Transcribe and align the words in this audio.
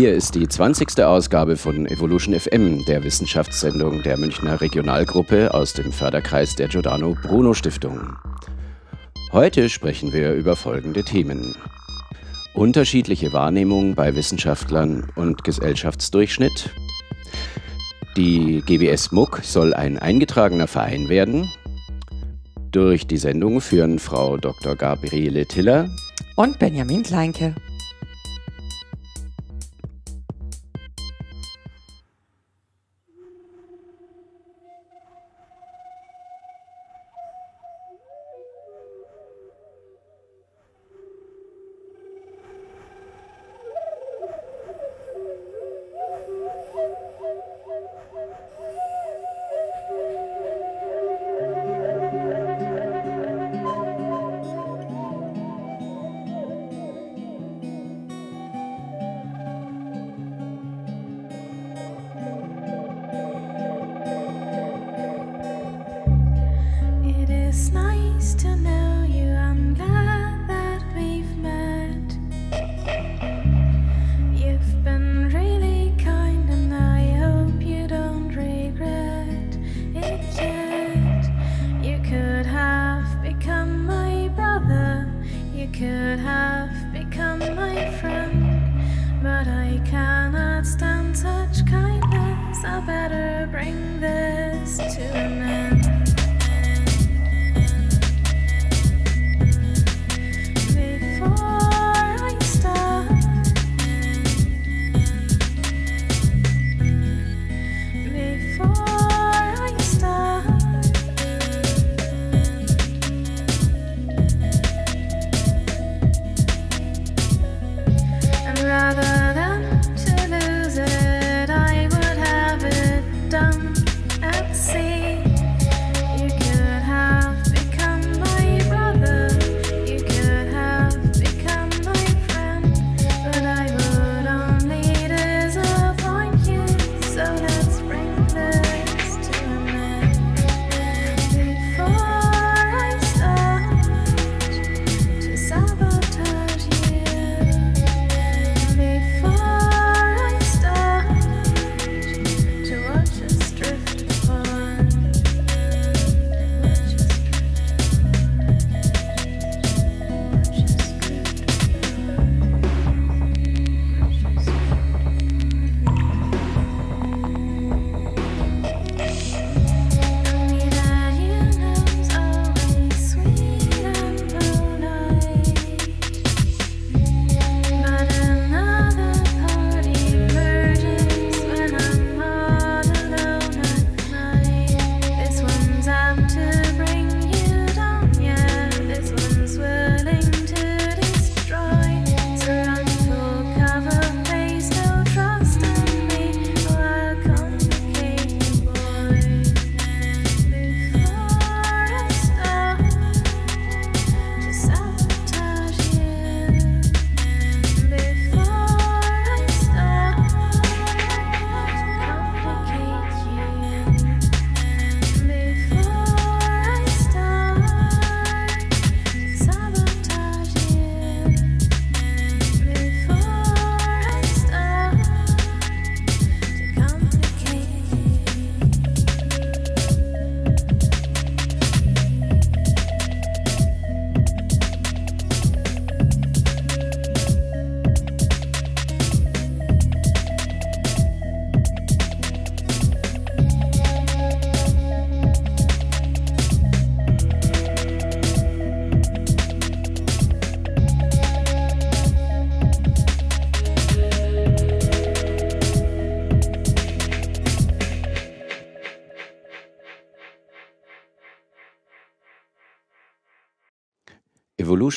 Hier 0.00 0.14
ist 0.14 0.34
die 0.34 0.48
20. 0.48 1.04
Ausgabe 1.04 1.58
von 1.58 1.84
Evolution 1.84 2.32
FM, 2.32 2.86
der 2.86 3.04
Wissenschaftssendung 3.04 4.02
der 4.02 4.16
Münchner 4.16 4.58
Regionalgruppe 4.58 5.52
aus 5.52 5.74
dem 5.74 5.92
Förderkreis 5.92 6.56
der 6.56 6.68
Giordano 6.68 7.14
Bruno 7.22 7.52
Stiftung. 7.52 8.16
Heute 9.30 9.68
sprechen 9.68 10.10
wir 10.14 10.32
über 10.32 10.56
folgende 10.56 11.04
Themen. 11.04 11.54
Unterschiedliche 12.54 13.34
Wahrnehmung 13.34 13.94
bei 13.94 14.14
Wissenschaftlern 14.14 15.06
und 15.16 15.44
Gesellschaftsdurchschnitt. 15.44 16.70
Die 18.16 18.62
GBS 18.64 19.12
MUC 19.12 19.40
soll 19.42 19.74
ein 19.74 19.98
eingetragener 19.98 20.66
Verein 20.66 21.10
werden. 21.10 21.52
Durch 22.70 23.06
die 23.06 23.18
Sendung 23.18 23.60
führen 23.60 23.98
Frau 23.98 24.38
Dr. 24.38 24.76
Gabriele 24.76 25.44
Tiller 25.44 25.90
und 26.36 26.58
Benjamin 26.58 27.02
Kleinke. 27.02 27.54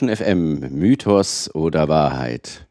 Evolution 0.04 0.16
FM, 0.16 0.60
Mythos 0.72 1.54
oder 1.54 1.88
Wahrheit. 1.88 2.68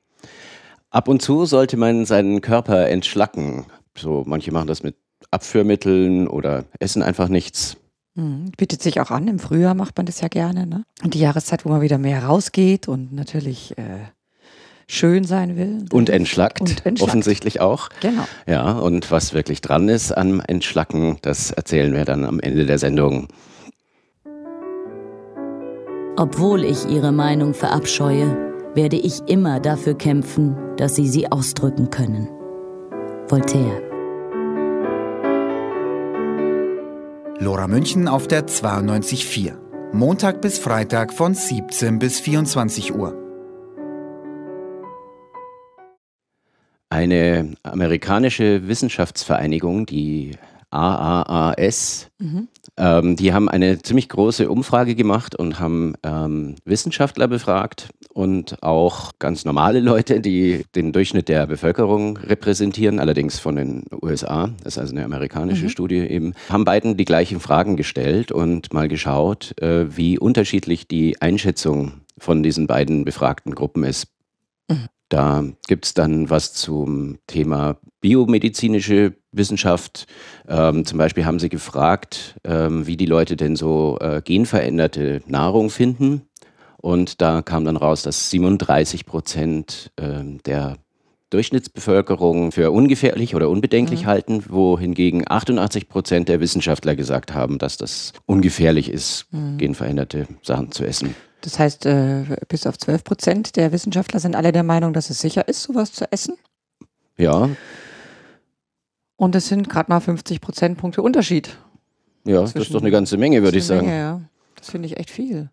Ab 0.91 1.09
und 1.09 1.23
zu 1.23 1.47
sollte 1.47 1.77
man 1.77 2.05
seinen 2.05 2.41
Körper 2.41 2.89
entschlacken. 2.89 3.67
So, 3.97 4.25
manche 4.27 4.53
machen 4.53 4.69
das 4.69 4.83
mit 4.83 4.97
Abführmitteln 5.31 6.29
oder 6.29 6.65
essen 6.79 7.03
einfach 7.03 7.29
nichts. 7.29 7.77
Mhm. 8.15 8.53
Bietet 8.57 8.83
sich 8.83 9.01
auch 9.01 9.11
an. 9.11 9.29
Im 9.29 9.39
Frühjahr 9.39 9.75
macht 9.75 9.97
man 9.97 10.07
das 10.07 10.21
ja 10.21 10.29
gerne. 10.29 10.67
Ne? 10.67 10.85
Und 11.03 11.15
die 11.15 11.21
Jahreszeit, 11.21 11.65
wo 11.65 11.71
man 11.71 11.81
wieder 11.81 11.99
mehr 11.99 12.25
rausgeht 12.25 12.89
und 12.89 13.15
natürlich 13.15 13.77
äh, 13.79 14.01
schön 14.87 15.25
sein 15.25 15.57
will. 15.57 15.87
Und 15.91 16.11
entschlackt, 16.11 16.61
und 16.61 16.85
entschlackt, 16.85 17.01
offensichtlich 17.01 17.61
auch. 17.61 17.89
Genau. 18.01 18.25
Ja, 18.47 18.73
und 18.73 19.11
was 19.11 19.33
wirklich 19.33 19.63
dran 19.63 19.89
ist 19.89 20.13
am 20.13 20.41
Entschlacken, 20.41 21.17
das 21.23 21.51
erzählen 21.51 21.95
wir 21.95 22.05
dann 22.05 22.25
am 22.25 22.41
Ende 22.41 22.67
der 22.67 22.79
Sendung. 22.79 23.29
Obwohl 26.17 26.63
ich 26.65 26.87
ihre 26.91 27.11
Meinung 27.11 27.55
verabscheue, 27.55 28.53
werde 28.75 28.97
ich 28.97 29.21
immer 29.29 29.61
dafür 29.61 29.95
kämpfen, 29.95 30.57
dass 30.77 30.95
sie 30.95 31.09
sie 31.09 31.33
ausdrücken 31.33 31.89
können. 31.89 32.29
Voltaire. 33.29 33.81
Lora 37.39 37.67
München 37.67 38.09
auf 38.09 38.29
der 38.29 38.47
92.4. 38.47 39.55
Montag 39.95 40.43
bis 40.43 40.59
Freitag 40.59 41.15
von 41.15 41.33
17 41.33 41.99
bis 41.99 42.21
24 42.21 42.95
Uhr. 42.95 43.19
Eine 46.91 47.55
amerikanische 47.63 48.69
Wissenschaftsvereinigung, 48.69 49.87
die 49.87 50.33
AAAS, 50.73 52.09
mhm. 52.19 52.49
ähm, 52.77 53.17
die 53.17 53.33
haben 53.33 53.49
eine 53.49 53.81
ziemlich 53.83 54.09
große 54.09 54.51
Umfrage 54.51 54.95
gemacht 54.95 55.35
und 55.35 55.61
haben 55.61 55.95
ähm, 56.03 56.57
Wissenschaftler 56.65 57.29
befragt 57.29 57.91
und 58.13 58.63
auch 58.63 59.13
ganz 59.19 59.45
normale 59.45 59.81
Leute, 59.81 60.21
die 60.21 60.65
den 60.75 60.93
Durchschnitt 60.93 61.29
der 61.29 61.47
Bevölkerung 61.47 62.17
repräsentieren, 62.17 62.99
allerdings 62.99 63.39
von 63.39 63.57
den 63.57 63.85
USA, 64.03 64.51
das 64.63 64.75
ist 64.75 64.79
also 64.79 64.95
eine 64.95 65.05
amerikanische 65.05 65.65
mhm. 65.65 65.71
Studie 65.71 65.99
eben, 65.99 66.35
haben 66.49 66.65
beiden 66.65 66.97
die 66.97 67.05
gleichen 67.05 67.41
Fragen 67.41 67.77
gestellt 67.77 68.33
und 68.33 68.73
mal 68.73 68.89
geschaut, 68.89 69.55
äh, 69.61 69.97
wie 69.97 70.19
unterschiedlich 70.19 70.89
die 70.89 71.21
Einschätzung 71.21 72.03
von 72.19 72.43
diesen 72.43 72.67
beiden 72.67 73.05
befragten 73.05 73.55
Gruppen 73.55 73.85
ist. 73.85 74.07
Mhm. 74.69 74.89
Da 75.13 75.45
gibt 75.69 75.85
es 75.85 75.93
dann 75.93 76.31
was 76.31 76.55
zum 76.55 77.19
Thema 77.27 77.77
biomedizinische 78.01 79.13
Wissenschaft. 79.31 80.07
Ähm, 80.49 80.87
zum 80.87 80.97
Beispiel 80.97 81.27
haben 81.27 81.39
sie 81.39 81.51
gefragt, 81.51 82.37
ähm, 82.45 82.87
wie 82.87 82.97
die 82.97 83.05
Leute 83.05 83.37
denn 83.37 83.55
so 83.55 83.99
äh, 84.01 84.23
genveränderte 84.25 85.21
Nahrung 85.27 85.69
finden. 85.69 86.23
Und 86.79 87.21
da 87.21 87.43
kam 87.43 87.67
dann 87.67 87.77
raus, 87.77 88.03
dass 88.03 88.31
37 88.31 89.05
Prozent 89.05 89.93
äh, 89.97 90.23
der 90.47 90.79
Durchschnittsbevölkerung 91.29 92.51
für 92.51 92.71
ungefährlich 92.71 93.35
oder 93.35 93.51
unbedenklich 93.51 94.05
mhm. 94.05 94.07
halten, 94.07 94.45
wohingegen 94.49 95.25
88 95.29 95.91
Prozent 95.91 96.31
der 96.31 96.41
Wissenschaftler 96.41 96.97
gesagt 96.97 97.35
haben, 97.35 97.59
dass 97.59 97.77
das 97.77 98.15
ungefährlich 98.25 98.91
ist, 98.91 99.27
mhm. 99.31 99.59
genveränderte 99.59 100.27
Sachen 100.41 100.73
zu 100.73 100.87
essen. 100.87 101.15
Das 101.43 101.59
heißt, 101.59 101.87
äh, 101.87 102.25
bis 102.49 102.67
auf 102.67 102.79
12 102.79 103.05
Prozent 103.05 103.57
der 103.57 103.73
Wissenschaftler 103.73 104.21
sind 104.21 104.35
alle 104.35 104.53
der 104.53 104.63
Meinung, 104.63 104.93
dass 104.93 105.11
es 105.11 105.21
sicher 105.21 105.47
ist, 105.49 105.63
sowas 105.63 105.93
zu 105.93 106.11
essen. 106.11 106.37
Ja. 107.19 107.51
Und 109.17 109.35
es 109.35 109.49
sind 109.49 109.69
gerade 109.69 109.91
mal 109.91 110.01
50 110.01 110.41
Prozentpunkte 110.41 111.03
Unterschied. 111.03 111.57
Ja, 112.25 112.41
das 112.41 112.55
ist 112.55 112.73
doch 112.73 112.81
eine 112.81 112.91
ganze 112.91 113.17
Menge, 113.17 113.43
würde 113.43 113.59
ich 113.59 113.67
sagen. 113.67 113.87
Menge, 113.87 113.99
ja. 113.99 114.21
Das 114.55 114.71
finde 114.71 114.87
ich 114.87 114.97
echt 114.97 115.11
viel. 115.11 115.51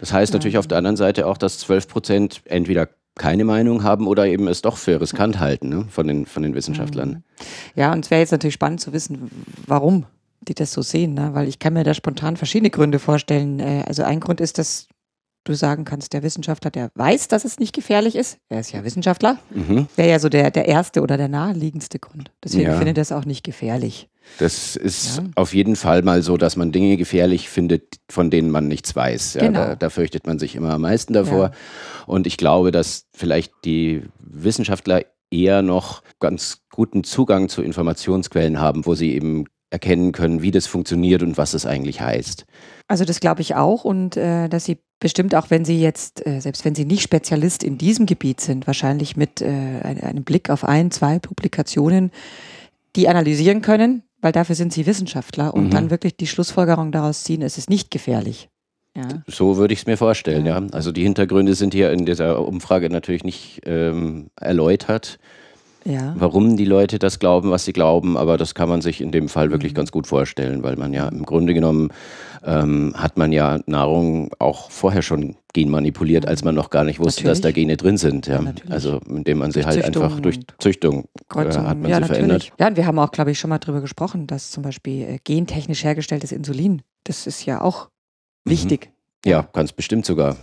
Das 0.00 0.12
heißt 0.12 0.32
ja. 0.32 0.38
natürlich 0.38 0.58
auf 0.58 0.66
der 0.66 0.78
anderen 0.78 0.96
Seite 0.96 1.26
auch, 1.26 1.36
dass 1.36 1.58
12 1.58 1.88
Prozent 1.88 2.42
entweder 2.46 2.88
keine 3.14 3.44
Meinung 3.44 3.82
haben 3.82 4.06
oder 4.06 4.26
eben 4.26 4.48
es 4.48 4.62
doch 4.62 4.76
für 4.76 5.00
riskant 5.00 5.38
halten 5.38 5.68
ne, 5.68 5.86
von, 5.88 6.06
den, 6.06 6.26
von 6.26 6.42
den 6.42 6.54
Wissenschaftlern. 6.54 7.24
Ja, 7.74 7.92
und 7.92 8.04
es 8.04 8.10
wäre 8.10 8.20
jetzt 8.20 8.32
natürlich 8.32 8.54
spannend 8.54 8.80
zu 8.80 8.92
wissen, 8.92 9.30
warum 9.66 10.06
die 10.42 10.54
das 10.54 10.72
so 10.72 10.82
sehen, 10.82 11.14
ne? 11.14 11.30
weil 11.32 11.48
ich 11.48 11.58
kann 11.58 11.72
mir 11.72 11.82
da 11.82 11.94
spontan 11.94 12.36
verschiedene 12.36 12.70
Gründe 12.70 12.98
vorstellen. 12.98 13.58
Äh, 13.58 13.84
also 13.86 14.02
ein 14.02 14.20
Grund 14.20 14.40
ist, 14.40 14.58
dass 14.58 14.86
du 15.48 15.54
sagen 15.54 15.84
kannst, 15.84 16.12
der 16.12 16.22
Wissenschaftler, 16.22 16.70
der 16.70 16.90
weiß, 16.94 17.28
dass 17.28 17.44
es 17.44 17.58
nicht 17.58 17.74
gefährlich 17.74 18.16
ist, 18.16 18.38
er 18.48 18.60
ist 18.60 18.72
ja 18.72 18.84
Wissenschaftler, 18.84 19.38
mhm. 19.50 19.86
wäre 19.96 20.10
ja 20.10 20.18
so 20.18 20.28
der, 20.28 20.50
der 20.50 20.66
erste 20.68 21.00
oder 21.00 21.16
der 21.16 21.28
naheliegendste 21.28 21.98
Grund. 21.98 22.30
Deswegen 22.44 22.64
ja. 22.70 22.76
finde 22.76 22.90
ich 22.90 22.96
das 22.96 23.12
auch 23.12 23.24
nicht 23.24 23.44
gefährlich. 23.44 24.08
Das 24.38 24.76
ist 24.76 25.18
ja. 25.18 25.24
auf 25.36 25.54
jeden 25.54 25.76
Fall 25.76 26.02
mal 26.02 26.22
so, 26.22 26.36
dass 26.36 26.56
man 26.56 26.72
Dinge 26.72 26.96
gefährlich 26.96 27.48
findet, 27.48 28.00
von 28.10 28.30
denen 28.30 28.50
man 28.50 28.68
nichts 28.68 28.94
weiß. 28.94 29.34
Ja, 29.34 29.42
genau. 29.42 29.60
da, 29.60 29.76
da, 29.76 29.90
fürchtet 29.90 30.26
man 30.26 30.38
sich 30.38 30.56
immer 30.56 30.74
am 30.74 30.82
meisten 30.82 31.12
davor. 31.12 31.52
Und 32.06 32.26
ich 32.26 32.36
glaube, 32.36 32.72
dass 32.72 33.06
vielleicht 33.14 33.52
die 33.64 34.02
Wissenschaftler 34.18 35.02
eher 35.30 35.62
noch 35.62 36.02
ganz 36.20 36.62
guten 36.70 37.04
Zugang 37.04 37.48
zu 37.48 37.62
Informationsquellen 37.62 38.60
haben, 38.60 38.84
wo 38.84 38.94
sie 38.94 39.14
eben 39.14 39.46
erkennen 39.70 40.12
können, 40.12 40.42
wie 40.42 40.50
das 40.50 40.66
funktioniert 40.66 41.22
und 41.22 41.38
was 41.38 41.54
es 41.54 41.66
eigentlich 41.66 42.00
heißt. 42.00 42.46
Also 42.88 43.04
das 43.04 43.20
glaube 43.20 43.42
ich 43.42 43.56
auch 43.56 43.84
und 43.84 44.16
äh, 44.16 44.48
dass 44.48 44.64
sie 44.64 44.78
bestimmt 45.00 45.34
auch, 45.34 45.50
wenn 45.50 45.64
sie 45.64 45.80
jetzt, 45.80 46.26
äh, 46.26 46.40
selbst 46.40 46.64
wenn 46.64 46.74
sie 46.74 46.84
nicht 46.84 47.02
Spezialist 47.02 47.62
in 47.62 47.78
diesem 47.78 48.06
Gebiet 48.06 48.40
sind, 48.40 48.66
wahrscheinlich 48.66 49.16
mit 49.16 49.42
äh, 49.42 49.46
einem 49.82 50.24
Blick 50.24 50.50
auf 50.50 50.64
ein, 50.64 50.90
zwei 50.90 51.18
Publikationen, 51.18 52.10
die 52.94 53.08
analysieren 53.08 53.62
können, 53.62 54.02
weil 54.20 54.32
dafür 54.32 54.54
sind 54.54 54.72
sie 54.72 54.86
Wissenschaftler 54.86 55.52
und 55.54 55.66
mhm. 55.66 55.70
dann 55.70 55.90
wirklich 55.90 56.16
die 56.16 56.26
Schlussfolgerung 56.26 56.92
daraus 56.92 57.24
ziehen, 57.24 57.42
es 57.42 57.58
ist 57.58 57.68
nicht 57.68 57.90
gefährlich. 57.90 58.48
Ja. 58.96 59.08
So 59.26 59.58
würde 59.58 59.74
ich 59.74 59.80
es 59.80 59.86
mir 59.86 59.98
vorstellen, 59.98 60.46
ja. 60.46 60.58
ja. 60.58 60.66
Also 60.72 60.90
die 60.90 61.02
Hintergründe 61.02 61.54
sind 61.54 61.74
hier 61.74 61.90
in 61.90 62.06
dieser 62.06 62.46
Umfrage 62.46 62.88
natürlich 62.88 63.24
nicht 63.24 63.60
ähm, 63.66 64.30
erläutert 64.40 65.18
ja. 65.86 66.14
warum 66.18 66.56
die 66.56 66.64
Leute 66.64 66.98
das 66.98 67.18
glauben, 67.18 67.50
was 67.50 67.64
sie 67.64 67.72
glauben, 67.72 68.16
aber 68.16 68.36
das 68.36 68.54
kann 68.54 68.68
man 68.68 68.80
sich 68.80 69.00
in 69.00 69.12
dem 69.12 69.28
Fall 69.28 69.50
wirklich 69.50 69.72
mhm. 69.72 69.76
ganz 69.76 69.92
gut 69.92 70.06
vorstellen, 70.06 70.62
weil 70.62 70.76
man 70.76 70.92
ja 70.92 71.08
im 71.08 71.24
Grunde 71.24 71.54
genommen 71.54 71.90
ähm, 72.46 72.94
hat 72.96 73.18
man 73.18 73.32
ja 73.32 73.58
Nahrung 73.66 74.30
auch 74.38 74.70
vorher 74.70 75.02
schon 75.02 75.36
genmanipuliert, 75.52 76.26
als 76.26 76.44
man 76.44 76.54
noch 76.54 76.70
gar 76.70 76.84
nicht 76.84 77.00
wusste, 77.00 77.22
natürlich. 77.22 77.32
dass 77.32 77.40
da 77.40 77.50
Gene 77.50 77.76
drin 77.76 77.96
sind. 77.96 78.26
Ja. 78.26 78.42
ja 78.42 78.52
also 78.68 79.00
indem 79.08 79.38
man 79.38 79.50
sie 79.50 79.60
durch 79.60 79.66
halt 79.66 79.84
Züchtung 79.84 80.02
einfach 80.04 80.20
durch 80.20 80.40
Züchtung 80.58 81.08
äh, 81.34 81.38
hat 81.38 81.54
man 81.54 81.64
ja, 81.64 81.96
sie 81.96 82.00
natürlich. 82.00 82.06
verändert. 82.06 82.52
Ja, 82.58 82.68
und 82.68 82.76
wir 82.76 82.86
haben 82.86 82.98
auch, 82.98 83.10
glaube 83.10 83.32
ich, 83.32 83.38
schon 83.38 83.50
mal 83.50 83.58
darüber 83.58 83.80
gesprochen, 83.80 84.26
dass 84.26 84.50
zum 84.50 84.62
Beispiel 84.62 85.02
äh, 85.02 85.18
gentechnisch 85.24 85.82
hergestelltes 85.82 86.32
Insulin, 86.32 86.82
das 87.04 87.26
ist 87.26 87.44
ja 87.44 87.60
auch 87.60 87.88
mhm. 88.44 88.50
wichtig. 88.52 88.90
Ja, 89.24 89.48
ganz 89.52 89.72
bestimmt 89.72 90.06
sogar. 90.06 90.36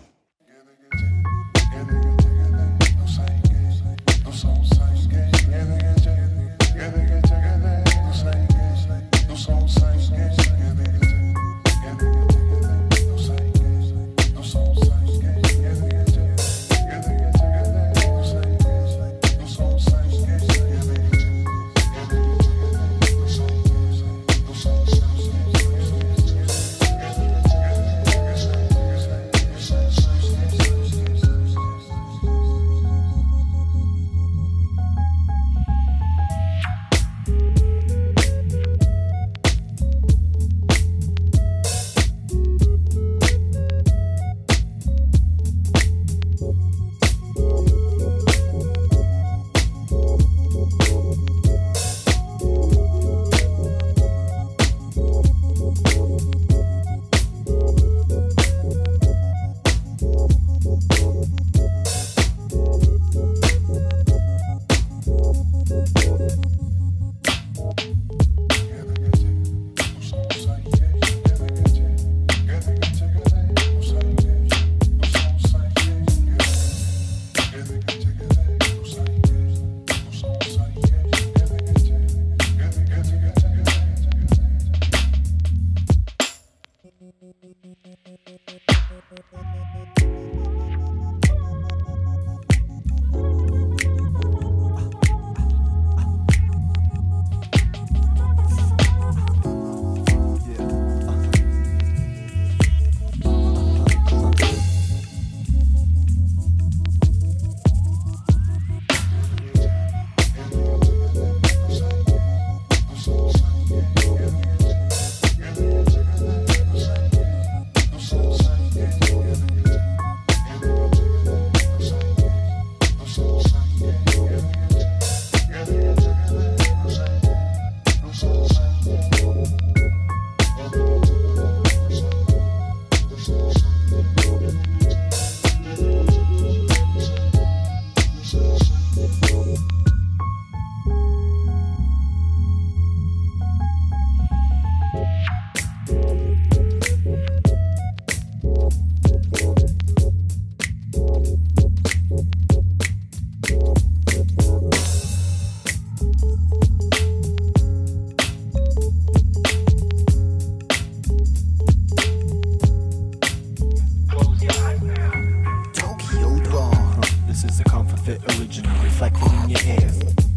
Pulses, 167.44 167.59
a 167.59 167.64
comfort 167.64 168.00
fit 168.00 168.21
original 168.40 168.71
reflected 168.83 169.31
in 169.44 169.50
your 169.50 169.62
ears. 169.80 170.32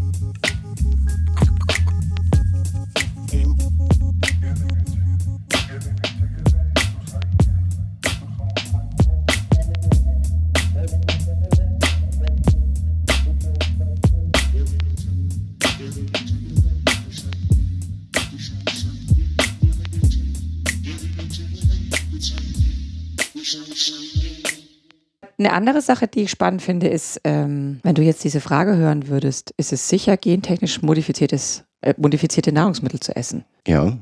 Eine 25.46 25.54
andere 25.54 25.80
Sache, 25.80 26.08
die 26.08 26.22
ich 26.22 26.30
spannend 26.32 26.60
finde, 26.60 26.88
ist, 26.88 27.20
ähm, 27.22 27.78
wenn 27.84 27.94
du 27.94 28.02
jetzt 28.02 28.24
diese 28.24 28.40
Frage 28.40 28.76
hören 28.76 29.06
würdest, 29.06 29.54
ist 29.56 29.72
es 29.72 29.88
sicher, 29.88 30.16
gentechnisch 30.16 30.82
modifiziertes, 30.82 31.62
äh, 31.82 31.94
modifizierte 31.98 32.50
Nahrungsmittel 32.50 32.98
zu 32.98 33.14
essen? 33.14 33.44
Ja. 33.64 33.96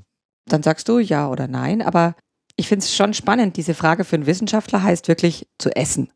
Dann 0.48 0.62
sagst 0.62 0.88
du 0.88 0.98
ja 1.00 1.28
oder 1.28 1.46
nein, 1.46 1.82
aber 1.82 2.14
ich 2.56 2.68
finde 2.68 2.84
es 2.84 2.94
schon 2.96 3.12
spannend. 3.12 3.58
Diese 3.58 3.74
Frage 3.74 4.04
für 4.04 4.16
einen 4.16 4.24
Wissenschaftler 4.26 4.82
heißt 4.82 5.06
wirklich 5.06 5.46
zu 5.58 5.68
essen. 5.76 6.10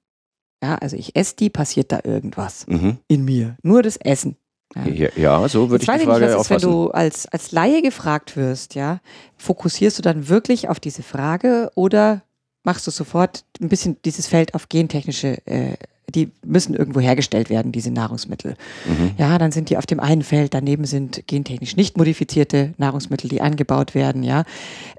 Ja, 0.64 0.76
also 0.76 0.96
ich 0.96 1.14
esse 1.14 1.36
die, 1.36 1.50
passiert 1.50 1.92
da 1.92 2.00
irgendwas 2.04 2.66
Mhm. 2.66 2.96
in 3.08 3.26
mir. 3.26 3.56
Nur 3.62 3.82
das 3.82 3.98
Essen. 3.98 4.36
Ja. 4.74 4.86
Ja, 4.86 5.08
ja, 5.16 5.48
so 5.48 5.68
würde 5.68 5.82
ich 5.82 5.88
die 5.88 5.92
ich 5.92 5.98
nicht, 5.98 6.08
Frage 6.08 6.34
was 6.34 6.40
ist, 6.42 6.50
wenn 6.50 6.60
du 6.60 6.90
als, 6.90 7.26
als 7.26 7.52
Laie 7.52 7.82
gefragt 7.82 8.34
wirst, 8.36 8.74
ja, 8.74 9.00
fokussierst 9.36 9.98
du 9.98 10.02
dann 10.02 10.28
wirklich 10.28 10.70
auf 10.70 10.80
diese 10.80 11.02
Frage 11.02 11.70
oder 11.74 12.22
machst 12.68 12.86
du 12.86 12.90
sofort 12.90 13.46
ein 13.62 13.70
bisschen 13.70 13.96
dieses 14.04 14.26
Feld 14.26 14.52
auf 14.54 14.68
gentechnische, 14.68 15.38
äh, 15.46 15.78
die 16.14 16.30
müssen 16.44 16.74
irgendwo 16.74 17.00
hergestellt 17.00 17.50
werden, 17.50 17.72
diese 17.72 17.90
Nahrungsmittel. 17.90 18.56
Mhm. 18.86 19.10
Ja, 19.18 19.36
dann 19.38 19.52
sind 19.52 19.68
die 19.70 19.76
auf 19.76 19.86
dem 19.86 20.00
einen 20.00 20.22
Feld, 20.22 20.54
daneben 20.54 20.84
sind 20.84 21.26
gentechnisch 21.26 21.76
nicht 21.76 21.98
modifizierte 21.98 22.72
Nahrungsmittel, 22.78 23.28
die 23.28 23.40
angebaut 23.40 23.94
werden, 23.94 24.22
ja. 24.22 24.44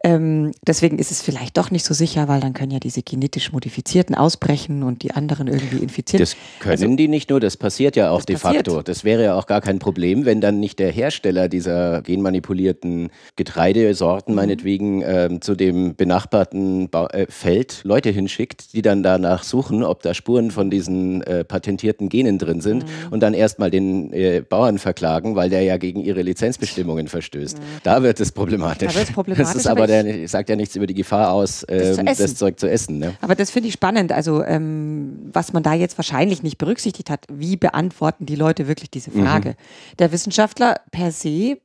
Ähm, 0.04 0.52
deswegen 0.66 1.00
ist 1.00 1.12
es 1.12 1.22
vielleicht 1.22 1.58
doch 1.58 1.72
nicht 1.72 1.84
so 1.86 1.94
sicher, 1.94 2.28
weil 2.28 2.40
dann 2.40 2.54
können 2.54 2.72
ja 2.72 2.80
diese 2.80 3.02
genetisch 3.02 3.52
modifizierten 3.52 4.16
ausbrechen 4.16 4.84
und 4.84 5.02
die 5.04 5.12
anderen 5.12 5.48
irgendwie 5.48 5.78
infizieren. 5.78 6.22
Das 6.22 6.36
können 6.60 6.96
die 6.96 7.08
nicht 7.08 7.30
nur, 7.30 7.40
das 7.40 7.58
passiert 7.58 7.96
ja 7.96 8.12
auch 8.12 8.16
Also 8.18 8.26
de 8.26 8.36
passiert. 8.38 8.68
facto. 8.68 8.82
Das 8.84 9.04
wäre 9.04 9.24
ja 9.24 9.36
auch 9.36 9.48
gar 9.48 9.62
kein 9.62 9.80
Problem, 9.80 10.26
wenn 10.26 10.42
dann 10.42 10.60
nicht 10.60 10.80
der 10.80 10.92
Hersteller 10.92 11.50
dieser 11.50 12.02
genmanipulierten 12.04 13.10
Getreidesorten 13.36 14.36
meinetwegen 14.36 15.02
ähm, 15.06 15.42
zu 15.42 15.56
dem 15.56 15.96
benachbarten 15.96 16.90
Ba- 16.90 17.08
äh, 17.08 17.26
Feld 17.30 17.82
Leute 17.84 18.10
hinschickt, 18.10 18.74
die 18.74 18.82
dann 18.82 19.04
danach 19.04 19.44
suchen, 19.44 19.84
ob 19.84 20.02
da 20.04 20.14
Spuren 20.14 20.52
von 20.52 20.70
diesen 20.70 20.99
äh, 21.22 21.44
patentierten 21.44 22.10
Genen 22.10 22.38
drin 22.38 22.62
sind 22.62 22.86
und 23.12 23.22
dann 23.22 23.34
erstmal 23.34 23.70
den 23.72 24.12
äh, 24.14 24.42
Bauern 24.48 24.78
verklagen, 24.80 25.36
weil 25.36 25.50
der 25.50 25.62
ja 25.64 25.78
gegen 25.78 26.02
ihre 26.02 26.22
Lizenzbestimmungen 26.22 27.08
verstößt. 27.08 27.58
Da 27.84 28.04
wird 28.04 28.20
es 28.20 28.32
problematisch. 28.32 28.94
Da 28.94 29.04
problematisch, 29.14 29.46
Das 29.54 29.56
ist 29.56 29.68
aber 29.68 29.84
aber, 29.84 30.00
ich- 30.06 30.16
der 30.16 30.28
sagt 30.28 30.50
ja 30.50 30.56
nichts 30.56 30.76
über 30.76 30.88
die 30.88 30.94
Gefahr 30.94 31.32
aus, 31.32 31.60
zu 31.62 31.68
ähm, 31.70 32.06
das. 32.06 32.36
Zeug 32.36 32.60
zu 32.60 32.70
essen. 32.70 32.98
Ne? 33.00 33.14
Aber 33.22 33.36
das 33.36 33.52
finde 33.52 33.68
ich 33.70 33.74
spannend. 33.74 34.12
Also, 34.12 34.44
ähm, 34.44 35.30
was 35.34 35.54
man 35.54 35.64
da 35.64 35.74
jetzt 35.74 35.98
wahrscheinlich 35.98 36.44
nicht 36.44 36.58
berücksichtigt 36.58 37.10
hat, 37.10 37.26
wie 37.32 37.56
beantworten 37.58 38.26
die 38.26 38.36
Leute 38.36 38.68
wirklich 38.68 38.90
diese 38.92 39.12
Frage? 39.12 39.56
Der 40.00 40.12
Wissenschaftler 40.12 40.82
per 40.92 41.12
se, 41.12 41.58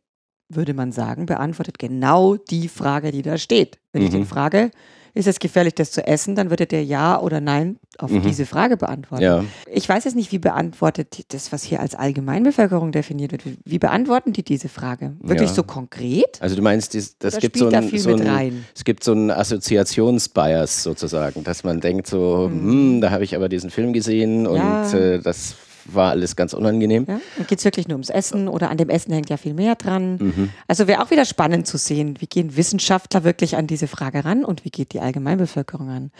würde 0.48 0.74
man 0.74 0.92
sagen, 0.92 1.26
beantwortet 1.26 1.78
genau 1.78 2.36
die 2.36 2.68
Frage, 2.68 3.10
die 3.12 3.22
da 3.22 3.38
steht. 3.38 3.78
Wenn 3.92 4.02
ich 4.02 4.10
Mhm. 4.10 4.14
den 4.18 4.26
frage, 4.26 4.70
ist 5.14 5.26
es 5.28 5.38
gefährlich, 5.38 5.74
das 5.74 5.92
zu 5.92 6.04
essen, 6.06 6.34
dann 6.34 6.50
würde 6.50 6.66
der 6.66 6.84
Ja 6.84 7.20
oder 7.20 7.40
Nein 7.40 7.78
auf 7.98 8.10
diese 8.24 8.46
Frage 8.46 8.76
beantworten. 8.76 9.22
Ja. 9.22 9.44
Ich 9.72 9.88
weiß 9.88 10.02
jetzt 10.04 10.16
nicht, 10.16 10.32
wie 10.32 10.38
beantwortet 10.40 11.16
die- 11.18 11.24
das, 11.28 11.52
was 11.52 11.62
hier 11.62 11.78
als 11.78 11.94
Allgemeinbevölkerung 11.94 12.90
definiert 12.90 13.30
wird. 13.30 13.42
Wie, 13.64 13.78
beantworten 13.78 14.32
die 14.32 14.42
diese 14.42 14.68
Frage? 14.68 15.12
Wirklich 15.20 15.50
Ja. 15.50 15.54
so 15.54 15.62
konkret? 15.62 16.40
Also 16.40 16.56
du 16.56 16.62
meinst, 16.62 16.94
das 16.94 17.14
Oder 17.34 17.40
gibt 17.40 17.56
so 17.58 17.70
da 17.70 17.78
ein, 17.78 17.88
viel 17.88 18.00
so 18.00 18.10
ein 18.14 18.64
es 18.74 18.82
gibt 18.82 19.04
so 19.04 19.12
einen 19.12 19.30
Assoziationsbias 19.30 20.82
sozusagen, 20.82 21.44
dass 21.44 21.62
man 21.64 21.80
denkt 21.80 22.06
so, 22.08 22.46
hm, 22.50 23.00
da 23.00 23.10
habe 23.10 23.24
ich 23.24 23.36
aber 23.36 23.48
diesen 23.48 23.70
Film 23.70 23.92
gesehen 23.92 24.46
und 24.46 24.56
Ja. 24.56 24.92
äh, 24.92 25.20
das 25.20 25.54
war 25.86 26.10
alles 26.10 26.36
ganz 26.36 26.52
unangenehm. 26.54 27.04
Ja? 27.08 27.20
Und 27.38 27.48
geht 27.48 27.58
es 27.58 27.64
wirklich 27.64 27.88
nur 27.88 27.96
ums 27.96 28.10
Essen 28.10 28.48
oder 28.48 28.70
an 28.70 28.76
dem 28.78 28.88
Essen 28.88 29.12
hängt 29.12 29.30
ja 29.30 29.36
viel 29.36 29.54
mehr 29.54 29.74
dran? 29.74 30.16
Mhm. 30.16 30.50
Also 30.68 30.86
wäre 30.86 31.02
auch 31.02 31.10
wieder 31.10 31.24
spannend 31.24 31.66
zu 31.66 31.76
sehen, 31.78 32.16
wie 32.20 32.26
gehen 32.26 32.56
Wissenschaftler 32.56 33.24
wirklich 33.24 33.56
an 33.56 33.66
diese 33.66 33.86
Frage 33.86 34.24
ran 34.24 34.44
und 34.44 34.64
wie 34.64 34.70
geht 34.70 34.92
die 34.92 35.00
Allgemeinbevölkerung 35.00 35.88
an? 35.90 36.10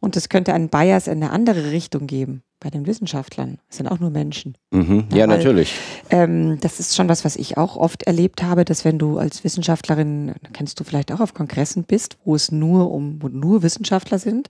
Und 0.00 0.16
es 0.16 0.28
könnte 0.28 0.52
einen 0.54 0.68
Bias 0.68 1.06
in 1.06 1.22
eine 1.22 1.30
andere 1.32 1.70
Richtung 1.70 2.06
geben 2.06 2.42
bei 2.62 2.68
den 2.68 2.86
Wissenschaftlern. 2.86 3.58
Es 3.70 3.78
sind 3.78 3.86
auch 3.88 4.00
nur 4.00 4.10
Menschen. 4.10 4.56
Mhm. 4.70 5.06
Ja, 5.10 5.18
Ja, 5.18 5.28
weil- 5.28 5.38
natürlich. 5.38 5.74
Ähm, 6.10 6.58
das 6.60 6.78
ist 6.78 6.94
schon 6.94 7.08
was, 7.08 7.24
was 7.24 7.36
ich 7.36 7.56
auch 7.56 7.76
oft 7.76 8.02
erlebt 8.02 8.42
habe, 8.42 8.64
dass 8.66 8.84
wenn 8.84 8.98
du 8.98 9.18
als 9.18 9.44
Wissenschaftlerin, 9.44 10.34
kennst 10.52 10.78
du 10.78 10.84
vielleicht 10.84 11.10
auch 11.10 11.20
auf 11.20 11.32
Kongressen 11.32 11.84
bist, 11.84 12.18
wo 12.24 12.34
es 12.34 12.52
nur 12.52 12.90
um, 12.90 13.16
wo 13.22 13.28
nur 13.28 13.62
Wissenschaftler 13.62 14.18
sind, 14.18 14.48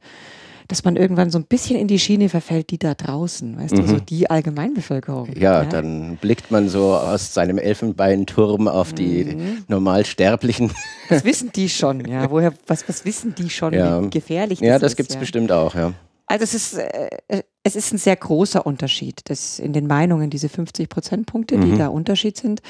dass 0.70 0.84
man 0.84 0.96
irgendwann 0.96 1.30
so 1.30 1.38
ein 1.38 1.44
bisschen 1.44 1.76
in 1.78 1.88
die 1.88 1.98
Schiene 1.98 2.28
verfällt, 2.28 2.70
die 2.70 2.78
da 2.78 2.94
draußen, 2.94 3.58
weißt 3.58 3.76
du, 3.76 3.86
so 3.86 3.98
die 3.98 4.30
Allgemeinbevölkerung. 4.30 5.28
Mhm. 5.30 5.40
Ja, 5.40 5.64
dann 5.64 6.16
blickt 6.16 6.50
man 6.50 6.68
so 6.68 6.94
aus 6.94 7.34
seinem 7.34 7.58
Elfenbeinturm 7.58 8.68
auf 8.68 8.92
die 8.92 9.24
Mhm. 9.24 9.64
Normalsterblichen. 9.68 10.70
Was 11.08 11.24
wissen 11.24 11.50
die 11.56 11.68
schon? 11.68 12.06
Ja, 12.06 12.30
woher, 12.30 12.54
was, 12.66 12.88
was 12.88 13.04
wissen 13.04 13.34
die 13.36 13.50
schon, 13.50 13.74
Ja. 13.74 14.02
wie 14.02 14.10
gefährlich 14.10 14.60
Ja, 14.60 14.74
das 14.74 14.80
das 14.82 14.92
ist? 14.92 14.96
gibt 14.96 15.08
es 15.10 15.14
ja. 15.16 15.20
bestimmt 15.20 15.52
auch, 15.52 15.74
ja. 15.74 15.92
Also 16.26 16.44
es 16.44 16.54
ist, 16.54 16.74
äh, 16.78 17.10
es 17.64 17.74
ist 17.74 17.92
ein 17.92 17.98
sehr 17.98 18.14
großer 18.14 18.64
Unterschied. 18.64 19.20
Das 19.24 19.58
in 19.58 19.72
den 19.72 19.88
Meinungen, 19.88 20.30
diese 20.30 20.48
50 20.48 20.88
Prozentpunkte, 20.88 21.58
die 21.58 21.66
Mhm. 21.72 21.78
da 21.78 21.88
Unterschied 21.88 22.36
sind, 22.36 22.62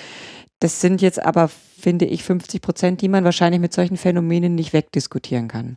das 0.60 0.80
sind 0.80 1.02
jetzt 1.02 1.22
aber, 1.22 1.48
finde 1.78 2.06
ich, 2.06 2.24
50 2.24 2.62
Prozent, 2.62 3.02
die 3.02 3.08
man 3.08 3.24
wahrscheinlich 3.24 3.60
mit 3.60 3.72
solchen 3.74 3.96
Phänomenen 3.98 4.54
nicht 4.54 4.72
wegdiskutieren 4.72 5.48
kann. 5.48 5.76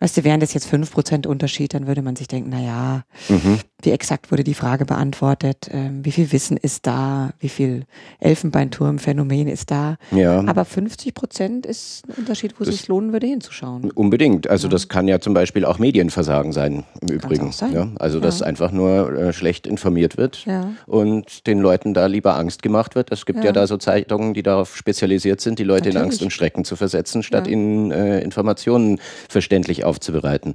Weißt 0.00 0.16
du, 0.16 0.22
wären 0.24 0.38
das 0.38 0.54
jetzt 0.54 0.66
5 0.68 0.92
Prozent 0.92 1.26
Unterschied, 1.26 1.74
dann 1.74 1.88
würde 1.88 2.02
man 2.02 2.14
sich 2.14 2.28
denken, 2.28 2.50
na 2.52 2.60
ja, 2.60 3.02
Mhm. 3.28 3.58
wie 3.82 3.90
exakt 3.90 4.30
wurde 4.30 4.44
die 4.44 4.54
Frage 4.54 4.84
beantwortet, 4.84 5.68
ähm, 5.72 6.04
wie 6.04 6.12
viel 6.12 6.30
Wissen 6.30 6.56
ist 6.56 6.86
da, 6.86 7.30
wie 7.40 7.48
viel 7.48 7.84
Elfenbeinturm-Phänomen 8.20 9.48
ist 9.48 9.70
da. 9.70 9.96
Ja. 10.10 10.40
Aber 10.46 10.64
50 10.64 11.14
Prozent 11.14 11.66
ist 11.66 12.02
ein 12.08 12.14
Unterschied, 12.18 12.54
wo 12.58 12.64
es 12.64 12.70
sich 12.70 12.88
lohnen 12.88 13.12
würde, 13.12 13.26
hinzuschauen. 13.26 13.90
Unbedingt. 13.90 14.48
Also 14.48 14.68
das 14.68 14.88
kann 14.88 15.08
ja 15.08 15.20
zum 15.20 15.34
Beispiel 15.34 15.64
auch 15.64 15.78
Medienversagen 15.78 16.52
sein, 16.52 16.84
im 17.02 17.08
Übrigen. 17.16 17.52
sein. 17.52 17.72
Ja? 17.72 17.88
Also 17.98 18.20
dass 18.20 18.40
Ja. 18.40 18.46
einfach 18.46 18.70
nur 18.72 19.12
äh, 19.18 19.32
schlecht 19.32 19.66
informiert 19.66 20.16
wird 20.16 20.44
Ja. 20.46 20.70
und 20.86 21.46
den 21.46 21.58
Leuten 21.58 21.94
da 21.94 22.06
lieber 22.06 22.36
Angst 22.36 22.62
gemacht 22.62 22.94
wird. 22.94 23.10
Es 23.12 23.26
gibt 23.26 23.40
ja, 23.40 23.46
Ja. 23.46 23.52
da 23.52 23.66
so 23.66 23.76
Zeitungen, 23.76 24.34
die 24.34 24.42
darauf 24.42 24.76
spezialisiert 24.76 25.40
sind, 25.40 25.58
die 25.58 25.64
Leute 25.64 25.88
in 25.88 25.94
Natürlich. 25.94 26.12
Angst 26.12 26.22
und 26.22 26.32
Schrecken 26.32 26.64
zu 26.64 26.76
versetzen, 26.76 27.22
statt 27.22 27.46
Ja. 27.46 27.52
ihnen 27.52 27.90
äh, 27.90 28.20
Informationen 28.20 29.00
verständlich 29.28 29.84
aufzubereiten. 29.88 30.54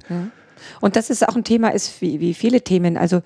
Und 0.80 0.96
das 0.96 1.10
ist 1.10 1.28
auch 1.28 1.36
ein 1.36 1.44
Thema, 1.44 1.68
ist 1.68 2.00
wie, 2.00 2.20
wie 2.20 2.34
viele 2.34 2.62
Themen. 2.62 2.96
Also 2.96 3.22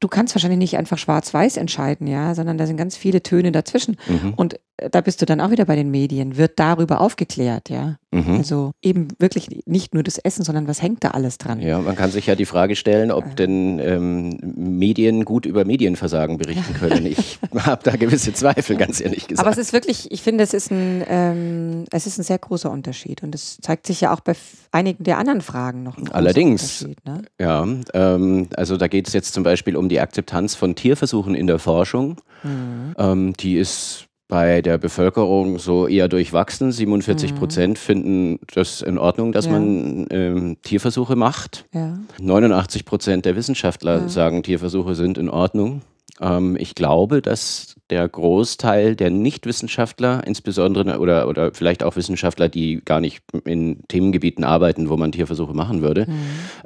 du 0.00 0.08
kannst 0.08 0.34
wahrscheinlich 0.34 0.58
nicht 0.58 0.76
einfach 0.76 0.98
schwarz-weiß 0.98 1.56
entscheiden, 1.56 2.06
ja, 2.06 2.34
sondern 2.34 2.58
da 2.58 2.66
sind 2.66 2.76
ganz 2.76 2.96
viele 2.96 3.22
Töne 3.22 3.52
dazwischen. 3.52 3.96
Mhm. 4.06 4.34
Und 4.34 4.60
da 4.76 5.00
bist 5.00 5.22
du 5.22 5.26
dann 5.26 5.40
auch 5.40 5.50
wieder 5.50 5.64
bei 5.64 5.74
den 5.74 5.90
Medien. 5.90 6.36
Wird 6.36 6.58
darüber 6.58 7.00
aufgeklärt, 7.00 7.70
ja. 7.70 7.96
Mhm. 8.10 8.36
Also 8.36 8.72
eben 8.82 9.08
wirklich 9.18 9.48
nicht 9.64 9.94
nur 9.94 10.02
das 10.02 10.18
Essen, 10.18 10.44
sondern 10.44 10.68
was 10.68 10.82
hängt 10.82 11.02
da 11.02 11.12
alles 11.12 11.38
dran? 11.38 11.60
Ja, 11.60 11.80
man 11.80 11.96
kann 11.96 12.10
sich 12.10 12.26
ja 12.26 12.34
die 12.34 12.44
Frage 12.44 12.76
stellen, 12.76 13.10
ob 13.10 13.36
denn 13.36 13.78
ähm, 13.78 14.38
Medien 14.54 15.24
gut 15.24 15.46
über 15.46 15.64
Medienversagen 15.64 16.36
berichten 16.36 16.74
können. 16.78 17.06
Ich 17.06 17.38
habe 17.56 17.82
da 17.84 17.96
gewisse 17.96 18.34
Zweifel, 18.34 18.76
ganz 18.76 19.00
ehrlich 19.00 19.28
gesagt. 19.28 19.46
Aber 19.46 19.50
es 19.50 19.58
ist 19.58 19.72
wirklich, 19.72 20.12
ich 20.12 20.22
finde, 20.22 20.44
es 20.44 20.52
ist 20.52 20.70
ein, 20.70 21.02
ähm, 21.08 21.84
es 21.90 22.06
ist 22.06 22.18
ein 22.18 22.22
sehr 22.22 22.38
großer 22.38 22.70
Unterschied. 22.70 23.22
Und 23.22 23.34
es 23.34 23.58
zeigt 23.62 23.86
sich 23.86 24.02
ja 24.02 24.12
auch 24.12 24.20
bei 24.20 24.34
einigen 24.72 25.04
der 25.04 25.16
anderen 25.16 25.40
Fragen 25.40 25.82
noch. 25.82 25.96
Ein 25.96 26.08
Allerdings. 26.12 26.86
Ne? 27.04 27.22
Ja, 27.40 27.66
ähm, 27.94 28.48
also 28.56 28.76
da 28.76 28.88
geht 28.88 29.08
es 29.08 29.14
jetzt 29.14 29.32
zum 29.32 29.42
Beispiel 29.42 29.74
um 29.74 29.88
die 29.88 30.00
Akzeptanz 30.00 30.54
von 30.54 30.74
Tierversuchen 30.74 31.34
in 31.34 31.46
der 31.46 31.58
Forschung. 31.58 32.20
Mhm. 32.42 32.94
Ähm, 32.98 33.32
die 33.34 33.56
ist 33.56 34.06
bei 34.28 34.60
der 34.60 34.76
Bevölkerung 34.78 35.58
so 35.58 35.86
eher 35.86 36.08
durchwachsen. 36.08 36.72
47 36.72 37.34
Prozent 37.36 37.78
finden 37.78 38.40
das 38.54 38.82
in 38.82 38.98
Ordnung, 38.98 39.30
dass 39.32 39.46
Mhm. 39.46 39.52
Ja. 39.52 39.58
man 39.60 40.06
ähm, 40.10 40.56
Tierversuche 40.62 41.14
macht. 41.14 41.64
Ja. 41.72 41.98
89 42.20 42.84
Prozent 42.84 43.24
der 43.24 43.36
Wissenschaftler 43.36 44.00
Ja. 44.02 44.08
sagen, 44.08 44.42
Tierversuche 44.42 44.94
sind 44.96 45.16
in 45.16 45.28
Ordnung. 45.28 45.82
Ähm, 46.20 46.56
ich 46.58 46.74
glaube, 46.74 47.22
dass 47.22 47.75
der 47.90 48.08
Großteil 48.08 48.96
der 48.96 49.10
Nichtwissenschaftler, 49.10 50.26
insbesondere 50.26 50.98
oder, 50.98 51.28
oder 51.28 51.52
vielleicht 51.54 51.82
auch 51.84 51.96
Wissenschaftler, 51.96 52.48
die 52.48 52.82
gar 52.84 53.00
nicht 53.00 53.22
in 53.44 53.80
Themengebieten 53.88 54.44
arbeiten, 54.44 54.88
wo 54.88 54.96
man 54.96 55.12
Tierversuche 55.12 55.54
machen 55.54 55.82
würde, 55.82 56.06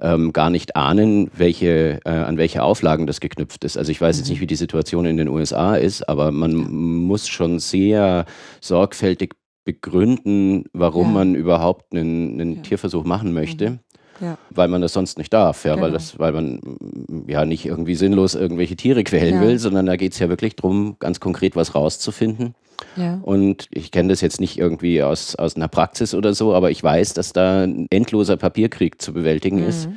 ähm, 0.01 0.33
gar 0.33 0.51
nicht 0.51 0.77
ahnen, 0.77 1.31
welche, 1.37 2.01
äh, 2.05 2.11
an 2.11 2.39
welche 2.39 2.63
Auflagen 2.63 3.07
das 3.07 3.21
geknüpft 3.21 3.65
ist. 3.65 3.77
Also 3.77 3.93
ich 3.93 4.01
weiß 4.01 4.19
jetzt 4.19 4.29
nicht, 4.31 4.41
wie 4.41 4.47
die 4.47 4.57
Situation 4.57 5.05
in 5.05 5.17
den 5.17 5.29
USA 5.29 5.75
ist, 5.77 6.09
aber 6.09 6.33
man 6.33 6.55
muss 6.55 7.29
schon 7.29 7.59
sehr 7.59 8.25
sorgfältig 8.61 9.35
begründen, 9.65 10.65
warum 10.73 11.09
Ja. 11.09 11.13
man 11.13 11.35
überhaupt 11.35 11.93
einen, 11.95 12.41
einen 12.41 12.57
Ja. 12.57 12.63
Tierversuch 12.63 13.05
machen 13.05 13.33
möchte. 13.33 13.79
Ja. 14.21 14.37
weil 14.51 14.69
man 14.69 14.83
das 14.83 14.93
sonst 14.93 15.17
nicht 15.19 15.33
darf, 15.33 15.65
ja, 15.65 15.73
weil, 15.73 15.79
Genau. 15.87 15.93
das, 15.95 16.19
weil 16.19 16.33
man 16.33 16.61
mm, 16.61 17.29
ja 17.29 17.45
nicht 17.45 17.65
irgendwie 17.67 17.95
sinnlos 17.95 18.35
irgendwelche 18.35 18.77
Tiere 18.77 19.03
quälen 19.05 19.37
Ja. 19.37 19.41
will, 19.41 19.59
sondern 19.59 19.87
da 19.87 19.97
geht 19.97 20.13
es 20.13 20.19
ja 20.19 20.29
wirklich 20.29 20.57
darum, 20.57 20.97
ganz 20.99 21.21
konkret 21.21 21.57
was 21.57 21.75
rauszufinden. 21.75 22.55
Ja. 22.97 23.19
Und 23.23 23.69
ich 23.71 23.91
kenne 23.91 24.09
das 24.09 24.21
jetzt 24.21 24.41
nicht 24.41 24.59
irgendwie 24.59 25.03
aus, 25.03 25.37
aus 25.37 25.57
einer 25.57 25.69
Praxis 25.69 26.15
oder 26.15 26.33
so, 26.35 26.55
aber 26.55 26.71
ich 26.71 26.83
weiß, 26.83 27.15
dass 27.15 27.33
da 27.33 27.63
ein 27.65 27.87
endloser 27.91 28.37
Papierkrieg 28.37 29.01
zu 29.01 29.13
bewältigen 29.13 29.59
Mhm. 29.61 29.69
ist 29.69 29.89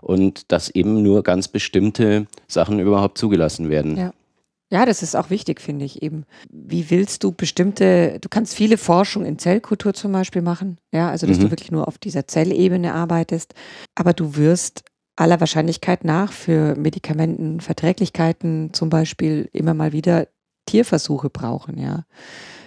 und 0.00 0.50
dass 0.52 0.70
eben 0.70 1.02
nur 1.02 1.22
ganz 1.22 1.48
bestimmte 1.48 2.26
Sachen 2.48 2.78
überhaupt 2.80 3.18
zugelassen 3.18 3.68
werden. 3.70 3.96
Ja. 3.96 4.12
Ja, 4.72 4.86
das 4.86 5.02
ist 5.02 5.16
auch 5.16 5.30
wichtig, 5.30 5.60
finde 5.60 5.84
ich 5.84 6.00
eben. 6.02 6.24
Wie 6.48 6.90
willst 6.90 7.24
du 7.24 7.32
bestimmte, 7.32 8.18
du 8.20 8.28
kannst 8.28 8.54
viele 8.54 8.78
Forschung 8.78 9.24
in 9.24 9.38
Zellkultur 9.38 9.94
zum 9.94 10.12
Beispiel 10.12 10.42
machen, 10.42 10.78
ja, 10.92 11.10
also 11.10 11.26
dass 11.26 11.38
Mhm. 11.38 11.42
du 11.42 11.50
wirklich 11.50 11.72
nur 11.72 11.88
auf 11.88 11.98
dieser 11.98 12.28
Zellebene 12.28 12.94
arbeitest, 12.94 13.54
aber 13.96 14.12
du 14.12 14.36
wirst 14.36 14.84
aller 15.16 15.40
Wahrscheinlichkeit 15.40 16.04
nach 16.04 16.32
für 16.32 16.76
Medikamentenverträglichkeiten 16.76 18.72
zum 18.72 18.90
Beispiel 18.90 19.48
immer 19.52 19.74
mal 19.74 19.92
wieder 19.92 20.28
Tierversuche 20.66 21.30
brauchen, 21.30 21.78
ja. 21.78 22.04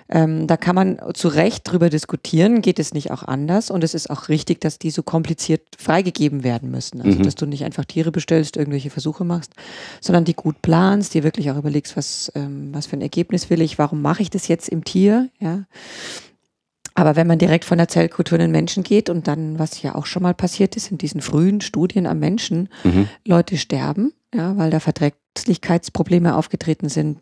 Ähm, 0.10 0.48
da 0.48 0.58
kann 0.58 0.76
man 0.76 1.00
zu 1.14 1.28
Recht 1.30 1.64
drüber 1.72 1.90
diskutieren, 1.90 2.62
geht 2.62 2.78
es 2.80 2.94
nicht 2.94 3.12
auch 3.12 3.24
anders 3.24 3.72
und 3.72 3.84
es 3.84 3.94
ist 3.94 4.10
auch 4.10 4.30
richtig, 4.30 4.60
dass 4.62 4.78
die 4.78 4.92
so 4.92 5.02
kompliziert 5.02 5.62
freigegeben 5.78 6.44
werden 6.44 6.70
müssen. 6.72 7.02
Also 7.02 7.20
Mhm. 7.20 7.24
dass 7.24 7.36
du 7.36 7.46
nicht 7.46 7.64
einfach 7.64 7.86
Tiere 7.86 8.12
bestellst, 8.12 8.58
irgendwelche 8.58 8.90
Versuche 8.90 9.24
machst, 9.24 9.54
sondern 10.02 10.26
die 10.26 10.34
gut 10.34 10.62
planst, 10.62 11.14
dir 11.14 11.24
wirklich 11.24 11.50
auch 11.52 11.58
überlegst, 11.58 11.96
was, 11.98 12.32
ähm, 12.36 12.70
was 12.74 12.86
für 12.88 12.98
ein 12.98 13.02
Ergebnis 13.02 13.50
will 13.50 13.62
ich, 13.62 13.78
warum 13.80 14.02
mache 14.02 14.22
ich 14.22 14.30
das 14.30 14.48
jetzt 14.48 14.70
im 14.70 14.84
Tier, 14.84 15.30
ja. 15.40 15.64
Aber 16.96 17.16
wenn 17.16 17.26
man 17.26 17.40
direkt 17.40 17.66
von 17.66 17.80
der 17.80 17.88
Zellkultur 17.88 18.36
in 18.38 18.42
den 18.44 18.52
Menschen 18.52 18.84
geht 18.84 19.10
und 19.10 19.28
dann, 19.28 19.58
was 19.58 19.82
ja 19.82 19.96
auch 19.96 20.06
schon 20.06 20.22
mal 20.22 20.36
passiert 20.36 20.76
ist, 20.76 20.92
in 20.92 21.00
diesen 21.00 21.22
frühen 21.22 21.60
Studien 21.62 22.06
am 22.06 22.20
Menschen, 22.20 22.70
Mhm. 22.84 23.08
Leute 23.26 23.58
sterben, 23.58 24.14
ja, 24.34 24.56
weil 24.58 24.70
da 24.70 24.80
Verträglichkeitsprobleme 24.80 26.36
aufgetreten 26.36 26.90
sind, 26.90 27.20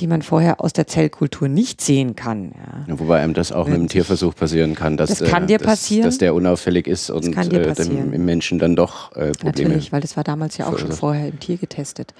die 0.00 0.06
man 0.06 0.22
vorher 0.22 0.60
aus 0.60 0.72
der 0.72 0.86
Zellkultur 0.86 1.48
nicht 1.48 1.80
sehen 1.80 2.14
kann. 2.16 2.52
Ja. 2.54 2.84
Ja, 2.86 2.98
wobei 3.00 3.20
einem 3.20 3.34
das 3.34 3.50
auch 3.52 3.64
mit 3.64 3.66
Wenn 3.66 3.74
einem 3.74 3.82
sich- 3.88 3.92
Tierversuch 3.92 4.34
passieren 4.34 4.74
kann, 4.74 4.96
dass, 4.96 5.10
Das 5.10 5.28
kann 5.28 5.46
dir 5.46 5.58
dass, 5.58 5.66
passieren. 5.66 6.04
dass 6.04 6.18
der 6.18 6.34
unauffällig 6.34 6.86
ist 6.86 7.10
und 7.10 7.26
äh, 7.36 7.74
dem, 7.74 8.12
im 8.12 8.24
Menschen 8.24 8.58
dann 8.58 8.76
doch 8.76 9.10
äh, 9.16 9.32
Probleme. 9.32 9.70
Natürlich, 9.70 9.92
weil 9.92 10.00
das 10.00 10.16
war 10.16 10.24
damals 10.24 10.56
ja 10.56 10.66
auch 10.68 10.78
schon 10.78 10.92
vorher 10.92 11.28
im 11.28 11.40
Tier 11.40 11.56
getestet. 11.56 12.14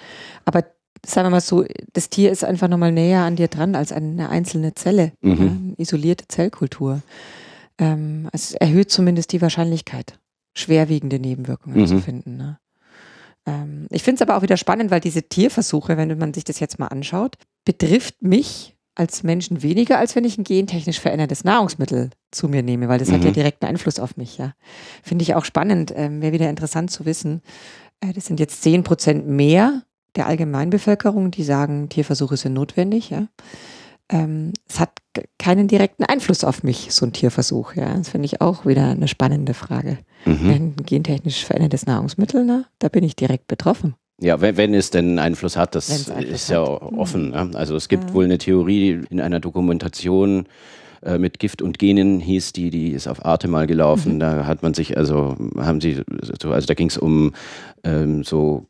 Aber 0.45 0.65
sagen 1.07 1.27
wir 1.27 1.31
mal 1.31 1.41
so, 1.41 1.65
das 1.93 2.11
Tier 2.11 2.33
ist 2.33 2.45
einfach 2.45 2.67
nochmal 2.69 2.91
näher 2.91 3.21
an 3.23 3.37
dir 3.37 3.47
dran 3.49 3.77
als 3.77 3.93
eine 3.93 4.29
einzelne 4.29 4.75
Zelle, 4.75 5.12
Mhm. 5.21 5.31
ja, 5.31 5.37
eine 5.45 5.75
isolierte 5.79 6.27
Zellkultur. 6.27 7.03
Ähm, 7.79 8.29
es 8.33 8.55
erhöht 8.55 8.91
zumindest 8.91 9.33
die 9.33 9.41
Wahrscheinlichkeit, 9.41 10.19
schwerwiegende 10.57 11.21
Nebenwirkungen 11.21 11.83
Mhm. 11.83 11.87
zu 11.87 11.99
finden. 12.01 12.37
Ne? 12.37 12.59
Ähm, 13.49 13.87
ich 13.91 14.03
finde 14.03 14.17
es 14.17 14.29
aber 14.29 14.37
auch 14.37 14.43
wieder 14.43 14.57
spannend, 14.57 14.91
weil 14.91 15.01
diese 15.01 15.23
Tierversuche, 15.23 15.97
wenn 15.97 16.17
man 16.19 16.35
sich 16.35 16.45
das 16.45 16.61
jetzt 16.61 16.79
mal 16.79 16.89
anschaut, 16.89 17.37
betrifft 17.65 18.23
mich 18.23 18.77
als 18.95 19.23
Menschen 19.23 19.63
weniger, 19.63 19.99
als 19.99 20.17
wenn 20.17 20.25
ich 20.25 20.39
ein 20.39 20.45
gentechnisch 20.45 20.99
verändertes 20.99 21.45
Nahrungsmittel 21.45 22.11
zu 22.33 22.49
mir 22.49 22.63
nehme, 22.63 22.89
weil 22.89 22.99
das 22.99 23.13
hat 23.13 23.21
Mhm. 23.21 23.27
ja 23.27 23.31
direkten 23.33 23.67
Einfluss 23.67 24.01
auf 24.01 24.17
mich. 24.17 24.39
Ja. 24.39 24.55
Finde 25.03 25.23
ich 25.23 25.35
auch 25.35 25.45
spannend, 25.45 25.93
ähm, 25.95 26.21
wäre 26.21 26.33
wieder 26.33 26.51
interessant 26.51 26.91
zu 26.91 27.07
wissen. 27.07 27.43
Äh, 28.01 28.13
das 28.13 28.27
sind 28.27 28.41
jetzt 28.41 28.63
10 28.63 28.83
Prozent 28.83 29.27
mehr 29.29 29.83
der 30.17 30.27
Allgemeinbevölkerung, 30.27 31.31
die 31.31 31.45
sagen, 31.45 31.89
Tierversuche 31.89 32.37
sind 32.37 32.55
notwendig. 32.55 33.11
Ja. 33.11 33.29
Ähm, 34.09 34.53
es 34.69 34.81
hat 34.81 34.91
keinen 35.38 35.68
direkten 35.68 36.04
Einfluss 36.04 36.44
auf 36.44 36.62
mich, 36.62 36.92
so 36.92 37.07
ein 37.07 37.12
Tierversuch. 37.12 37.74
Ja. 37.74 37.94
Das 37.96 38.09
finde 38.11 38.26
ich 38.26 38.40
auch 38.40 38.66
wieder 38.66 38.90
eine 38.90 39.09
spannende 39.09 39.54
Frage. 39.54 39.98
Mhm. 40.24 40.50
Ein 40.50 40.76
gentechnisch 40.85 41.44
verändertes 41.44 41.87
Nahrungsmittel, 41.87 42.44
na, 42.44 42.64
da 42.78 42.88
bin 42.88 43.04
ich 43.04 43.16
direkt 43.16 43.46
betroffen. 43.48 43.94
Ja, 44.20 44.40
wenn, 44.40 44.57
wenn 44.57 44.74
es 44.74 44.90
denn 44.90 45.18
Einfluss 45.20 45.57
hat, 45.57 45.74
das 45.76 46.11
Einfluss 46.11 46.28
ist 46.28 46.50
ja 46.50 46.64
hat. 46.64 46.90
Mhm. 46.92 46.98
offen. 46.98 47.31
Ne? 47.31 47.50
Also 47.54 47.76
es 47.76 47.88
gibt 47.88 48.09
Ja. 48.09 48.14
wohl 48.14 48.24
eine 48.24 48.38
Theorie 48.38 49.00
in 49.11 49.20
einer 49.20 49.38
Dokumentation 49.38 50.46
äh, 51.02 51.18
mit 51.18 51.38
Gift 51.38 51.62
und 51.62 51.78
Genen 51.78 52.18
hieß 52.18 52.52
die, 52.52 52.70
die 52.70 52.90
ist 52.90 53.07
auf 53.07 53.24
Arte 53.24 53.46
mal 53.46 53.68
gelaufen. 53.68 54.14
Mhm. 54.14 54.20
Da 54.20 54.46
hat 54.46 54.62
man 54.64 54.74
sich, 54.74 54.96
also 54.96 55.37
haben 55.57 55.81
sie, 55.81 56.02
so, 56.42 56.50
also 56.50 56.66
da 56.66 56.74
ging 56.74 56.88
es 56.88 56.98
um 56.98 57.33
ähm, 57.85 58.24
so 58.24 58.66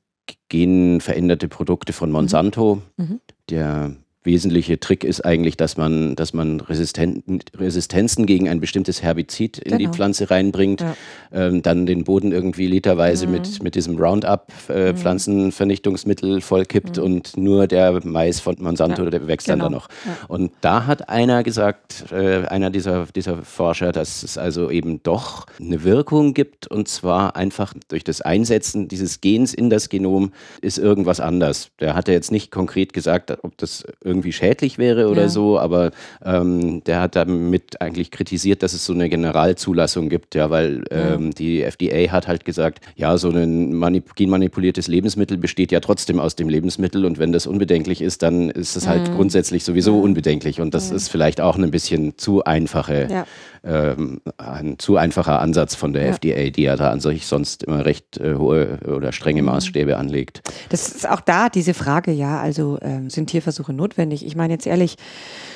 genveränderte 0.51 1.49
Produkte 1.49 1.93
von 1.95 2.11
Monsanto. 2.11 2.83
Mhm. 2.99 3.21
Der 3.49 3.93
wesentliche 4.29 4.79
Trick 4.79 5.05
ist 5.05 5.25
eigentlich, 5.25 5.57
dass 5.57 5.77
man, 5.79 6.15
dass 6.15 6.35
man 6.35 6.61
Resisten 6.61 7.23
Resistenzen 7.57 8.27
gegen 8.27 8.47
ein 8.49 8.61
bestimmtes 8.61 9.03
Herbizid 9.03 9.57
in 9.59 9.79
die 9.79 9.85
Genau. 9.85 9.95
Pflanze 9.97 10.31
reinbringt, 10.31 10.83
Ja. 10.83 10.95
ähm, 11.33 11.63
dann 11.63 11.87
den 11.87 12.05
Boden 12.05 12.31
irgendwie 12.31 12.67
literweise 12.67 13.27
Mhm. 13.27 13.33
mit, 13.33 13.63
mit 13.63 13.75
diesem 13.75 13.97
Roundup 13.97 14.53
äh, 14.69 14.93
Pflanzenvernichtungsmittel 14.95 16.41
vollkippt 16.41 16.99
und 16.99 17.37
nur 17.37 17.67
der 17.67 18.01
Mais 18.07 18.39
von 18.41 18.57
Monsanto, 18.61 19.05
Ja, 19.05 19.11
der 19.11 19.27
wächst 19.27 19.49
dann 19.49 19.59
da 19.61 19.67
genau. 19.67 19.79
noch. 19.79 19.89
Ja. 20.05 20.17
Und 20.29 20.53
da 20.61 20.87
hat 20.87 21.09
einer 21.09 21.43
gesagt, 21.43 22.05
äh, 22.13 22.47
einer 22.47 22.71
dieser, 22.71 23.07
dieser 23.07 23.39
Forscher, 23.43 23.93
dass 23.93 24.23
es 24.23 24.37
also 24.37 24.71
eben 24.71 25.03
doch 25.03 25.47
eine 25.61 25.85
Wirkung 25.85 26.35
gibt 26.35 26.67
und 26.67 26.87
zwar 26.89 27.35
einfach 27.35 27.73
durch 27.89 28.05
das 28.05 28.21
Einsetzen 28.21 28.89
dieses 28.89 29.21
Gens 29.23 29.55
in 29.55 29.71
das 29.71 29.89
Genom 29.89 30.33
ist 30.61 30.77
irgendwas 30.79 31.19
anders. 31.21 31.71
Der 31.81 31.95
hatte 31.95 32.13
jetzt 32.13 32.31
nicht 32.31 32.51
konkret 32.51 32.93
gesagt, 32.93 33.33
ob 33.43 33.57
das 33.57 33.85
irgendwie 34.05 34.18
schädlich 34.33 34.79
wäre 34.79 35.09
oder 35.09 35.23
Ja. 35.23 35.29
so, 35.29 35.59
aber 35.59 35.91
ähm, 36.25 36.83
der 36.85 37.01
hat 37.01 37.17
damit 37.17 37.81
eigentlich 37.81 38.11
kritisiert, 38.11 38.63
dass 38.63 38.73
es 38.73 38.85
so 38.85 38.93
eine 38.93 39.09
Generalzulassung 39.09 40.09
gibt, 40.09 40.35
ja, 40.35 40.51
weil 40.51 40.85
ähm, 40.91 41.33
die 41.33 41.63
FDA 41.63 42.11
hat 42.13 42.29
halt 42.29 42.45
gesagt, 42.45 42.81
ja, 42.97 43.17
so 43.19 43.31
ein 43.31 43.73
manip 43.75 44.15
genmanipuliertes 44.17 44.89
Lebensmittel 44.89 45.37
besteht 45.39 45.73
ja 45.73 45.81
trotzdem 45.81 46.19
aus 46.21 46.37
dem 46.37 46.49
Lebensmittel 46.49 47.05
und 47.05 47.19
wenn 47.19 47.33
das 47.33 47.47
unbedenklich 47.47 48.01
ist, 48.03 48.23
dann 48.23 48.51
ist 48.51 48.77
es 48.77 48.85
Mhm. 48.87 48.91
halt 48.91 49.13
grundsätzlich 49.13 49.65
sowieso 49.65 50.01
unbedenklich 50.01 50.61
und 50.61 50.75
das 50.75 50.91
ist 50.91 51.09
vielleicht 51.09 51.41
auch 51.41 51.57
ein 51.57 51.71
bisschen 51.71 52.17
zu 52.19 52.45
einfache, 52.45 53.09
Ja. 53.11 53.27
Ähm, 53.65 54.21
ein 54.37 54.79
zu 54.79 54.97
einfacher 54.97 55.41
Ansatz 55.41 55.75
von 55.75 55.93
der 55.93 56.07
Ja. 56.07 56.13
FDA, 56.15 56.51
die 56.51 56.63
ja 56.63 56.77
da 56.77 56.91
an 56.91 57.01
sich 57.01 57.27
sonst 57.27 57.65
immer 57.65 57.85
recht 57.85 58.19
äh, 58.19 58.35
hohe 58.35 58.79
oder 58.87 59.13
strenge 59.13 59.43
Mhm. 59.43 59.47
Maßstäbe 59.49 59.97
anlegt. 59.97 60.43
Das 60.71 60.89
ist 60.89 61.09
auch 61.09 61.21
da 61.21 61.49
diese 61.49 61.75
Frage, 61.75 62.13
ja, 62.13 62.41
also 62.41 62.79
ähm, 62.83 63.11
sind 63.11 63.31
Tierversuche 63.31 63.73
notwendig? 63.73 64.25
Ich 64.25 64.37
meine 64.37 64.53
jetzt 64.55 64.67
ehrlich, 64.67 64.97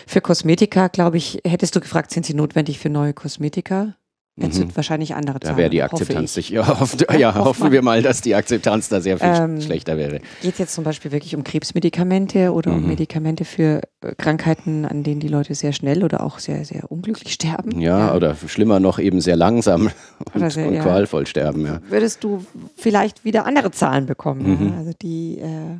für 0.06 0.20
Kosmetika, 0.20 0.88
glaube 0.88 1.16
ich, 1.16 1.40
hättest 1.46 1.74
du 1.76 1.80
gefragt, 1.80 2.10
sind 2.10 2.26
sie 2.26 2.34
notwendig 2.34 2.78
für 2.78 2.88
neue 2.90 3.12
Kosmetika? 3.14 3.94
Hättest 4.40 4.62
du 4.62 4.76
wahrscheinlich 4.76 5.14
andere 5.14 5.36
Mhm. 5.36 5.40
Da 5.40 5.46
Zahlen. 5.48 5.58
wäre 5.58 5.70
die 5.70 5.82
Akzeptanz 5.82 6.30
ich. 6.30 6.46
sich, 6.46 6.48
ja, 6.56 6.80
hoffen, 6.80 6.98
ja, 7.10 7.16
Ja, 7.18 7.34
hoff 7.34 7.44
hoffen 7.60 7.70
wir 7.70 7.82
mal, 7.82 8.00
dass 8.02 8.22
die 8.22 8.34
Akzeptanz 8.34 8.88
da 8.88 9.00
sehr 9.02 9.18
viel 9.18 9.26
Ähm, 9.28 9.60
schlechter 9.60 9.98
wäre. 9.98 10.20
Geht 10.40 10.52
es 10.54 10.58
jetzt 10.58 10.74
zum 10.74 10.84
Beispiel 10.84 11.12
wirklich 11.12 11.36
um 11.36 11.44
Krebsmedikamente 11.44 12.52
oder 12.52 12.70
um 12.72 12.80
Mhm. 12.82 12.88
Medikamente 12.88 13.44
für 13.44 13.82
äh, 14.00 14.14
Krankheiten, 14.16 14.86
an 14.86 15.02
denen 15.02 15.20
die 15.20 15.28
Leute 15.28 15.54
sehr 15.54 15.72
schnell 15.72 16.02
oder 16.02 16.22
auch 16.24 16.38
sehr, 16.38 16.64
sehr 16.64 16.90
unglücklich 16.90 17.32
sterben? 17.34 17.78
Ja, 17.80 18.14
oder 18.14 18.34
schlimmer 18.46 18.80
noch 18.80 18.98
eben 18.98 19.20
sehr 19.20 19.36
langsam 19.36 19.90
und, 20.34 20.50
sehr- 20.52 20.66
und 20.66 20.74
ja. 20.74 20.82
qualvoll 20.82 21.26
sterben, 21.26 21.66
ja. 21.66 21.80
Würdest 21.90 22.24
du 22.24 22.44
vielleicht 22.76 23.24
wieder 23.26 23.44
andere 23.46 23.70
Zahlen 23.70 24.06
bekommen? 24.06 24.58
Mhm. 24.60 24.68
Ja? 24.70 24.78
Also 24.78 24.92
die, 25.02 25.38
äh, 25.40 25.78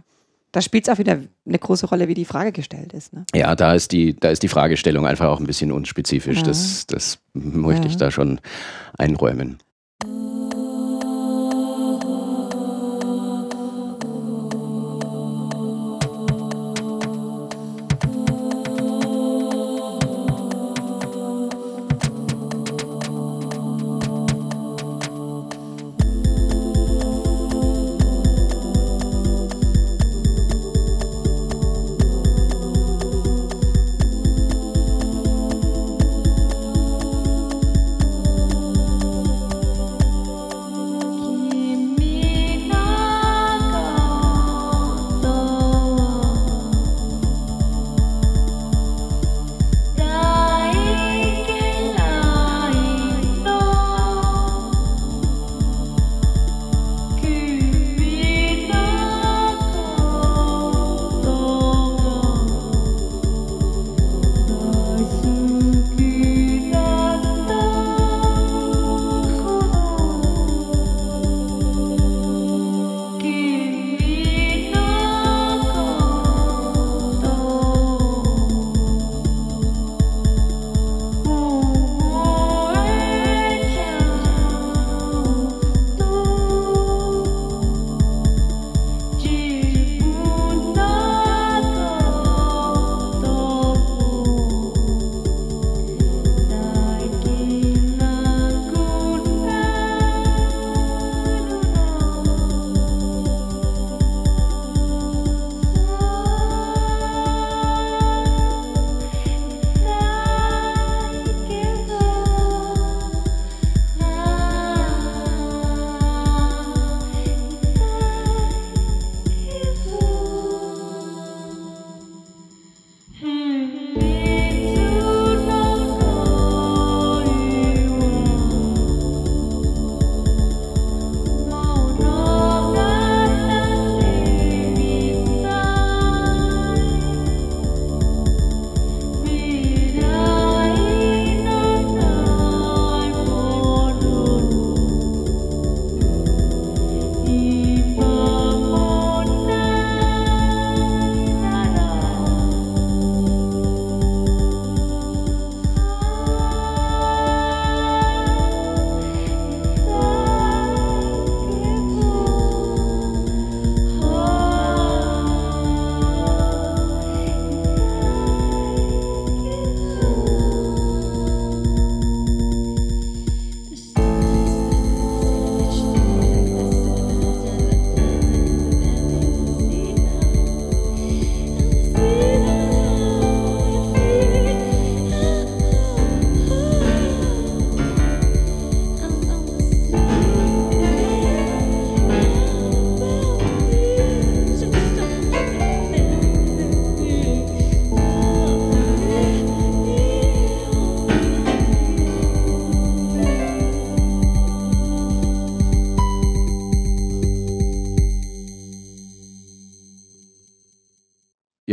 da 0.52 0.60
spielt 0.62 0.86
es 0.86 0.94
auch 0.94 0.98
wieder 0.98 1.18
eine 1.46 1.58
große 1.58 1.86
Rolle, 1.86 2.08
wie 2.08 2.14
die 2.14 2.24
Frage 2.24 2.52
gestellt 2.52 2.92
ist. 2.92 3.12
Ne? 3.12 3.24
Ja, 3.34 3.54
da 3.56 3.74
ist 3.74 3.92
die, 3.92 4.14
da 4.14 4.28
ist 4.30 4.42
die 4.42 4.48
Fragestellung 4.48 5.06
einfach 5.06 5.28
auch 5.28 5.40
ein 5.40 5.46
bisschen 5.46 5.72
unspezifisch. 5.72 6.38
Ja. 6.38 6.42
Das, 6.44 6.86
das 6.86 7.18
möchte 7.32 7.86
ich 7.86 7.94
Ja. 7.94 7.98
da 8.00 8.10
schon 8.10 8.40
einräumen. 8.98 9.58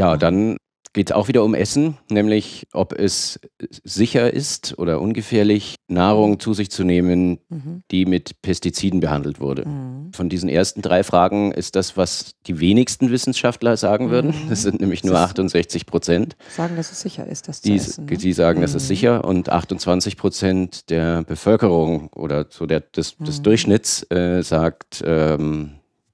Ja, 0.09 0.17
dann 0.17 0.57
geht 0.93 1.11
es 1.11 1.15
auch 1.15 1.27
wieder 1.27 1.43
um 1.43 1.53
Essen, 1.53 1.97
nämlich 2.09 2.65
ob 2.73 2.93
es 2.93 3.39
sicher 3.83 4.33
ist 4.33 4.79
oder 4.79 4.99
ungefährlich, 5.01 5.75
Nahrung 5.87 6.39
zu 6.39 6.55
sich 6.55 6.71
zu 6.71 6.83
nehmen, 6.83 7.37
Mhm. 7.49 7.83
die 7.91 8.05
mit 8.07 8.41
Pestiziden 8.41 8.99
behandelt 8.99 9.39
wurde. 9.39 9.67
Mhm. 9.67 10.11
Von 10.13 10.29
diesen 10.29 10.49
ersten 10.49 10.81
drei 10.81 11.03
Fragen 11.03 11.51
ist 11.51 11.75
das, 11.75 11.95
was 11.95 12.31
die 12.47 12.59
wenigsten 12.59 13.11
Wissenschaftler 13.11 13.77
sagen 13.77 14.09
würden. 14.09 14.31
Mhm. 14.31 14.49
Das 14.49 14.63
sind 14.63 14.81
nämlich 14.81 15.03
nur 15.03 15.13
Das 15.13 15.25
ist- 15.25 15.29
68 15.33 15.85
Prozent, 15.85 16.35
Sagen, 16.57 16.75
dass 16.75 16.91
es 16.91 17.01
sicher 17.01 17.27
ist, 17.27 17.47
das 17.47 17.61
zu 17.61 17.69
die, 17.69 17.75
essen. 17.75 18.05
ne? 18.07 18.17
die 18.17 18.33
sagen, 18.33 18.61
das 18.61 18.73
ist 18.73 18.83
Mhm. 18.85 18.87
sicher. 18.87 19.23
Und 19.25 19.49
28 19.49 20.17
Prozent 20.17 20.89
der 20.89 21.21
Bevölkerung 21.21 22.07
oder 22.15 22.47
so 22.49 22.65
der, 22.65 22.79
des, 22.79 23.15
des 23.17 23.37
Mhm. 23.37 23.43
Durchschnitts 23.43 24.09
äh, 24.11 24.41
sagt, 24.41 25.03
ähm, 25.05 25.73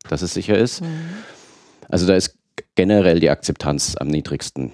dass 0.10 0.22
es 0.22 0.34
sicher 0.34 0.58
ist. 0.58 0.82
Mhm. 0.82 0.88
Also 1.88 2.06
da 2.08 2.16
ist 2.16 2.36
generell 2.76 3.20
die 3.20 3.30
Akzeptanz 3.30 3.96
am 3.98 4.08
niedrigsten 4.08 4.74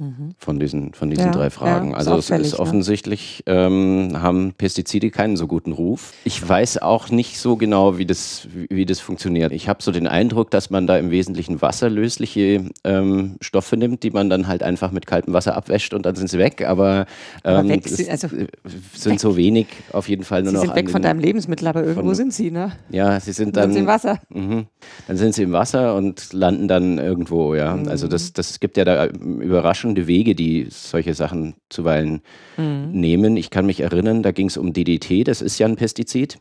Mhm. 0.00 0.30
von 0.38 0.60
diesen, 0.60 0.94
von 0.94 1.10
diesen 1.10 1.26
Ja, 1.26 1.32
drei 1.32 1.50
Fragen. 1.50 1.90
ja, 1.90 1.96
ist 1.98 2.06
also 2.06 2.18
es 2.18 2.30
ist 2.46 2.52
ne? 2.52 2.60
offensichtlich, 2.60 3.42
ähm, 3.46 4.10
haben 4.14 4.52
Pestizide 4.56 5.10
keinen 5.10 5.36
so 5.36 5.48
guten 5.48 5.72
Ruf. 5.72 6.12
Ich 6.24 6.46
weiß 6.48 6.80
auch 6.82 7.10
nicht 7.10 7.38
so 7.40 7.56
genau, 7.56 7.98
wie 7.98 8.06
das, 8.06 8.46
wie, 8.68 8.86
das 8.86 9.00
funktioniert. 9.00 9.50
Ich 9.52 9.68
habe 9.68 9.82
so 9.82 9.90
den 9.90 10.06
Eindruck, 10.06 10.52
dass 10.52 10.70
man 10.70 10.86
da 10.86 10.96
im 10.98 11.10
Wesentlichen 11.10 11.60
wasserlösliche 11.62 12.64
ähm, 12.84 13.36
Stoffe 13.40 13.76
nimmt, 13.76 14.04
die 14.04 14.10
man 14.10 14.30
dann 14.30 14.46
halt 14.46 14.62
einfach 14.62 14.92
mit 14.92 15.06
kaltem 15.06 15.34
Wasser 15.34 15.56
abwäscht 15.56 15.92
und 15.94 16.06
dann 16.06 16.14
sind 16.14 16.30
sie 16.30 16.38
weg. 16.38 16.64
Aber, 16.64 17.06
Aber 17.42 17.58
ähm, 17.60 17.68
weg 17.68 17.82
es 17.84 17.96
sind- 17.96 18.08
also 18.10 18.28
sind 18.94 19.18
so 19.18 19.36
wenig 19.36 19.66
auf 19.92 20.08
jeden 20.08 20.22
Fall 20.24 20.42
nur 20.42 20.50
Sie 20.50 20.56
noch 20.58 20.62
sind 20.64 20.76
weg 20.76 20.86
an 20.86 20.92
von 20.92 21.02
den- 21.02 21.08
deinem 21.08 21.20
Lebensmittel, 21.20 21.66
aber 21.66 21.80
irgendwo 21.82 22.06
von- 22.10 22.14
sind 22.14 22.32
sie, 22.32 22.50
ne? 22.52 22.72
Ja, 22.90 23.18
sie 23.18 23.32
sind 23.32 23.56
Dann 23.56 23.62
dann 23.64 23.72
sind 23.72 23.74
sie 23.74 23.80
im 23.80 23.86
Wasser. 23.88 24.20
Mhm. 24.32 24.66
Dann 25.08 25.16
sind 25.16 25.34
sie 25.34 25.42
im 25.42 25.52
Wasser 25.52 25.96
und 25.96 26.32
landen 26.32 26.68
dann 26.68 26.98
irgendwo, 26.98 27.54
ja. 27.56 27.74
Also 27.88 28.06
Mhm. 28.06 28.10
das, 28.10 28.32
das 28.32 28.60
gibt 28.60 28.76
ja 28.76 28.84
da 28.84 29.06
ähm, 29.06 29.40
überraschende 29.88 30.06
Wege, 30.06 30.34
die 30.34 30.66
solche 30.70 31.14
Sachen 31.14 31.54
zuweilen 31.68 32.20
Mhm. 32.56 32.90
nehmen. 32.92 33.36
Ich 33.36 33.50
kann 33.50 33.66
mich 33.66 33.80
erinnern, 33.80 34.22
da 34.22 34.32
ging 34.32 34.48
es 34.48 34.56
um 34.56 34.72
DDT, 34.72 35.24
das 35.24 35.42
ist 35.42 35.58
ja 35.58 35.66
ein 35.66 35.76
Pestizid, 35.76 36.38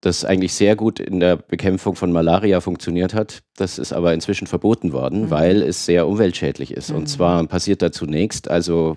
das 0.00 0.24
eigentlich 0.24 0.52
sehr 0.54 0.76
gut 0.76 1.00
in 1.00 1.20
der 1.20 1.36
Bekämpfung 1.36 1.94
von 1.94 2.12
Malaria 2.12 2.60
funktioniert 2.60 3.14
hat. 3.14 3.40
Das 3.56 3.78
ist 3.78 3.92
aber 3.92 4.12
inzwischen 4.14 4.46
verboten 4.46 4.92
worden, 4.92 5.22
Mhm. 5.26 5.30
weil 5.30 5.62
es 5.62 5.84
sehr 5.86 6.06
umweltschädlich 6.06 6.72
ist. 6.72 6.90
Mhm. 6.90 6.96
Und 6.96 7.06
zwar 7.08 7.46
passiert 7.46 7.82
da 7.82 7.92
zunächst 7.92 8.50
also 8.50 8.96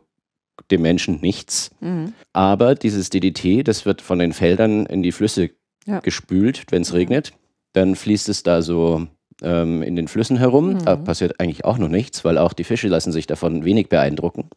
dem 0.72 0.82
Menschen 0.82 1.20
nichts, 1.22 1.72
Mhm. 1.82 2.14
aber 2.32 2.76
dieses 2.76 3.10
DDT, 3.10 3.64
das 3.64 3.86
wird 3.86 4.02
von 4.02 4.20
den 4.20 4.34
Feldern 4.34 4.86
in 4.86 5.02
die 5.04 5.12
Flüsse 5.12 5.50
Ja. 5.86 6.00
gespült, 6.00 6.64
wenn 6.70 6.84
es 6.84 6.90
Ja. 6.90 6.96
regnet. 6.96 7.34
Dann 7.74 7.96
fließt 7.96 8.30
es 8.30 8.44
da 8.44 8.62
so 8.62 9.08
ähm, 9.44 9.84
in 9.84 9.96
den 9.96 10.08
Flüssen 10.08 10.38
herum. 10.38 10.78
Da 10.84 10.96
Mhm. 10.96 11.04
passiert 11.04 11.40
eigentlich 11.40 11.66
auch 11.66 11.78
noch 11.78 11.90
nichts, 11.90 12.24
weil 12.26 12.38
auch 12.38 12.54
die 12.54 12.64
Fische 12.64 12.88
lassen 12.88 13.12
sich 13.12 13.28
davon 13.28 13.66
wenig 13.66 13.90
beeindrucken. 13.90 14.50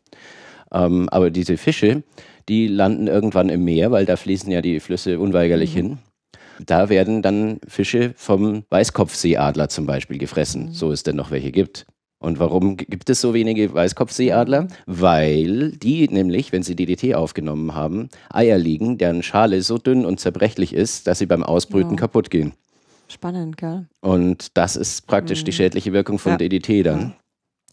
Ähm, 0.73 1.09
aber 1.11 1.31
diese 1.31 1.57
Fische, 1.57 2.03
die 2.49 2.67
landen 2.69 3.07
irgendwann 3.07 3.49
im 3.49 3.65
Meer, 3.65 3.91
weil 3.91 4.05
da 4.07 4.17
fließen 4.17 4.51
ja 4.51 4.63
die 4.63 4.81
Flüsse 4.81 5.19
unweigerlich 5.21 5.73
Mhm. 5.75 5.77
hin. 5.81 5.99
Da 6.65 6.89
werden 6.89 7.21
dann 7.23 7.61
Fische 7.69 8.13
vom 8.17 8.65
Weißkopfseeadler 8.71 9.69
zum 9.69 9.87
Beispiel 9.87 10.19
gefressen, 10.19 10.67
Mhm. 10.67 10.73
so 10.73 10.91
es 10.91 11.03
denn 11.03 11.17
noch 11.17 11.31
welche 11.31 11.53
gibt. 11.53 11.87
Und 12.19 12.39
warum 12.39 12.79
gibt 12.79 13.11
es 13.11 13.21
so 13.21 13.35
wenige 13.35 13.75
Weißkopfseeadler? 13.75 14.69
Weil 14.87 15.73
die 15.73 16.09
nämlich, 16.09 16.51
wenn 16.51 16.63
sie 16.63 16.75
DDT 16.75 17.15
aufgenommen 17.15 17.75
haben, 17.75 18.09
Eier 18.31 18.57
liegen, 18.57 18.97
deren 18.97 19.23
Schale 19.23 19.61
so 19.61 19.77
dünn 19.77 20.07
und 20.07 20.19
zerbrechlich 20.19 20.73
ist, 20.73 21.07
dass 21.07 21.19
sie 21.19 21.27
beim 21.27 21.43
Ausbrüten 21.43 21.91
Ja. 21.93 21.97
kaputt 21.97 22.31
gehen. 22.31 22.55
Spannend, 23.09 23.57
gell? 23.57 23.87
Und 24.01 24.57
das 24.57 24.77
ist 24.77 25.07
praktisch 25.07 25.45
die 25.45 25.51
Mhm. 25.51 25.55
schädliche 25.57 25.93
Wirkung 25.93 26.19
von 26.19 26.33
Ja. 26.33 26.39
DDT 26.39 26.83
dann. 26.83 27.01
Ja. 27.01 27.13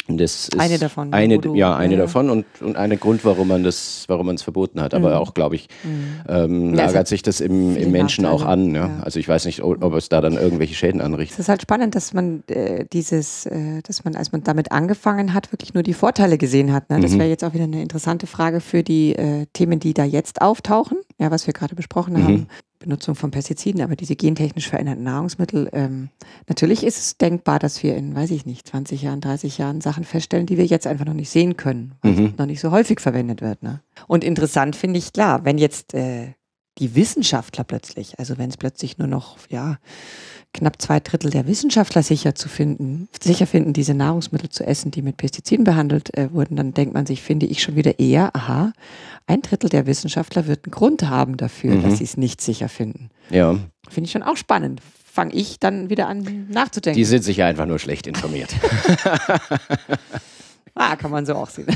Und 0.09 0.19
das 0.19 0.49
ist 0.49 0.59
Eine 0.59 0.77
davon, 0.79 1.11
ne, 1.11 1.15
Eine, 1.15 1.39
du- 1.39 1.55
ja, 1.55 1.77
eine 1.77 1.93
ja, 1.93 1.99
ja. 1.99 2.05
davon 2.05 2.29
und, 2.29 2.45
und 2.61 2.75
ein 2.75 2.99
Grund, 2.99 3.23
warum 3.23 3.47
man 3.47 3.63
das, 3.63 4.03
warum 4.09 4.25
man 4.25 4.35
es 4.35 4.41
verboten 4.43 4.81
hat. 4.81 4.93
Aber 4.93 5.11
Mhm. 5.11 5.15
auch, 5.15 5.33
glaube 5.33 5.55
ich, 5.55 5.69
Mhm. 5.85 6.19
ähm, 6.27 6.63
Ja, 6.65 6.71
es 6.71 6.77
lagert 6.77 6.95
hat 6.97 7.07
sich 7.07 7.21
das 7.21 7.39
im, 7.39 7.77
im 7.77 7.89
Menschen 7.91 8.25
auch 8.25 8.43
an. 8.43 8.75
Ja? 8.75 8.87
ja. 8.87 8.99
Also 9.01 9.17
ich 9.21 9.29
weiß 9.29 9.45
nicht, 9.45 9.63
ob, 9.63 9.81
es 9.93 10.09
da 10.09 10.19
dann 10.19 10.33
irgendwelche 10.33 10.75
Schäden 10.75 10.99
Es 10.99 11.05
anrichtet. 11.05 11.39
ist 11.39 11.47
halt 11.47 11.61
spannend, 11.61 11.95
dass 11.95 12.13
man 12.13 12.43
äh, 12.47 12.85
dieses, 12.91 13.45
äh, 13.45 13.81
dass 13.83 14.03
man, 14.03 14.17
als 14.17 14.33
man 14.33 14.43
damit 14.43 14.73
angefangen 14.73 15.33
hat, 15.33 15.53
wirklich 15.53 15.73
nur 15.73 15.83
die 15.83 15.93
Vorteile 15.93 16.37
gesehen 16.37 16.73
hat. 16.73 16.89
Ne? 16.89 16.99
Das 16.99 17.11
Mhm. 17.13 17.19
wäre 17.19 17.29
jetzt 17.29 17.45
auch 17.45 17.53
wieder 17.53 17.63
eine 17.63 17.81
interessante 17.81 18.27
Frage 18.27 18.59
für 18.59 18.83
die 18.83 19.15
äh, 19.15 19.45
Themen, 19.53 19.79
die 19.79 19.93
da 19.93 20.03
jetzt 20.03 20.41
auftauchen, 20.41 20.97
ja, 21.17 21.31
was 21.31 21.47
wir 21.47 21.53
gerade 21.53 21.75
besprochen 21.75 22.15
Mhm. 22.15 22.23
haben. 22.23 22.47
Benutzung 22.83 23.15
von 23.15 23.31
Pestiziden, 23.31 23.81
aber 23.81 23.95
diese 23.95 24.15
gentechnisch 24.15 24.69
veränderten 24.69 25.03
Nahrungsmittel. 25.03 25.69
Ähm, 25.73 26.09
natürlich 26.47 26.83
ist 26.83 26.97
es 26.99 27.17
denkbar, 27.17 27.59
dass 27.59 27.81
wir 27.83 27.95
in, 27.95 28.15
weiß 28.15 28.31
ich 28.31 28.45
nicht, 28.45 28.67
20 28.67 29.01
Jahren, 29.01 29.21
30 29.21 29.57
Jahren 29.57 29.81
Sachen 29.81 30.03
feststellen, 30.03 30.45
die 30.45 30.57
wir 30.57 30.65
jetzt 30.65 30.85
einfach 30.87 31.05
noch 31.05 31.13
nicht 31.13 31.29
sehen 31.29 31.57
können, 31.57 31.95
weil 32.01 32.11
Mhm. 32.13 32.25
es 32.27 32.37
noch 32.37 32.45
nicht 32.45 32.59
so 32.59 32.71
häufig 32.71 32.99
verwendet 32.99 33.41
wird. 33.41 33.63
Ne? 33.63 33.81
Und 34.07 34.23
interessant 34.23 34.75
finde 34.75 34.99
ich, 34.99 35.11
klar, 35.13 35.43
wenn 35.45 35.57
jetzt 35.57 35.93
äh, 35.93 36.33
die 36.79 36.95
Wissenschaftler 36.95 37.63
plötzlich, 37.63 38.17
also 38.19 38.37
wenn 38.37 38.49
es 38.49 38.57
plötzlich 38.57 38.97
nur 38.97 39.07
noch, 39.07 39.37
ja, 39.49 39.77
knapp 40.55 40.79
zwei 40.81 40.99
Drittel 40.99 41.31
der 41.31 41.47
Wissenschaftler 41.47 42.03
sicher 42.03 42.35
zu 42.35 42.47
finden, 42.47 43.07
sicher 43.21 43.47
finden, 43.47 43.73
diese 43.73 43.95
Nahrungsmittel 43.95 44.49
zu 44.49 44.63
essen, 44.65 44.91
die 44.91 45.01
mit 45.01 45.17
Pestiziden 45.17 45.63
behandelt 45.65 46.15
äh, 46.15 46.31
wurden, 46.31 46.55
dann 46.55 46.73
denkt 46.73 46.93
man 46.93 47.05
sich, 47.07 47.21
finde 47.23 47.47
ich 47.47 47.61
schon 47.63 47.75
wieder 47.75 47.97
eher, 47.99 48.35
aha, 48.35 48.71
ein 49.25 49.41
Drittel 49.41 49.69
der 49.69 49.87
Wissenschaftler 49.87 50.45
wird 50.47 50.65
einen 50.65 50.71
Grund 50.71 51.03
haben 51.03 51.37
dafür, 51.37 51.75
Mhm. 51.75 51.83
dass 51.83 51.97
sie 51.97 52.03
es 52.03 52.17
nicht 52.17 52.39
sicher 52.41 52.69
finden. 52.69 53.09
Ja, 53.29 53.57
Finde 53.89 54.05
ich 54.07 54.11
schon 54.11 54.23
auch 54.23 54.37
spannend. 54.37 54.81
Fange 55.11 55.33
ich 55.33 55.59
dann 55.59 55.89
wieder 55.89 56.07
an 56.07 56.47
nachzudenken. 56.49 56.97
die 56.97 57.05
sind 57.05 57.23
sicher 57.23 57.45
einfach 57.45 57.65
nur 57.67 57.77
schlecht 57.79 58.07
informiert. 58.07 58.49
ah, 60.75 60.95
kann 60.95 61.11
man 61.11 61.25
so 61.25 61.35
auch 61.35 61.49
sehen. 61.49 61.67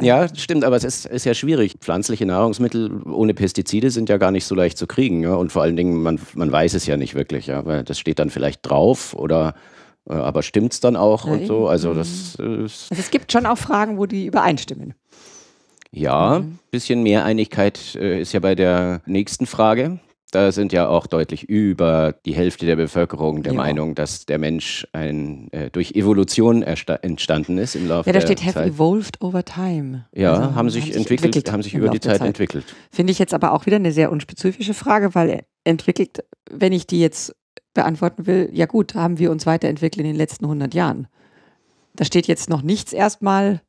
ja, 0.00 0.28
stimmt, 0.34 0.64
aber 0.64 0.76
es 0.76 0.84
ist, 0.84 1.06
ist 1.06 1.24
ja 1.24 1.34
schwierig. 1.34 1.74
Pflanzliche 1.80 2.26
Nahrungsmittel 2.26 3.02
ohne 3.04 3.34
Pestizide 3.34 3.90
sind 3.90 4.08
ja 4.08 4.16
gar 4.18 4.30
nicht 4.30 4.44
so 4.46 4.54
leicht 4.54 4.78
zu 4.78 4.86
kriegen. 4.86 5.22
Ja? 5.22 5.34
Und 5.34 5.52
vor 5.52 5.62
allen 5.62 5.76
Dingen, 5.76 6.02
man, 6.02 6.18
man 6.34 6.50
weiß 6.50 6.74
es 6.74 6.86
ja 6.86 6.96
nicht 6.96 7.14
wirklich. 7.14 7.46
Ja? 7.46 7.64
Weil 7.64 7.84
das 7.84 7.98
steht 7.98 8.18
dann 8.18 8.30
vielleicht 8.30 8.60
drauf 8.68 9.14
oder 9.14 9.54
äh, 10.08 10.14
aber 10.14 10.42
stimmt 10.42 10.72
es 10.72 10.80
dann 10.80 10.96
auch 10.96 11.26
Ja, 11.26 11.32
und 11.32 11.46
so. 11.46 11.68
Also 11.68 11.94
das 11.94 12.08
ist 12.36 12.38
Also 12.90 13.00
es 13.00 13.10
gibt 13.10 13.30
schon 13.32 13.46
auch 13.46 13.58
Fragen, 13.58 13.98
wo 13.98 14.06
die 14.06 14.26
übereinstimmen. 14.26 14.94
Ja, 15.92 16.38
Mhm. 16.40 16.58
bisschen 16.70 17.02
mehr 17.02 17.24
Einigkeit 17.24 17.96
äh, 17.96 18.20
ist 18.20 18.32
ja 18.32 18.40
bei 18.40 18.54
der 18.54 19.02
nächsten 19.06 19.46
Frage. 19.46 19.98
Da 20.30 20.52
sind 20.52 20.72
ja 20.72 20.88
auch 20.88 21.06
deutlich 21.06 21.48
über 21.48 22.14
die 22.24 22.32
Hälfte 22.34 22.66
der 22.66 22.76
Bevölkerung 22.76 23.42
der 23.42 23.52
Ja. 23.52 23.56
Meinung, 23.58 23.94
dass 23.94 24.26
der 24.26 24.38
Mensch 24.38 24.86
ein, 24.92 25.52
äh, 25.52 25.70
durch 25.70 25.92
Evolution 25.92 26.62
entstanden 26.62 27.58
ist 27.58 27.74
im 27.76 27.88
Laufe 27.88 28.08
Ja, 28.08 28.12
da 28.12 28.20
der 28.20 28.26
steht 28.26 28.42
have 28.42 28.54
Zeit. 28.54 28.68
evolved 28.74 29.20
over 29.22 29.44
time. 29.44 30.06
Ja, 30.14 30.32
Also, 30.34 30.54
haben 30.54 30.70
sich 30.70 30.94
entwickelt, 30.94 31.50
haben 31.50 31.62
sich 31.62 31.74
über 31.74 31.88
die 31.88 31.98
der 31.98 32.12
Zeit 32.18 32.26
entwickelt. 32.26 32.64
Finde 32.90 33.10
ich 33.12 33.18
jetzt 33.18 33.34
aber 33.34 33.52
auch 33.52 33.66
wieder 33.66 33.76
eine 33.76 33.92
sehr 33.92 34.12
unspezifische 34.12 34.74
Frage, 34.74 35.14
weil 35.14 35.42
entwickelt, 35.64 36.24
wenn 36.50 36.72
ich 36.72 36.86
die 36.86 37.00
jetzt 37.00 37.34
beantworten 37.74 38.26
will, 38.26 38.48
ja 38.52 38.66
gut, 38.66 38.94
haben 38.94 39.18
wir 39.18 39.30
uns 39.30 39.46
weiterentwickelt 39.46 40.00
in 40.04 40.06
den 40.12 40.16
letzten 40.16 40.44
100 40.44 40.74
Jahren. 40.74 41.06
Da 41.94 42.04
steht 42.04 42.26
jetzt 42.26 42.48
noch 42.48 42.62
nichts 42.62 42.92
erstmal 42.92 43.60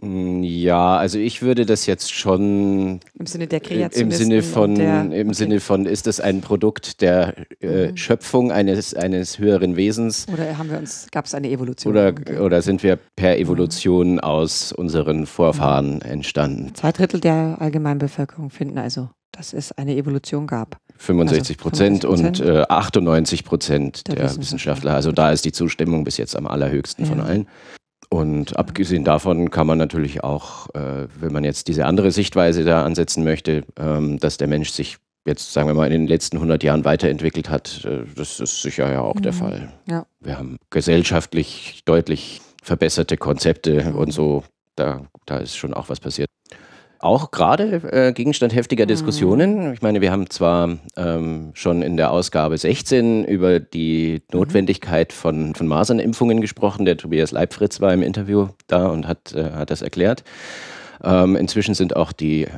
Ja, 0.00 0.96
also 0.96 1.18
ich 1.18 1.42
würde 1.42 1.66
das 1.66 1.86
jetzt 1.86 2.12
schon 2.12 3.00
im 3.14 3.26
Sinne 3.26 3.48
der 3.48 3.60
im 3.62 3.66
Kreation. 3.66 4.10
Sinne 4.12 4.42
von, 4.42 4.76
der, 4.76 5.10
im 5.10 5.34
Sinne 5.34 5.58
von, 5.58 5.86
ist 5.86 6.06
das 6.06 6.20
ein 6.20 6.40
Produkt 6.40 7.00
der 7.00 7.34
äh, 7.60 7.88
Mhm. 7.90 7.96
Schöpfung 7.96 8.52
eines, 8.52 8.94
eines 8.94 9.38
höheren 9.40 9.74
Wesens? 9.76 10.26
Oder 10.32 10.56
haben 10.56 10.70
wir 10.70 10.78
uns, 10.78 11.08
gab 11.10 11.24
es 11.24 11.34
eine 11.34 11.50
Evolution? 11.50 11.92
Oder, 11.92 12.14
oder 12.40 12.62
sind 12.62 12.82
wir 12.84 12.96
per 13.16 13.38
Evolution 13.38 14.20
aus 14.20 14.72
unseren 14.72 15.26
Vorfahren 15.26 16.00
entstanden? 16.02 16.74
Zwei 16.74 16.92
Drittel 16.92 17.20
der 17.20 17.56
allgemeinen 17.60 17.98
Bevölkerung 17.98 18.50
finden 18.50 18.78
also, 18.78 19.10
dass 19.32 19.52
es 19.52 19.72
eine 19.72 19.96
Evolution 19.96 20.46
gab. 20.46 20.78
65 20.98 21.58
Prozent 21.58 22.02
65 22.02 22.44
und 22.46 22.56
äh, 22.56 22.62
98 22.68 23.44
Prozent 23.44 24.06
Der 24.08 24.14
der, 24.16 24.36
Wissenschaftler. 24.36 24.94
Also 24.94 25.10
da 25.12 25.32
ist 25.32 25.44
die 25.44 25.52
Zustimmung 25.52 26.04
bis 26.04 26.16
jetzt 26.18 26.36
am 26.36 26.46
allerhöchsten 26.46 27.04
von 27.04 27.18
Ja. 27.18 27.24
allen. 27.24 27.48
Und 28.10 28.56
abgesehen 28.58 29.04
davon 29.04 29.50
kann 29.50 29.66
man 29.66 29.76
natürlich 29.78 30.24
auch, 30.24 30.68
äh, 30.74 31.06
wenn 31.20 31.32
man 31.32 31.44
jetzt 31.44 31.68
diese 31.68 31.84
andere 31.84 32.10
Sichtweise 32.10 32.64
da 32.64 32.84
ansetzen 32.84 33.22
möchte, 33.22 33.64
ähm, 33.78 34.18
dass 34.18 34.38
der 34.38 34.48
Mensch 34.48 34.70
sich 34.70 34.96
jetzt, 35.26 35.52
sagen 35.52 35.68
wir 35.68 35.74
mal, 35.74 35.86
in 35.86 35.92
den 35.92 36.06
letzten 36.06 36.38
100 36.38 36.62
Jahren 36.62 36.86
weiterentwickelt 36.86 37.50
hat, 37.50 37.84
äh, 37.84 38.04
das 38.16 38.40
ist 38.40 38.62
sicher 38.62 38.90
ja 38.90 39.02
auch 39.02 39.20
der 39.20 39.32
Mhm. 39.32 39.36
Fall. 39.36 39.72
Ja. 39.86 40.06
Wir 40.20 40.38
haben 40.38 40.56
gesellschaftlich 40.70 41.82
deutlich 41.84 42.40
verbesserte 42.62 43.16
Konzepte 43.18 43.84
Mhm. 43.84 43.94
und 43.94 44.10
so, 44.12 44.42
da, 44.74 45.02
da 45.26 45.38
ist 45.38 45.56
schon 45.56 45.74
auch 45.74 45.88
was 45.90 46.00
passiert. 46.00 46.28
Auch 47.00 47.30
gerade 47.30 47.80
äh, 47.92 48.12
Gegenstand 48.12 48.54
heftiger 48.54 48.84
Mhm. 48.84 48.88
Diskussionen. 48.88 49.72
Ich 49.72 49.82
meine, 49.82 50.00
wir 50.00 50.10
haben 50.10 50.28
zwar 50.30 50.78
ähm, 50.96 51.50
schon 51.54 51.82
in 51.82 51.96
der 51.96 52.10
Ausgabe 52.10 52.58
16 52.58 53.24
über 53.24 53.60
die 53.60 54.22
Mhm. 54.32 54.38
Notwendigkeit 54.38 55.12
von, 55.12 55.54
von 55.54 55.66
Masernimpfungen 55.68 56.40
gesprochen. 56.40 56.84
Der 56.84 56.96
Tobias 56.96 57.30
Leibfritz 57.30 57.80
war 57.80 57.92
im 57.94 58.02
Interview 58.02 58.48
da 58.66 58.88
und 58.88 59.06
hat, 59.06 59.32
äh, 59.34 59.50
hat 59.52 59.70
das 59.70 59.82
erklärt. 59.82 60.24
Ähm, 61.04 61.36
inzwischen 61.36 61.74
sind 61.74 61.94
auch 61.94 62.10
die 62.10 62.48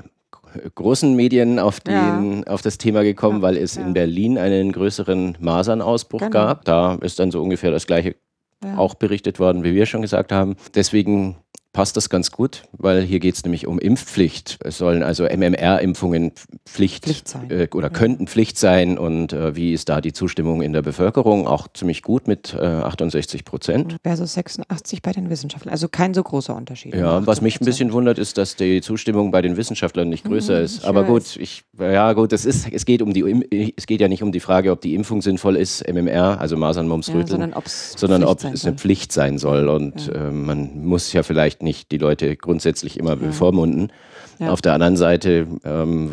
großen 0.74 1.14
Medien 1.14 1.59
auf, 1.59 1.79
den, 1.81 2.44
auf 2.48 2.62
das 2.62 2.79
Thema 2.79 3.03
gekommen, 3.05 3.37
Ja, 3.37 3.42
weil 3.42 3.57
es 3.57 3.76
ja. 3.76 3.83
in 3.83 3.92
Berlin 3.92 4.37
einen 4.38 4.72
größeren 4.72 5.37
Masernausbruch 5.38 6.20
Genau. 6.20 6.31
gab. 6.33 6.64
Da 6.64 6.94
ist 7.03 7.18
dann 7.20 7.31
so 7.31 7.42
ungefähr 7.42 7.70
das 7.70 7.87
gleiche 7.87 8.16
Ja. 8.64 8.76
auch 8.79 8.94
berichtet 8.94 9.38
worden, 9.38 9.64
wie 9.64 9.74
wir 9.74 9.87
schon 9.87 10.03
gesagt 10.03 10.33
haben. 10.33 10.57
Deswegen 10.74 11.37
passt 11.72 11.96
das 11.96 12.11
ganz 12.11 12.33
gut, 12.33 12.62
weil 12.72 13.02
hier 13.02 13.20
geht 13.20 13.37
es 13.37 13.44
nämlich 13.44 13.66
um 13.66 13.78
Impfpflicht. 13.78 14.59
Es 14.64 14.78
sollen 14.78 15.02
also 15.04 15.24
MMR-Impfungen 15.24 16.33
Pflicht, 16.66 17.04
Pflicht 17.04 17.28
sein. 17.28 17.50
Äh, 17.50 17.68
oder 17.72 17.90
könnten 17.90 18.26
Pflicht 18.26 18.59
sein. 18.59 18.98
Und 18.98 19.33
äh, 19.33 19.54
wie 19.54 19.72
ist 19.72 19.88
da 19.88 20.00
die 20.00 20.12
Zustimmung 20.12 20.62
in 20.62 20.72
der 20.72 20.83
Bevölkerung? 20.83 21.46
Auch 21.46 21.68
ziemlich 21.72 22.02
gut 22.02 22.26
mit 22.26 22.54
äh, 22.54 22.64
68 22.64 23.44
Prozent. 23.44 23.96
Versus 24.02 24.35
86 24.35 25.02
bei 25.02 25.12
den 25.12 25.30
Wissenschaftlern. 25.30 25.72
Also 25.72 25.88
kein 25.88 26.12
so 26.14 26.22
großer 26.22 26.54
Unterschied. 26.56 26.94
Ja, 26.94 27.24
was 27.26 27.40
mich 27.40 27.61
ein 27.61 27.64
bisschen 27.64 27.92
wundert, 27.92 28.18
ist, 28.18 28.37
dass 28.38 28.56
die 28.56 28.80
Zustimmung 28.80 29.30
bei 29.30 29.42
den 29.42 29.56
Wissenschaftlern 29.56 30.09
nicht 30.09 30.24
größer 30.24 30.59
Mhm, 30.59 30.64
ist. 30.64 30.85
Aber 30.85 31.02
weiß. 31.02 31.09
gut, 31.09 31.37
ich, 31.37 31.62
ja 31.78 32.12
gut, 32.14 32.33
es 32.33 32.44
ist, 32.44 32.66
es 32.72 32.85
geht 32.85 33.02
um 33.02 33.12
die, 33.12 33.20
Im- 33.20 33.44
es 33.76 33.87
geht 33.87 34.00
ja 34.00 34.09
nicht 34.09 34.22
um 34.22 34.33
die 34.33 34.40
Frage, 34.40 34.72
ob 34.72 34.80
die 34.80 34.94
Impfung 34.94 35.22
sinnvoll 35.22 35.56
ist, 35.56 35.87
MMR, 35.88 36.40
also 36.40 36.56
Masern, 36.56 36.88
Mumps, 36.88 37.09
Ja, 37.09 37.14
Röteln, 37.14 37.28
sondern 37.40 37.62
sondern 37.96 38.24
ob 38.24 38.42
es 38.44 38.64
eine. 38.66 38.76
Pflicht 38.76 39.12
sein 39.12 39.38
soll. 39.38 39.68
Und 39.68 40.11
äh, 40.12 40.30
man 40.30 40.85
muss 40.85 41.12
ja 41.12 41.22
vielleicht 41.22 41.60
nicht 41.62 41.90
die 41.92 41.99
Leute 41.99 42.37
grundsätzlich 42.37 42.99
immer 42.99 43.16
bevormunden. 43.16 43.92
Ja. 44.40 44.50
Auf 44.53 44.62
der 44.62 44.72
anderen 44.72 44.96
Seite, 44.96 45.46
ähm, 45.64 46.12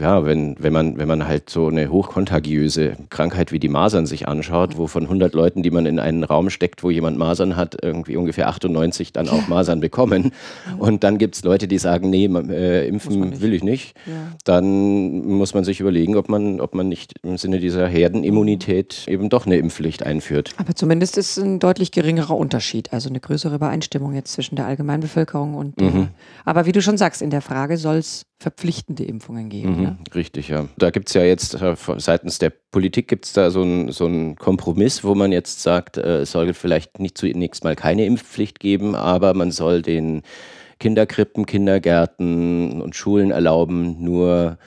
ja, 0.00 0.24
wenn, 0.24 0.56
wenn, 0.58 0.72
man, 0.72 0.96
wenn 0.96 1.06
man 1.06 1.28
halt 1.28 1.50
so 1.50 1.68
eine 1.68 1.90
hochkontagiöse 1.90 2.96
Krankheit 3.10 3.52
wie 3.52 3.58
die 3.58 3.68
Masern 3.68 4.06
sich 4.06 4.26
anschaut, 4.26 4.78
wo 4.78 4.86
von 4.86 5.02
100 5.02 5.34
Leuten, 5.34 5.62
die 5.62 5.70
man 5.70 5.84
in 5.84 5.98
einen 5.98 6.24
Raum 6.24 6.48
steckt, 6.48 6.82
wo 6.82 6.90
jemand 6.90 7.18
Masern 7.18 7.54
hat, 7.54 7.76
irgendwie 7.82 8.16
ungefähr 8.16 8.48
98 8.48 9.12
dann 9.12 9.28
auch 9.28 9.46
Masern 9.48 9.80
bekommen. 9.80 10.32
Und 10.78 11.04
dann 11.04 11.18
gibt 11.18 11.36
es 11.36 11.44
Leute, 11.44 11.68
die 11.68 11.76
sagen, 11.76 12.08
nee, 12.08 12.24
äh, 12.24 12.88
impfen 12.88 13.42
will 13.42 13.52
ich 13.52 13.62
nicht. 13.62 13.94
Ja. 14.06 14.12
Dann 14.44 15.26
muss 15.26 15.52
man 15.52 15.64
sich 15.64 15.80
überlegen, 15.80 16.16
ob 16.16 16.30
man, 16.30 16.60
ob 16.60 16.74
man 16.74 16.88
nicht 16.88 17.14
im 17.22 17.36
Sinne 17.36 17.60
dieser 17.60 17.86
Herdenimmunität 17.86 19.06
eben 19.06 19.28
doch 19.28 19.44
eine 19.44 19.56
Impfpflicht 19.58 20.02
einführt. 20.02 20.54
Aber 20.56 20.74
zumindest 20.74 21.18
ist 21.18 21.36
ein 21.36 21.58
deutlich 21.58 21.92
geringerer 21.92 22.36
Unterschied, 22.36 22.92
also 22.92 23.10
eine 23.10 23.20
größere 23.20 23.56
Übereinstimmung 23.56 24.14
jetzt 24.14 24.32
zwischen 24.32 24.56
der 24.56 24.66
Allgemeinbevölkerung 24.66 25.54
und. 25.54 25.80
Mhm. 25.80 26.08
Aber 26.44 26.64
wie 26.64 26.72
du 26.72 26.80
schon 26.80 26.96
sagst, 26.96 27.20
in 27.20 27.30
der 27.30 27.42
Frage 27.42 27.65
soll 27.74 27.96
es 27.96 28.26
verpflichtende 28.38 29.04
Impfungen 29.04 29.48
geben. 29.48 29.76
Mhm, 29.76 29.82
Ne? 29.82 29.98
Richtig, 30.14 30.48
ja. 30.48 30.68
Da 30.78 30.90
gibt 30.90 31.08
es 31.08 31.14
ja 31.14 31.22
jetzt 31.22 31.54
äh, 31.54 31.74
seitens 31.96 32.38
der 32.38 32.50
Politik 32.50 33.08
gibt 33.08 33.24
es 33.24 33.32
da 33.32 33.50
so 33.50 33.62
einen 33.62 33.90
so 33.90 34.06
einen 34.06 34.36
Kompromiss, 34.36 35.02
wo 35.02 35.14
man 35.14 35.32
jetzt 35.32 35.62
sagt, 35.62 35.96
äh, 35.96 36.20
es 36.20 36.32
soll 36.32 36.54
vielleicht 36.54 37.00
nicht 37.00 37.18
zunächst 37.18 37.64
mal 37.64 37.74
keine 37.74 38.04
Impfpflicht 38.06 38.60
geben, 38.60 38.94
aber 38.94 39.34
man 39.34 39.50
soll 39.50 39.82
den 39.82 40.22
Kinderkrippen, 40.78 41.46
Kindergärten 41.46 42.80
und 42.80 42.94
Schulen 42.94 43.30
erlauben, 43.30 44.02
nur 44.02 44.58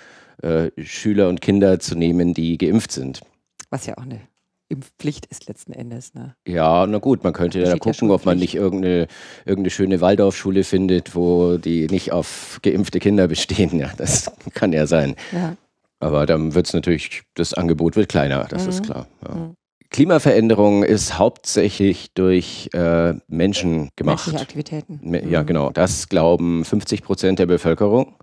äh, 0.42 0.72
Schüler 0.84 1.30
und 1.30 1.42
Kinder 1.42 1.80
zu 1.80 1.96
nehmen, 1.96 2.34
die 2.34 2.58
geimpft 2.58 2.92
sind. 2.92 3.22
Was 3.70 3.86
ja 3.86 3.98
auch 3.98 4.04
eine 4.04 4.22
Impfpflicht 4.70 5.26
ist 5.26 5.48
letzten 5.48 5.74
Endes. 5.74 6.14
Ne? 6.14 6.36
Ja, 6.48 6.86
na 6.88 7.00
gut, 7.00 7.24
man 7.24 7.34
könnte 7.34 7.60
ja 7.60 7.76
gucken, 7.78 8.12
ob 8.12 8.26
man 8.26 8.38
nicht 8.38 8.56
irgendeine, 8.56 9.08
irgendeine 9.46 9.72
schöne 9.72 10.00
Waldorfschule 10.00 10.64
findet, 10.64 11.16
wo 11.16 11.58
die 11.58 11.88
nicht 11.88 12.12
auf 12.12 12.60
geimpfte 12.62 13.00
Kinder 13.00 13.28
bestehen. 13.28 13.78
Ja, 13.80 13.92
das 13.98 14.32
kann 14.54 14.72
ja 14.72 14.86
sein. 14.88 15.16
Ja. 15.32 15.56
Aber 16.00 16.26
dann 16.26 16.54
wird 16.54 16.68
es 16.68 16.74
natürlich, 16.74 17.24
das 17.34 17.54
Angebot 17.54 17.96
wird 17.96 18.10
kleiner, 18.10 18.46
das 18.46 18.68
ist 18.68 18.82
Mhm. 18.82 18.86
klar. 18.86 19.08
Ja. 19.28 19.36
Mhm. 19.36 19.54
Klimaveränderung 19.92 20.84
ist 20.84 21.18
hauptsächlich 21.18 22.14
durch 22.14 22.70
äh, 22.74 23.16
Menschen 23.28 23.90
gemacht. 23.96 24.28
Menschliche 24.28 24.40
Aktivitäten. 24.40 25.00
Ja, 25.30 25.42
Mhm. 25.42 25.48
genau. 25.48 25.70
Das 25.72 26.08
glauben 26.10 26.64
50 26.64 27.02
Prozent 27.02 27.40
der 27.40 27.48
Bevölkerung. 27.48 28.14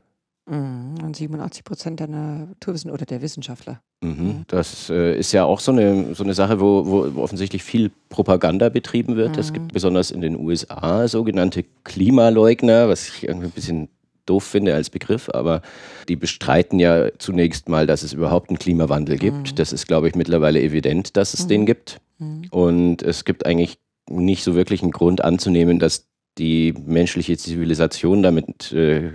Mhm. 0.48 0.94
Und 1.02 1.16
87 1.16 1.64
Prozent 1.64 1.98
der 2.00 2.06
Naturwissenschaftler 2.08 2.94
oder 2.94 3.06
der 3.06 3.22
Wissenschaftler. 3.22 3.80
Mhm. 4.00 4.44
Das 4.46 4.88
äh, 4.90 5.18
ist 5.18 5.32
ja 5.32 5.44
auch 5.44 5.58
so 5.60 5.72
eine, 5.72 6.14
so 6.14 6.22
eine 6.22 6.34
Sache, 6.34 6.60
wo, 6.60 6.86
wo 6.86 7.20
offensichtlich 7.20 7.62
viel 7.64 7.90
Propaganda 8.08 8.68
betrieben 8.68 9.16
wird. 9.16 9.36
Es 9.36 9.50
Mhm. 9.50 9.54
gibt 9.54 9.72
besonders 9.72 10.10
in 10.10 10.20
den 10.20 10.38
USA 10.38 11.08
sogenannte 11.08 11.64
Klimaleugner, 11.84 12.88
was 12.88 13.08
ich 13.08 13.26
irgendwie 13.26 13.46
ein 13.46 13.52
bisschen 13.52 13.88
doof 14.26 14.44
finde 14.44 14.74
als 14.74 14.90
Begriff, 14.90 15.28
aber 15.32 15.62
die 16.08 16.16
bestreiten 16.16 16.78
ja 16.80 17.08
zunächst 17.18 17.68
mal, 17.68 17.86
dass 17.86 18.02
es 18.02 18.12
überhaupt 18.12 18.50
einen 18.50 18.58
Klimawandel 18.58 19.18
gibt. 19.18 19.52
Mhm. 19.52 19.54
Das 19.56 19.72
ist, 19.72 19.86
glaube 19.86 20.08
ich, 20.08 20.14
mittlerweile 20.14 20.60
evident, 20.60 21.16
dass 21.16 21.32
es 21.34 21.44
Mhm. 21.44 21.48
den 21.48 21.66
gibt. 21.66 22.00
Mhm. 22.18 22.42
Und 22.50 23.02
es 23.02 23.24
gibt 23.24 23.46
eigentlich 23.46 23.78
nicht 24.08 24.44
so 24.44 24.54
wirklich 24.54 24.82
einen 24.82 24.92
Grund 24.92 25.22
anzunehmen, 25.24 25.78
dass 25.78 26.06
die 26.38 26.74
menschliche 26.86 27.36
Zivilisation 27.36 28.22
damit 28.22 28.72
äh, 28.72 29.10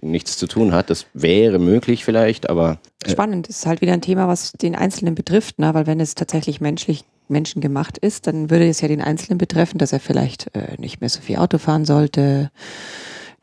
nichts 0.00 0.36
zu 0.36 0.46
tun 0.46 0.72
hat. 0.72 0.90
Das 0.90 1.06
wäre 1.14 1.58
möglich 1.58 2.04
vielleicht, 2.04 2.48
aber 2.48 2.78
äh, 3.04 3.10
Spannend, 3.10 3.48
ist 3.48 3.66
halt 3.66 3.80
wieder 3.80 3.92
ein 3.92 4.00
Thema, 4.00 4.28
was 4.28 4.52
den 4.52 4.74
Einzelnen 4.74 5.14
betrifft, 5.14 5.58
ne? 5.58 5.74
weil 5.74 5.86
wenn 5.86 6.00
es 6.00 6.14
tatsächlich 6.14 6.60
menschlich 6.60 7.04
menschengemacht 7.28 7.96
ist, 7.98 8.26
dann 8.26 8.50
würde 8.50 8.68
es 8.68 8.80
ja 8.80 8.88
den 8.88 9.00
Einzelnen 9.00 9.38
betreffen, 9.38 9.78
dass 9.78 9.92
er 9.92 10.00
vielleicht 10.00 10.54
äh, 10.54 10.76
nicht 10.78 11.00
mehr 11.00 11.08
so 11.08 11.20
viel 11.20 11.36
Auto 11.36 11.58
fahren 11.58 11.84
sollte, 11.84 12.50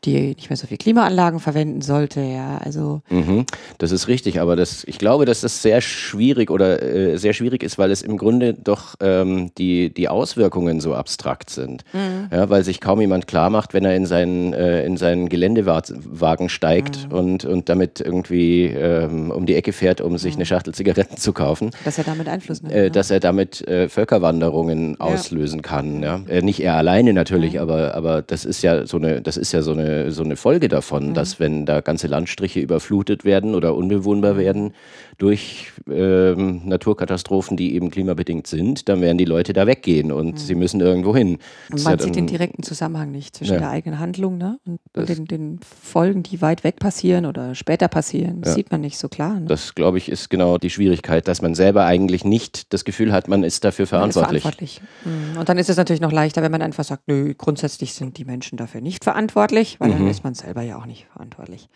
die 0.04 0.34
nicht 0.34 0.50
mehr 0.50 0.56
so 0.56 0.66
viel 0.66 0.78
Klimaanlagen 0.78 1.40
verwenden 1.40 1.80
sollte, 1.80 2.20
ja, 2.20 2.58
also 2.58 3.02
Mhm, 3.10 3.46
das 3.78 3.92
ist 3.92 4.08
richtig, 4.08 4.40
aber 4.40 4.56
das, 4.56 4.84
ich 4.84 4.98
glaube, 4.98 5.24
dass 5.24 5.42
das 5.42 5.62
sehr 5.62 5.80
schwierig 5.80 6.50
oder 6.50 6.82
äh, 6.82 7.16
sehr 7.18 7.32
schwierig 7.32 7.62
ist, 7.62 7.78
weil 7.78 7.90
es 7.90 8.02
im 8.02 8.16
Grunde 8.16 8.54
doch 8.54 8.94
ähm, 9.00 9.50
die, 9.58 9.92
die 9.92 10.08
Auswirkungen 10.08 10.80
so 10.80 10.94
abstrakt 10.94 11.50
sind. 11.50 11.84
Ja, 12.30 12.48
weil 12.50 12.64
sich 12.64 12.80
kaum 12.80 13.00
jemand 13.00 13.26
klar 13.26 13.50
macht, 13.50 13.74
wenn 13.74 13.84
er 13.84 13.94
in 13.94 14.06
seinen, 14.06 14.52
äh, 14.52 14.84
in 14.84 14.96
seinen 14.96 15.28
Geländewagen 15.28 16.48
steigt 16.48 17.08
und, 17.10 17.44
und 17.44 17.68
damit 17.68 18.00
irgendwie 18.00 18.66
ähm, 18.66 19.30
um 19.30 19.46
die 19.46 19.54
Ecke 19.54 19.72
fährt, 19.72 20.00
um 20.00 20.18
sich 20.18 20.34
eine 20.34 20.46
Schachtel 20.46 20.74
Zigaretten 20.74 21.16
zu 21.16 21.32
kaufen. 21.32 21.70
dass 21.84 21.98
er 21.98 22.04
damit 22.04 22.28
Einfluss 22.28 22.62
nimmt. 22.62 22.74
Äh, 22.74 22.84
ne? 22.84 22.90
dass 22.90 23.10
er 23.10 23.20
damit 23.20 23.66
äh, 23.68 23.88
Völkerwanderungen 23.88 25.00
auslösen 25.00 25.62
kann. 25.62 26.02
Ja? 26.02 26.20
Äh, 26.28 26.42
nicht 26.42 26.60
er 26.60 26.76
alleine 26.76 27.12
natürlich, 27.12 27.60
aber, 27.60 27.94
aber 27.94 28.22
das 28.22 28.44
ist 28.44 28.62
ja 28.62 28.86
so 28.86 28.96
eine, 28.96 29.20
das 29.20 29.36
ist 29.36 29.52
ja 29.52 29.62
so 29.62 29.72
eine, 29.72 29.91
so 30.10 30.22
eine 30.22 30.36
Folge 30.36 30.68
davon, 30.68 31.14
dass 31.14 31.38
wenn 31.40 31.66
da 31.66 31.80
ganze 31.80 32.06
Landstriche 32.06 32.60
überflutet 32.60 33.24
werden 33.24 33.54
oder 33.54 33.74
unbewohnbar 33.74 34.36
werden 34.36 34.72
durch 35.18 35.72
ähm, 35.90 36.62
Naturkatastrophen, 36.64 37.56
die 37.56 37.74
eben 37.74 37.90
klimabedingt 37.90 38.46
sind, 38.46 38.88
dann 38.88 39.00
werden 39.00 39.18
die 39.18 39.24
Leute 39.24 39.52
da 39.52 39.66
weggehen 39.66 40.10
und 40.12 40.38
sie 40.38 40.54
müssen 40.54 40.80
irgendwo 40.80 41.14
hin. 41.16 41.38
Und 41.70 41.84
man 41.84 41.98
ja 41.98 42.04
sieht 42.04 42.16
den 42.16 42.26
direkten 42.26 42.62
Zusammenhang 42.62 43.12
nicht 43.12 43.36
zwischen 43.36 43.54
Ja. 43.54 43.60
der 43.60 43.70
eigenen 43.70 43.98
Handlung 43.98 44.38
ne? 44.38 44.58
und, 44.66 44.80
und 44.96 45.08
den, 45.08 45.24
den 45.26 45.60
Folgen, 45.82 46.22
die 46.22 46.42
weit 46.42 46.64
weg 46.64 46.76
passieren 46.80 47.26
oder 47.26 47.54
später 47.54 47.88
passieren. 47.88 48.40
Das 48.40 48.50
Ja. 48.50 48.54
sieht 48.56 48.70
man 48.72 48.80
nicht 48.80 48.98
so 48.98 49.08
klar. 49.08 49.38
Ne? 49.40 49.46
Das, 49.46 49.74
glaube 49.74 49.98
ich, 49.98 50.08
ist 50.10 50.28
genau 50.30 50.58
die 50.58 50.70
Schwierigkeit, 50.70 51.28
dass 51.28 51.42
man 51.42 51.54
selber 51.54 51.84
eigentlich 51.84 52.24
nicht 52.24 52.72
das 52.72 52.84
Gefühl 52.84 53.12
hat, 53.12 53.28
man 53.28 53.44
ist 53.44 53.64
dafür 53.64 53.86
verantwortlich. 53.86 54.42
verantwortlich. 54.42 54.80
Mhm. 55.04 55.38
Und 55.38 55.48
dann 55.48 55.58
ist 55.58 55.70
es 55.70 55.76
natürlich 55.76 56.00
noch 56.02 56.12
leichter, 56.12 56.42
wenn 56.42 56.52
man 56.52 56.62
einfach 56.62 56.84
sagt, 56.84 57.04
nö, 57.06 57.34
grundsätzlich 57.36 57.94
sind 57.94 58.18
die 58.18 58.24
Menschen 58.24 58.56
dafür 58.56 58.80
nicht 58.80 59.04
verantwortlich, 59.04 59.76
weil 59.82 59.90
dann 59.90 60.02
Mhm. 60.02 60.08
ist 60.08 60.24
man 60.24 60.34
selber 60.34 60.62
ja 60.62 60.76
auch 60.78 60.86
nicht 60.86 61.06
verantwortlich. 61.12 61.68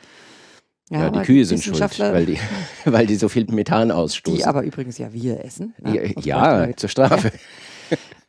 Ja, 0.91 0.99
die 1.11 1.17
aber 1.19 1.23
Kühe 1.23 1.45
sind 1.45 1.63
schuld, 1.63 1.81
weil 1.99 2.27
die, 2.27 2.39
weil 2.85 3.07
die 3.07 3.17
so 3.17 3.29
viel 3.29 3.45
Methan 3.51 3.91
ausstoßen. 3.91 4.39
die 4.39 4.45
aber 4.45 4.63
übrigens 4.63 4.99
ja 4.99 5.13
wir 5.13 5.45
essen. 5.45 5.75
ja, 5.85 5.91
ne? 5.93 6.15
Ja, 6.23 6.57
vielleicht- 6.63 6.81
zur 6.81 6.89
Strafe. 6.89 7.33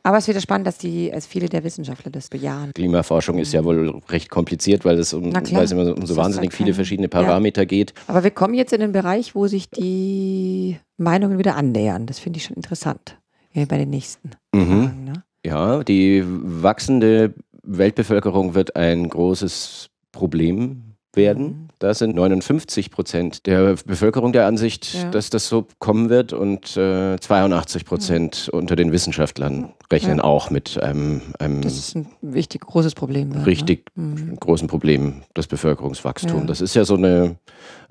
Aber 0.03 0.17
es 0.19 0.27
wieder 0.27 0.39
spannend, 0.39 0.65
dass 0.65 0.77
die, 0.77 1.11
als 1.11 1.27
viele 1.27 1.49
der 1.49 1.63
Wissenschaftler 1.65 2.09
das 2.11 2.29
bejahen. 2.29 2.71
Klimaforschung 2.73 3.39
ist 3.39 3.51
ja 3.51 3.65
wohl 3.65 3.99
recht 4.09 4.29
kompliziert, 4.29 4.85
weil 4.85 4.97
es 4.97 5.13
um, 5.13 5.33
weil 5.33 5.63
es 5.65 5.71
immer 5.71 5.85
so- 5.85 5.93
um 5.95 6.05
so 6.05 6.15
wahnsinnig 6.15 6.53
viele 6.53 6.73
verschiedene 6.73 7.09
Parameter 7.09 7.65
geht. 7.65 7.93
Aber 8.07 8.23
wir 8.23 8.31
kommen 8.31 8.53
jetzt 8.53 8.71
in 8.71 8.79
den 8.79 8.93
Bereich, 8.93 9.35
wo 9.35 9.47
sich 9.47 9.69
die 9.69 10.77
Meinungen 10.97 11.37
wieder 11.39 11.55
annähern. 11.57 12.05
Das 12.05 12.19
finde 12.19 12.37
ich 12.37 12.45
schon 12.45 12.55
interessant. 12.55 13.17
Ja, 13.51 13.65
bei 13.65 13.77
den 13.77 13.89
nächsten 13.89 14.31
Mhm. 14.53 14.65
Fragen. 14.83 15.03
Ne? 15.03 15.13
Ja, 15.45 15.83
die 15.83 16.23
wachsende 16.25 17.33
Weltbevölkerung 17.67 18.55
wird 18.55 18.75
ein 18.75 19.09
großes 19.09 19.89
Problem 20.11 20.83
werden. 21.13 21.43
Mhm. 21.45 21.67
Da 21.79 21.93
sind 21.93 22.15
59 22.15 22.91
Prozent 22.91 23.45
der 23.47 23.75
Bevölkerung 23.85 24.33
der 24.33 24.45
Ansicht, 24.45 24.93
Ja. 24.93 25.09
dass 25.11 25.29
das 25.31 25.47
so 25.47 25.65
kommen 25.79 26.09
wird 26.09 26.31
und 26.33 26.77
äh, 26.77 27.17
82 27.19 27.85
Prozent 27.85 28.49
unter 28.51 28.75
den 28.75 28.91
Wissenschaftlern 28.91 29.73
rechnen 29.91 30.17
Ja. 30.19 30.23
auch 30.23 30.49
mit 30.51 30.81
einem, 30.81 31.21
einem 31.39 31.61
Das 31.61 31.77
ist 31.77 31.95
ein 31.95 32.07
wichtig 32.21 32.61
großes 32.61 32.93
Problem. 32.95 33.33
wird, 33.33 33.45
richtig 33.47 33.91
Ne? 33.95 34.03
Mhm. 34.21 34.35
großen 34.39 34.67
Problem, 34.67 35.23
das 35.33 35.47
Bevölkerungswachstum. 35.47 36.41
Ja. 36.41 36.45
Das 36.45 36.61
ist 36.61 36.75
ja 36.75 36.85
so 36.85 36.95
eine, 36.95 37.37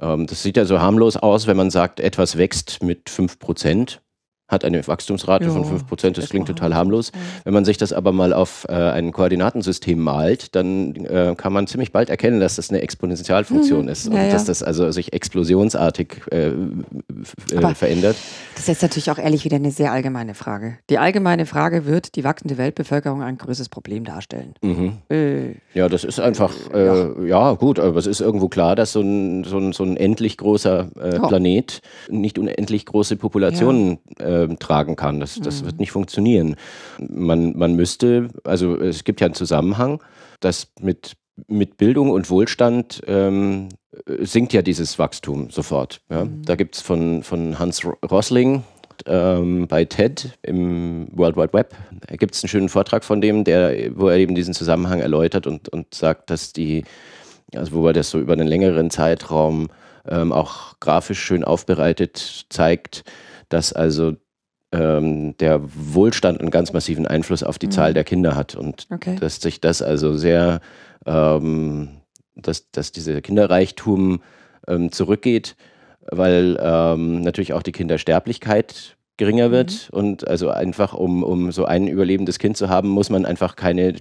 ähm, 0.00 0.26
das 0.28 0.42
sieht 0.42 0.56
ja 0.56 0.64
so 0.64 0.80
harmlos 0.80 1.16
aus, 1.16 1.46
wenn 1.48 1.56
man 1.56 1.70
sagt, 1.70 1.98
etwas 2.00 2.38
wächst 2.38 2.82
mit 2.82 3.10
5 3.10 3.38
Prozent, 3.40 4.02
hat 4.48 4.64
eine 4.64 4.87
Wachstumsrate 4.87 5.50
von 5.50 5.62
Ja, 5.62 5.68
5 5.68 5.87
Prozent, 5.88 6.18
das 6.18 6.28
klingt 6.28 6.46
total 6.46 6.74
harmlos. 6.74 7.11
Wenn 7.44 7.52
man 7.52 7.64
sich 7.64 7.78
das 7.78 7.92
aber 7.92 8.12
mal 8.12 8.32
auf 8.32 8.64
äh, 8.68 8.72
ein 8.74 9.11
Koordinatensystem 9.12 9.98
malt, 9.98 10.54
dann 10.54 10.94
äh, 11.06 11.35
kann 11.37 11.52
man 11.52 11.66
ziemlich 11.66 11.90
bald 11.92 12.11
erkennen, 12.11 12.38
dass 12.40 12.56
das 12.56 12.70
eine 12.70 12.80
Exponentialfunktion 12.82 13.82
Mhm. 13.85 13.88
ist 13.88 14.06
und 14.09 14.14
Ja, 14.14 14.24
ja. 14.26 14.32
dass 14.32 14.44
das 14.44 14.62
also 14.62 14.90
sich 14.92 15.12
explosionsartig 15.12 16.22
äh, 16.30 16.48
äh, 16.48 17.74
verändert. 17.74 18.16
Das 18.54 18.62
ist 18.62 18.68
jetzt 18.68 18.82
natürlich 18.82 19.11
auch 19.11 19.18
ehrlich 19.18 19.44
wieder 19.44 19.56
eine 19.56 19.70
sehr 19.70 19.92
allgemeine 19.92 20.35
Frage. 20.35 20.78
Die 20.90 20.98
allgemeine 20.98 21.46
Frage 21.46 21.87
wird 21.87 22.14
die 22.16 22.24
wachsende 22.24 22.56
Weltbevölkerung 22.59 23.22
ein 23.22 23.38
größeres 23.38 23.68
Problem 23.68 24.04
darstellen. 24.04 24.54
Mhm. 24.62 24.92
Äh, 25.11 25.54
Ja, 25.74 25.88
das 25.88 26.04
ist 26.04 26.20
einfach, 26.20 26.52
äh, 26.72 27.26
ja. 27.28 27.52
gut, 27.54 27.78
aber 27.80 27.98
es 27.98 28.06
ist 28.06 28.20
irgendwo 28.20 28.48
klar, 28.48 28.76
dass 28.76 28.92
so 28.92 29.00
ein, 29.00 29.44
so 29.44 29.59
ein, 29.59 29.72
so 29.72 29.82
ein 29.85 29.96
endlich 29.96 30.37
großer 30.37 30.88
Ja. 30.96 31.26
Planet 31.26 31.80
nicht 32.09 32.38
unendlich 32.38 32.87
große 32.87 33.16
Populationen 33.16 33.98
äh, 34.37 34.42
ähm, 34.44 34.59
tragen 34.59 34.96
kann. 34.96 35.20
Das, 35.20 35.40
das 35.40 35.62
Mhm. 35.62 35.66
wird 35.66 35.81
nicht 35.81 35.92
funktionieren. 35.92 36.57
Man, 36.99 37.57
man 37.57 37.75
müsste, 37.75 38.29
also 38.44 38.77
es 38.81 39.05
gibt 39.05 39.20
ja 39.20 39.27
einen 39.27 39.35
Zusammenhang, 39.35 40.03
dass 40.40 40.72
mit, 40.81 41.14
mit 41.49 41.77
Bildung 41.77 42.11
und 42.11 42.31
Wohlstand 42.31 43.03
ähm, 43.07 43.68
sinkt 44.20 44.53
ja 44.53 44.62
dieses 44.62 44.99
Wachstum 44.99 45.51
sofort. 45.51 46.01
Ja? 46.11 46.25
Mhm. 46.25 46.42
Da 46.44 46.57
gibt 46.57 46.77
es 46.77 46.83
von, 46.83 47.22
von 47.22 47.59
Hans 47.59 47.85
Ro- 47.85 47.96
Rosling 48.11 48.62
ähm, 49.07 49.66
bei 49.68 49.85
TED 49.85 50.38
im 50.42 51.09
World 51.12 51.37
Wide 51.37 51.53
Web, 51.53 51.75
gibt 52.18 52.35
es 52.35 52.42
einen 52.42 52.49
schönen 52.49 52.68
Vortrag 52.68 53.05
von 53.05 53.20
dem, 53.20 53.44
der, 53.44 53.96
wo 53.96 54.09
er 54.09 54.16
eben 54.16 54.35
diesen 54.35 54.55
Zusammenhang 54.55 55.01
erläutert 55.01 55.46
und, 55.46 55.68
und 55.68 55.94
sagt, 55.94 56.31
dass 56.31 56.53
die, 56.53 56.85
also 57.55 57.72
wo 57.72 57.87
er 57.87 57.92
das 57.92 58.11
so 58.11 58.18
über 58.18 58.33
einen 58.33 58.49
längeren 58.49 58.90
Zeitraum 58.90 59.68
ähm, 60.09 60.33
auch 60.33 60.81
grafisch 60.81 61.20
schön 61.20 61.44
aufbereitet 61.44 62.46
zeigt, 62.49 63.05
dass 63.49 63.72
also 63.72 64.14
ähm, 64.76 65.36
der 65.38 65.60
Wohlstand 65.64 66.40
einen 66.40 66.50
ganz 66.50 66.72
massiven 66.72 67.06
Einfluss 67.06 67.42
auf 67.42 67.58
die 67.58 67.66
Mhm. 67.66 67.70
Zahl 67.72 67.94
der 67.94 68.04
Kinder 68.04 68.34
hat 68.36 68.54
und 68.54 68.86
Okay. 68.92 69.16
dass 69.18 69.40
sich 69.40 69.60
das 69.60 69.82
also 69.82 70.14
sehr, 70.16 70.60
ähm, 71.06 71.88
dass, 72.34 72.70
dass 72.70 72.92
dieser 72.92 73.20
Kinderreichtum 73.20 74.20
ähm, 74.68 74.92
zurückgeht, 74.92 75.56
weil 76.10 76.58
ähm, 76.60 77.22
natürlich 77.22 77.52
auch 77.52 77.62
die 77.62 77.72
Kindersterblichkeit 77.72 78.96
geringer 79.16 79.50
wird 79.50 79.88
und 79.92 80.28
also 80.28 80.50
einfach 80.50 80.92
um, 80.92 81.22
um 81.22 81.50
so 81.52 81.64
ein 81.64 81.88
überlebendes 81.88 82.38
Kind 82.38 82.56
zu 82.56 82.68
haben, 82.68 82.88
muss 82.88 83.08
man 83.10 83.24
einfach 83.24 83.56
keine 83.56 83.94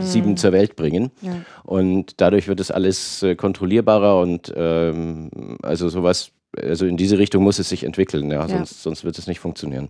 sieben 0.00 0.36
zur 0.36 0.50
Welt 0.50 0.74
bringen. 0.74 1.12
Ja. 1.22 1.36
Und 1.62 2.20
dadurch 2.20 2.48
wird 2.48 2.58
es 2.58 2.72
alles 2.72 3.22
äh, 3.22 3.36
kontrollierbarer 3.36 4.20
und 4.20 4.52
ähm, 4.56 5.30
also 5.62 5.88
sowas, 5.88 6.32
also 6.56 6.86
in 6.86 6.96
diese 6.96 7.18
Richtung 7.18 7.42
muss 7.44 7.58
es 7.58 7.68
sich 7.68 7.84
entwickeln, 7.84 8.30
ja, 8.30 8.46
Ja. 8.46 8.48
Sonst, 8.48 8.82
sonst 8.82 9.04
wird 9.04 9.18
es 9.18 9.26
nicht 9.26 9.40
funktionieren. 9.40 9.88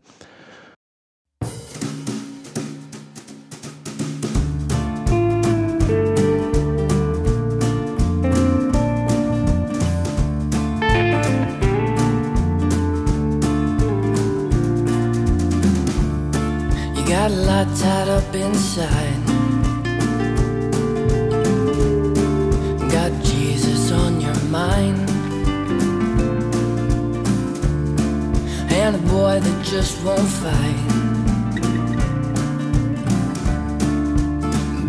You 16.97 17.07
got 17.07 17.31
a 17.31 17.35
lot 17.47 17.67
tied 17.77 18.09
up 18.09 18.35
inside. 18.35 19.20
That 29.45 29.65
just 29.65 30.03
won't 30.05 30.31
fight. 30.43 30.87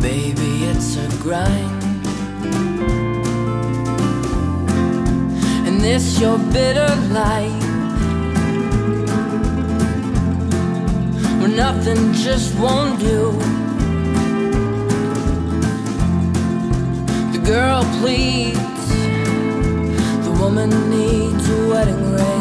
Baby, 0.02 0.52
it's 0.72 0.98
a 0.98 1.08
grind. 1.24 1.84
And 5.68 5.82
this 5.82 6.20
your 6.20 6.38
bitter 6.54 6.96
life. 7.12 7.72
where 11.42 11.50
nothing 11.50 12.14
just 12.14 12.54
won't 12.60 13.00
do. 13.00 13.32
The 17.32 17.42
girl 17.44 17.84
pleads, 18.00 18.88
the 20.26 20.38
woman 20.40 20.70
needs 20.92 21.50
a 21.50 21.68
wedding 21.68 22.12
ring. 22.12 22.41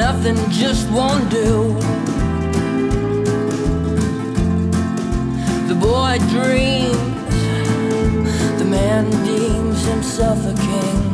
Nothing 0.00 0.38
just 0.50 0.88
won't 0.90 1.28
do. 1.30 1.74
The 5.68 5.76
boy 5.88 6.16
dreams, 6.34 7.34
the 8.60 8.64
man 8.64 9.10
deems 9.26 9.84
himself 9.84 10.38
a 10.46 10.54
king, 10.54 11.09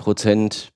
Prozent 0.00 0.70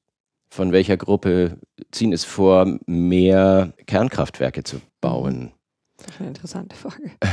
von 0.50 0.70
welcher 0.70 0.96
Gruppe 0.96 1.58
ziehen 1.90 2.12
es 2.12 2.24
vor, 2.24 2.78
mehr 2.86 3.72
Kernkraftwerke 3.86 4.62
zu 4.62 4.80
bauen? 5.00 5.52
Das 5.96 6.08
ist 6.14 6.20
eine 6.20 6.28
interessante 6.28 6.76
Frage. 6.76 7.10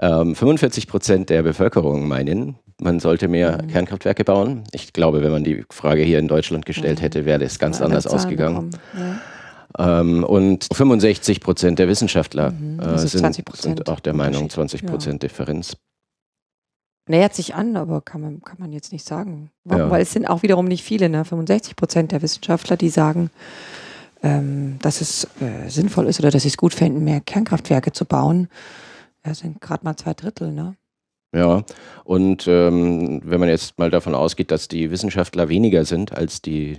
Ähm, 0.00 0.36
45 0.36 0.86
Prozent 0.86 1.30
der 1.30 1.42
Bevölkerung 1.42 2.06
meinen, 2.06 2.56
man 2.80 3.00
sollte 3.00 3.26
mehr 3.26 3.60
Mhm. 3.60 3.66
Kernkraftwerke 3.68 4.22
bauen. 4.22 4.62
Ich 4.70 4.92
glaube, 4.92 5.20
wenn 5.20 5.32
man 5.32 5.42
die 5.42 5.64
Frage 5.68 6.02
hier 6.04 6.20
in 6.20 6.28
Deutschland 6.28 6.64
gestellt 6.64 7.00
Mhm. 7.00 7.02
hätte, 7.02 7.24
wäre 7.24 7.40
das 7.40 7.58
ganz 7.58 7.78
Andere 7.80 7.86
anders 7.98 8.06
ausgegangen. 8.06 8.70
Ja. 9.76 10.00
Ähm, 10.00 10.22
und 10.22 10.68
65 10.72 11.40
Prozent 11.40 11.80
der 11.80 11.88
Wissenschaftler 11.88 12.52
Mhm, 12.52 12.78
äh, 12.78 12.98
sind, 12.98 13.20
20% 13.24 13.62
sind 13.62 13.88
auch 13.88 13.98
der 13.98 14.14
Meinung, 14.14 14.44
Unterschied. 14.44 14.52
20 14.52 14.86
Prozent 14.86 15.22
Differenz. 15.24 15.76
Nähert 17.10 17.34
sich 17.34 17.56
an, 17.56 17.76
aber 17.76 18.00
kann 18.00 18.20
man, 18.20 18.40
kann 18.40 18.58
man 18.60 18.72
jetzt 18.72 18.92
nicht 18.92 19.04
sagen. 19.04 19.50
Ja. 19.64 19.90
Weil 19.90 20.02
es 20.02 20.12
sind 20.12 20.26
auch 20.26 20.44
wiederum 20.44 20.66
nicht 20.66 20.84
viele, 20.84 21.08
ne? 21.08 21.24
65 21.24 21.74
Prozent 21.74 22.12
der 22.12 22.22
Wissenschaftler, 22.22 22.76
die 22.76 22.88
sagen, 22.88 23.30
ähm, 24.22 24.78
dass 24.80 25.00
es 25.00 25.24
äh, 25.40 25.68
sinnvoll 25.68 26.06
ist 26.06 26.20
oder 26.20 26.30
dass 26.30 26.42
sie 26.42 26.48
es 26.48 26.56
gut 26.56 26.72
fänden, 26.72 27.02
mehr 27.02 27.20
Kernkraftwerke 27.20 27.90
zu 27.92 28.04
bauen. 28.04 28.48
Das 29.24 29.40
sind 29.40 29.60
gerade 29.60 29.84
mal 29.84 29.96
zwei 29.96 30.14
Drittel, 30.14 30.52
ne? 30.52 30.76
Ja, 31.34 31.64
und 32.04 32.46
ähm, 32.46 33.20
wenn 33.24 33.40
man 33.40 33.48
jetzt 33.48 33.78
mal 33.78 33.90
davon 33.90 34.14
ausgeht, 34.14 34.52
dass 34.52 34.68
die 34.68 34.92
Wissenschaftler 34.92 35.48
weniger 35.48 35.84
sind 35.84 36.16
als 36.16 36.42
die 36.42 36.78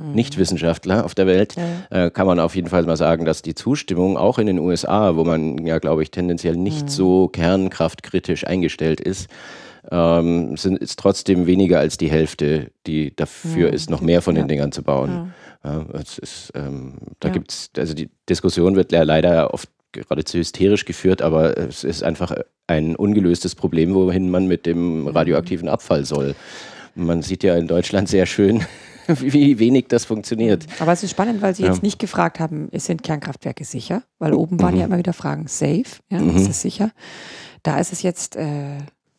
Nichtwissenschaftler 0.00 1.04
auf 1.04 1.16
der 1.16 1.26
Welt, 1.26 1.56
äh, 1.90 2.10
kann 2.10 2.26
man 2.26 2.38
auf 2.38 2.54
jeden 2.54 2.68
Fall 2.68 2.84
mal 2.84 2.96
sagen, 2.96 3.24
dass 3.24 3.42
die 3.42 3.56
Zustimmung 3.56 4.16
auch 4.16 4.38
in 4.38 4.46
den 4.46 4.60
USA, 4.60 5.16
wo 5.16 5.24
man 5.24 5.66
ja, 5.66 5.80
glaube 5.80 6.04
ich, 6.04 6.12
tendenziell 6.12 6.56
nicht 6.56 6.88
so 6.88 7.26
kernkraftkritisch 7.26 8.46
eingestellt 8.46 9.00
ist, 9.00 9.28
ähm, 9.90 10.56
sind, 10.56 10.78
ist 10.78 10.98
trotzdem 10.98 11.46
weniger 11.46 11.78
als 11.80 11.96
die 11.96 12.10
Hälfte, 12.10 12.70
die 12.86 13.14
dafür 13.14 13.72
ist, 13.72 13.90
noch 13.90 14.00
mehr 14.00 14.22
von 14.22 14.34
den 14.34 14.48
Dingern 14.48 14.72
zu 14.72 14.82
bauen. 14.82 15.32
Ja, 15.64 15.84
es 15.94 16.18
ist, 16.18 16.52
ähm, 16.54 16.94
da 17.20 17.28
Ja. 17.28 17.34
gibt's, 17.34 17.70
also 17.76 17.94
die 17.94 18.08
Diskussion 18.28 18.76
wird 18.76 18.92
ja 18.92 19.02
leider 19.02 19.52
oft 19.54 19.68
geradezu 19.92 20.38
hysterisch 20.38 20.84
geführt, 20.84 21.22
aber 21.22 21.56
es 21.56 21.82
ist 21.84 22.02
einfach 22.02 22.34
ein 22.66 22.94
ungelöstes 22.94 23.54
Problem, 23.54 23.94
wohin 23.94 24.30
man 24.30 24.46
mit 24.46 24.66
dem 24.66 25.08
radioaktiven 25.08 25.68
Abfall 25.68 26.04
soll. 26.04 26.34
Man 26.94 27.22
sieht 27.22 27.42
ja 27.42 27.56
in 27.56 27.66
Deutschland 27.66 28.08
sehr 28.08 28.26
schön, 28.26 28.62
wie 29.08 29.58
wenig 29.58 29.86
das 29.88 30.04
funktioniert. 30.04 30.66
Aber 30.78 30.92
es 30.92 31.02
ist 31.02 31.12
spannend, 31.12 31.40
weil 31.40 31.54
Sie 31.54 31.62
Ja. 31.62 31.70
jetzt 31.70 31.82
nicht 31.82 31.98
gefragt 31.98 32.38
haben, 32.38 32.68
sind 32.74 33.02
Kernkraftwerke 33.02 33.64
sicher? 33.64 34.02
Weil 34.18 34.34
oben 34.34 34.60
waren 34.60 34.74
Mhm. 34.74 34.80
ja 34.80 34.86
immer 34.86 34.98
wieder 34.98 35.14
Fragen, 35.14 35.46
safe, 35.48 35.84
ja, 36.10 36.20
ist 36.20 36.48
es 36.48 36.60
sicher? 36.60 36.90
Da 37.62 37.78
ist 37.80 37.92
es 37.92 38.02
jetzt, 38.02 38.36
äh, 38.36 38.78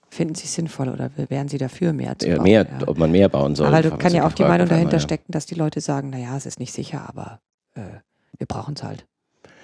finden 0.09 0.35
Sie 0.35 0.45
es 0.45 0.53
sinnvoll 0.55 0.89
oder 0.89 1.09
wären 1.29 1.47
Sie 1.47 1.57
dafür 1.57 1.93
mehr 1.93 2.17
zu 2.17 2.27
Ja, 2.27 2.35
bauen? 2.35 2.43
mehr, 2.43 2.63
ja. 2.65 2.87
ob 2.87 2.97
man 2.97 3.11
mehr 3.11 3.29
bauen 3.29 3.55
soll. 3.55 3.67
Aber 3.67 3.81
da 3.81 3.91
haben 3.91 3.99
kann 3.99 4.13
ja 4.13 4.25
auch 4.25 4.33
die 4.33 4.43
Meinung 4.43 4.67
dahinter 4.67 4.99
stecken, 4.99 5.31
dass 5.31 5.45
die 5.45 5.55
Leute 5.55 5.81
sagen, 5.81 6.09
naja, 6.09 6.35
es 6.35 6.45
ist 6.45 6.59
nicht 6.59 6.73
sicher, 6.73 7.07
aber 7.07 7.39
äh, 7.75 7.81
wir 8.37 8.47
brauchen 8.47 8.75
es 8.75 8.83
halt. 8.83 9.05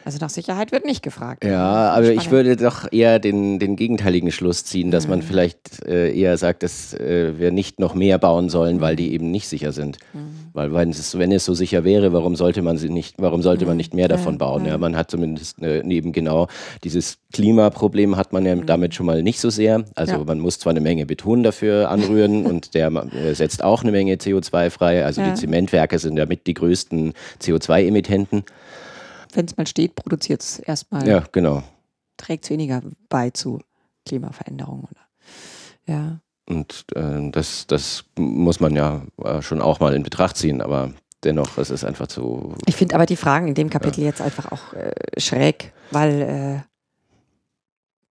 Also 0.06 0.20
nach 0.22 0.30
Sicherheit 0.30 0.72
wird 0.72 0.86
nicht 0.86 1.02
gefragt. 1.02 1.44
Ja, 1.44 1.90
aber 1.92 2.12
ich 2.14 2.30
würde 2.30 2.56
doch 2.56 2.86
eher 2.92 3.18
den, 3.18 3.58
den 3.58 3.76
gegenteiligen 3.76 4.32
Schluss 4.32 4.64
ziehen, 4.64 4.92
dass 4.92 5.06
Mhm. 5.06 5.10
man 5.10 5.22
vielleicht 5.24 5.84
äh, 5.86 6.14
eher 6.16 6.38
sagt, 6.38 6.62
dass 6.62 6.94
äh, 6.94 7.40
wir 7.40 7.52
nicht 7.52 7.80
noch 7.80 7.96
mehr 7.96 8.20
bauen 8.20 8.50
sollen, 8.50 8.82
weil 8.82 8.96
die 8.96 9.14
eben 9.14 9.32
nicht 9.32 9.48
sicher 9.48 9.72
sind. 9.72 9.98
Mhm. 10.14 10.20
Weil 10.54 10.72
wenn 10.74 10.92
es, 10.92 11.18
wenn 11.18 11.32
es 11.32 11.44
so 11.44 11.56
sicher 11.56 11.84
wäre, 11.84 12.14
warum 12.14 12.36
sollte 12.36 12.62
man 12.62 12.78
sie 12.78 12.90
nicht, 12.90 13.16
warum 13.18 13.42
sollte 13.42 13.66
Mhm. 13.66 13.70
man 13.70 13.78
nicht 13.78 13.94
mehr 13.96 14.08
davon 14.08 14.38
bauen? 14.38 14.66
Ja, 14.66 14.78
man 14.78 14.96
hat 14.96 15.10
zumindest 15.10 15.60
äh, 15.64 15.82
neben 15.84 16.12
genau 16.12 16.48
dieses 16.84 17.18
Klimaproblem 17.34 18.16
hat 18.16 18.32
man 18.32 18.46
ja 18.46 18.56
damit 18.56 18.94
schon 18.94 19.08
mal 19.08 19.24
nicht 19.24 19.40
so 19.40 19.50
sehr. 19.50 19.86
Also 19.96 20.14
Mhm. 20.14 20.20
Ja. 20.20 20.26
man 20.26 20.40
muss 20.40 20.60
zwar 20.60 20.70
eine 20.72 20.82
Menge 20.82 21.08
Beton 21.08 21.42
dafür 21.42 21.90
anrühren 21.90 22.46
und 22.46 22.76
der 22.76 22.92
äh, 22.92 23.34
setzt 23.34 23.64
auch 23.64 23.82
eine 23.82 23.92
Menge 23.92 24.14
CO2 24.18 24.70
frei. 24.70 25.04
Also 25.04 25.22
Ja. 25.22 25.30
die 25.30 25.34
Zementwerke 25.34 25.98
sind 25.98 26.16
damit 26.16 26.46
die 26.46 26.54
größten 26.54 27.14
CO2-Emittenten. 27.42 28.44
Wenn 29.36 29.46
es 29.46 29.58
mal 29.58 29.68
steht, 29.68 29.96
produziert 29.96 30.42
es 30.42 30.60
erstmal, 30.60 31.08
Ja, 31.08 31.24
genau. 31.32 31.64
trägt 32.18 32.46
es 32.46 32.50
weniger 32.50 32.82
bei 33.10 33.30
zu 33.30 33.60
Klimaveränderungen. 34.06 34.86
Oder? 34.86 35.94
Ja. 35.94 36.20
Und 36.48 36.86
äh, 36.96 37.32
das, 37.32 37.68
das 37.68 38.06
muss 38.18 38.60
man 38.60 38.76
ja 38.76 39.04
äh, 39.24 39.42
schon 39.42 39.62
auch 39.62 39.80
mal 39.80 39.94
in 39.94 40.04
Betracht 40.04 40.38
ziehen, 40.38 40.62
aber 40.62 40.94
dennoch, 41.24 41.58
es 41.58 41.70
ist 41.72 41.84
einfach 41.84 42.08
zu. 42.08 42.56
Ich 42.68 42.76
finde 42.76 42.96
aber 42.96 43.06
die 43.06 43.16
Fragen 43.16 43.48
in 43.48 43.56
dem 43.56 43.70
Kapitel 43.70 44.04
jetzt 44.04 44.22
einfach 44.22 44.52
auch 44.52 44.74
äh, 44.74 44.94
schräg, 45.20 45.74
weil 45.92 46.22
äh, 46.22 46.60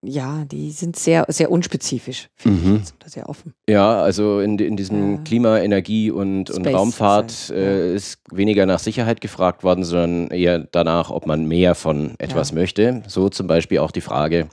ja, 0.04 0.44
die 0.50 0.70
sind 0.72 0.96
sehr, 0.96 1.24
sehr 1.28 1.50
unspezifisch, 1.50 2.28
finde 2.34 2.58
Mhm. 2.60 2.72
ich 2.74 2.78
jetzt, 2.80 2.94
oder 3.00 3.08
sehr 3.08 3.28
offen. 3.28 3.54
Ja, 3.68 4.02
also 4.02 4.40
in, 4.40 4.58
in 4.58 4.76
diesem 4.76 5.12
Ja. 5.16 5.20
Klima, 5.22 5.58
Energie 5.60 6.10
und, 6.10 6.50
und 6.50 6.66
Raumfahrt 6.66 7.50
äh, 7.50 7.94
ist 7.94 8.18
weniger 8.32 8.66
nach 8.66 8.80
Sicherheit 8.80 9.20
gefragt 9.20 9.62
worden, 9.62 9.84
sondern 9.84 10.28
eher 10.30 10.58
danach, 10.58 11.10
ob 11.10 11.26
man 11.26 11.46
mehr 11.46 11.74
von 11.76 12.14
etwas 12.18 12.50
Ja. 12.50 12.56
möchte. 12.56 13.02
So 13.06 13.28
zum 13.28 13.46
Beispiel 13.46 13.78
auch 13.78 13.92
die 13.92 14.00
Frage, 14.00 14.48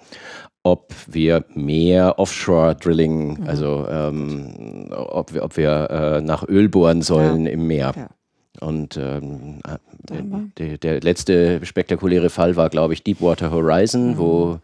ob 0.61 0.93
wir 1.07 1.45
mehr 1.55 2.19
Offshore-Drilling, 2.19 3.39
Mhm. 3.41 3.47
also 3.47 3.87
ähm, 3.89 4.89
ob 4.91 5.33
wir, 5.33 5.43
ob 5.43 5.57
wir 5.57 5.89
äh, 5.89 6.21
nach 6.21 6.47
Öl 6.47 6.69
bohren 6.69 7.01
sollen 7.01 7.45
im 7.47 7.65
Meer. 7.65 7.93
Ja. 7.95 8.09
Und 8.61 8.97
ähm, 8.97 9.61
haben 10.11 10.51
der, 10.57 10.77
der 10.77 10.99
letzte 11.01 11.65
spektakuläre 11.65 12.29
Fall 12.29 12.55
war, 12.57 12.69
glaube 12.69 12.93
ich, 12.93 13.03
Deepwater 13.03 13.51
Horizon, 13.51 14.11
Mhm. 14.11 14.17
wo 14.17 14.53
äh, 14.53 14.57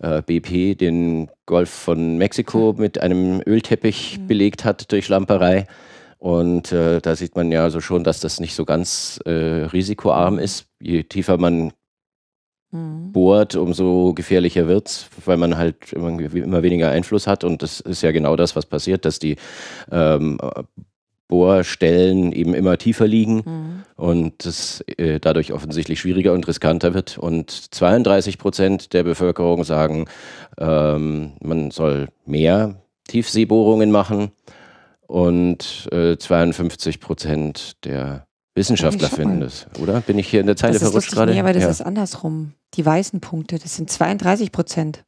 BP 0.00 0.74
den 0.76 1.28
Golf 1.46 1.70
von 1.70 2.18
Mexiko 2.18 2.74
mit 2.76 3.00
einem 3.00 3.42
Ölteppich 3.46 4.18
Mhm. 4.18 4.26
belegt 4.26 4.64
hat 4.64 4.90
durch 4.92 5.06
Schlamperei. 5.06 5.66
Und 6.18 6.72
äh, 6.72 7.00
da 7.00 7.14
sieht 7.14 7.36
man 7.36 7.52
ja 7.52 7.70
so 7.70 7.80
schon, 7.80 8.02
dass 8.04 8.20
das 8.20 8.40
nicht 8.40 8.54
so 8.54 8.64
ganz 8.64 9.20
äh, 9.24 9.30
risikoarm 9.30 10.38
ist. 10.38 10.66
Je 10.80 11.04
tiefer 11.04 11.36
man 11.38 11.72
Mhm. 12.70 13.12
bohrt, 13.12 13.56
umso 13.56 14.12
gefährlicher 14.14 14.68
wird's, 14.68 15.08
weil 15.24 15.38
man 15.38 15.56
halt 15.56 15.92
immer, 15.94 16.10
immer 16.20 16.62
weniger 16.62 16.90
Einfluss 16.90 17.26
hat. 17.26 17.42
Und 17.42 17.62
das 17.62 17.80
ist 17.80 18.02
ja 18.02 18.12
genau 18.12 18.36
das, 18.36 18.56
was 18.56 18.66
passiert, 18.66 19.04
dass 19.06 19.18
die 19.18 19.36
ähm, 19.90 20.38
Bohrstellen 21.28 22.32
eben 22.32 22.54
immer 22.54 22.78
tiefer 22.78 23.06
liegen 23.06 23.42
Mhm. 23.44 23.82
und 23.96 24.44
es 24.46 24.80
äh, 24.96 25.20
dadurch 25.20 25.52
offensichtlich 25.52 26.00
schwieriger 26.00 26.32
und 26.32 26.48
riskanter 26.48 26.94
wird. 26.94 27.18
Und 27.18 27.50
32 27.50 28.38
Prozent 28.38 28.92
der 28.94 29.02
Bevölkerung 29.04 29.64
sagen, 29.64 30.06
ähm, 30.58 31.32
man 31.40 31.70
soll 31.70 32.08
mehr 32.26 32.76
Tiefseebohrungen 33.08 33.90
machen 33.90 34.30
und 35.06 35.88
äh, 35.92 36.16
52 36.16 37.00
Prozent 37.00 37.84
der 37.84 38.26
Wissenschaftler 38.54 39.08
finden 39.08 39.40
das, 39.40 39.66
oder? 39.80 40.00
Bin 40.00 40.18
ich 40.18 40.28
hier 40.28 40.40
in 40.40 40.46
der 40.46 40.56
Zeile 40.56 40.72
Das 40.74 40.82
verrutscht 40.82 41.12
gerade? 41.12 41.32
nee, 41.32 41.40
aber 41.40 41.52
das 41.52 41.62
ja. 41.62 41.70
ist 41.70 41.80
andersrum. 41.80 42.54
Die 42.74 42.84
weißen 42.84 43.20
Punkte, 43.20 43.58
das 43.58 43.76
sind 43.76 43.88
32 43.88 44.50
Prozent 44.50 45.04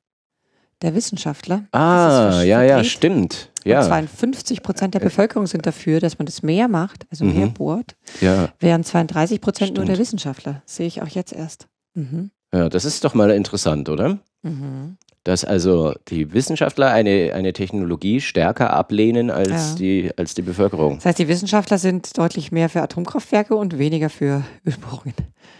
der 0.82 0.94
Wissenschaftler. 0.94 1.64
Ah, 1.72 2.42
ja, 2.42 2.62
ja, 2.62 2.82
stimmt. 2.84 3.50
Und 3.64 3.70
Ja, 3.70 3.82
52 3.82 4.62
Prozent 4.62 4.94
der 4.94 5.00
Bevölkerung 5.00 5.46
sind 5.46 5.66
dafür, 5.66 6.00
dass 6.00 6.18
man 6.18 6.26
das 6.26 6.42
mehr 6.42 6.68
macht, 6.68 7.06
also 7.10 7.24
mehr 7.24 7.46
Mhm. 7.46 7.52
bohrt, 7.54 7.96
ja, 8.20 8.48
während 8.58 8.86
32 8.86 9.40
Prozent 9.40 9.76
nur 9.76 9.84
der 9.84 9.98
Wissenschaftler. 9.98 10.62
Sehe 10.64 10.86
ich 10.86 11.02
auch 11.02 11.08
jetzt 11.08 11.32
erst. 11.32 11.66
Mhm. 11.94 12.30
ja, 12.54 12.68
das 12.68 12.84
ist 12.84 13.04
doch 13.04 13.14
mal 13.14 13.30
interessant, 13.30 13.88
oder? 13.88 14.18
Mhm. 14.42 14.96
Dass 15.24 15.44
also 15.44 15.92
die 16.08 16.32
Wissenschaftler 16.32 16.90
eine, 16.90 17.32
eine 17.34 17.52
Technologie 17.52 18.22
stärker 18.22 18.72
ablehnen 18.72 19.30
als, 19.30 19.50
Ja. 19.50 19.74
die, 19.76 20.10
als 20.16 20.32
die 20.34 20.40
Bevölkerung. 20.40 20.94
Das 20.96 21.04
heißt, 21.04 21.18
die 21.18 21.28
Wissenschaftler 21.28 21.76
sind 21.76 22.16
deutlich 22.16 22.50
mehr 22.52 22.70
für 22.70 22.80
Atomkraftwerke 22.80 23.54
und 23.54 23.76
weniger 23.78 24.08
für 24.08 24.42
Ölbohrungen. 24.66 25.12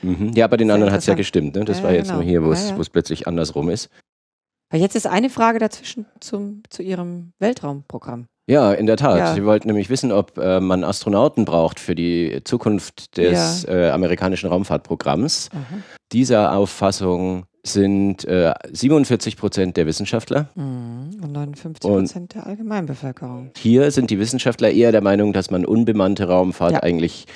Mhm. 0.02 0.32
Ja, 0.34 0.46
bei 0.46 0.56
den 0.56 0.68
Sehr 0.68 0.74
anderen 0.76 0.92
hat 0.94 1.00
es 1.00 1.06
ja 1.06 1.12
gestimmt. 1.14 1.56
Ne? 1.56 1.66
Das 1.66 1.78
Ja, 1.78 1.84
war 1.84 1.92
jetzt 1.92 2.06
genau. 2.06 2.20
nur 2.20 2.24
hier, 2.24 2.42
wo 2.42 2.52
es 2.52 2.64
Ja, 2.64 2.70
ja. 2.70 2.76
wo 2.78 2.80
es 2.80 2.88
plötzlich 2.88 3.28
andersrum 3.28 3.68
ist. 3.68 3.90
Weil 4.70 4.80
jetzt 4.80 4.94
ist 4.94 5.06
eine 5.06 5.30
Frage 5.30 5.58
dazwischen 5.58 6.06
zum, 6.20 6.62
zu 6.70 6.82
Ihrem 6.82 7.32
Weltraumprogramm. 7.40 8.26
Ja, 8.46 8.72
in 8.72 8.86
der 8.86 8.96
Tat. 8.96 9.18
Ja. 9.18 9.34
Sie 9.34 9.44
wollten 9.44 9.68
nämlich 9.68 9.90
wissen, 9.90 10.10
ob 10.10 10.36
äh, 10.38 10.58
man 10.60 10.82
Astronauten 10.82 11.44
braucht 11.44 11.78
für 11.78 11.94
die 11.94 12.40
Zukunft 12.44 13.16
des 13.16 13.64
äh, 13.64 13.90
amerikanischen 13.90 14.48
Raumfahrtprogramms. 14.48 15.50
Dieser 16.12 16.56
Auffassung 16.56 17.44
sind 17.64 18.24
äh, 18.24 18.54
47 18.72 19.36
Prozent 19.36 19.76
der 19.76 19.86
Wissenschaftler. 19.86 20.48
Mhm. 20.56 21.20
Und 21.22 21.32
59 21.32 21.84
Und- 21.90 21.98
Prozent 22.06 22.34
der 22.34 22.46
Allgemeinbevölkerung. 22.46 23.50
Hier 23.56 23.90
sind 23.92 24.10
die 24.10 24.18
Wissenschaftler 24.18 24.70
eher 24.70 24.90
der 24.92 25.02
Meinung, 25.02 25.32
dass 25.32 25.50
man 25.50 25.64
unbemannte 25.64 26.26
Raumfahrt 26.26 26.72
Ja. 26.72 26.82
eigentlich, 26.82 27.26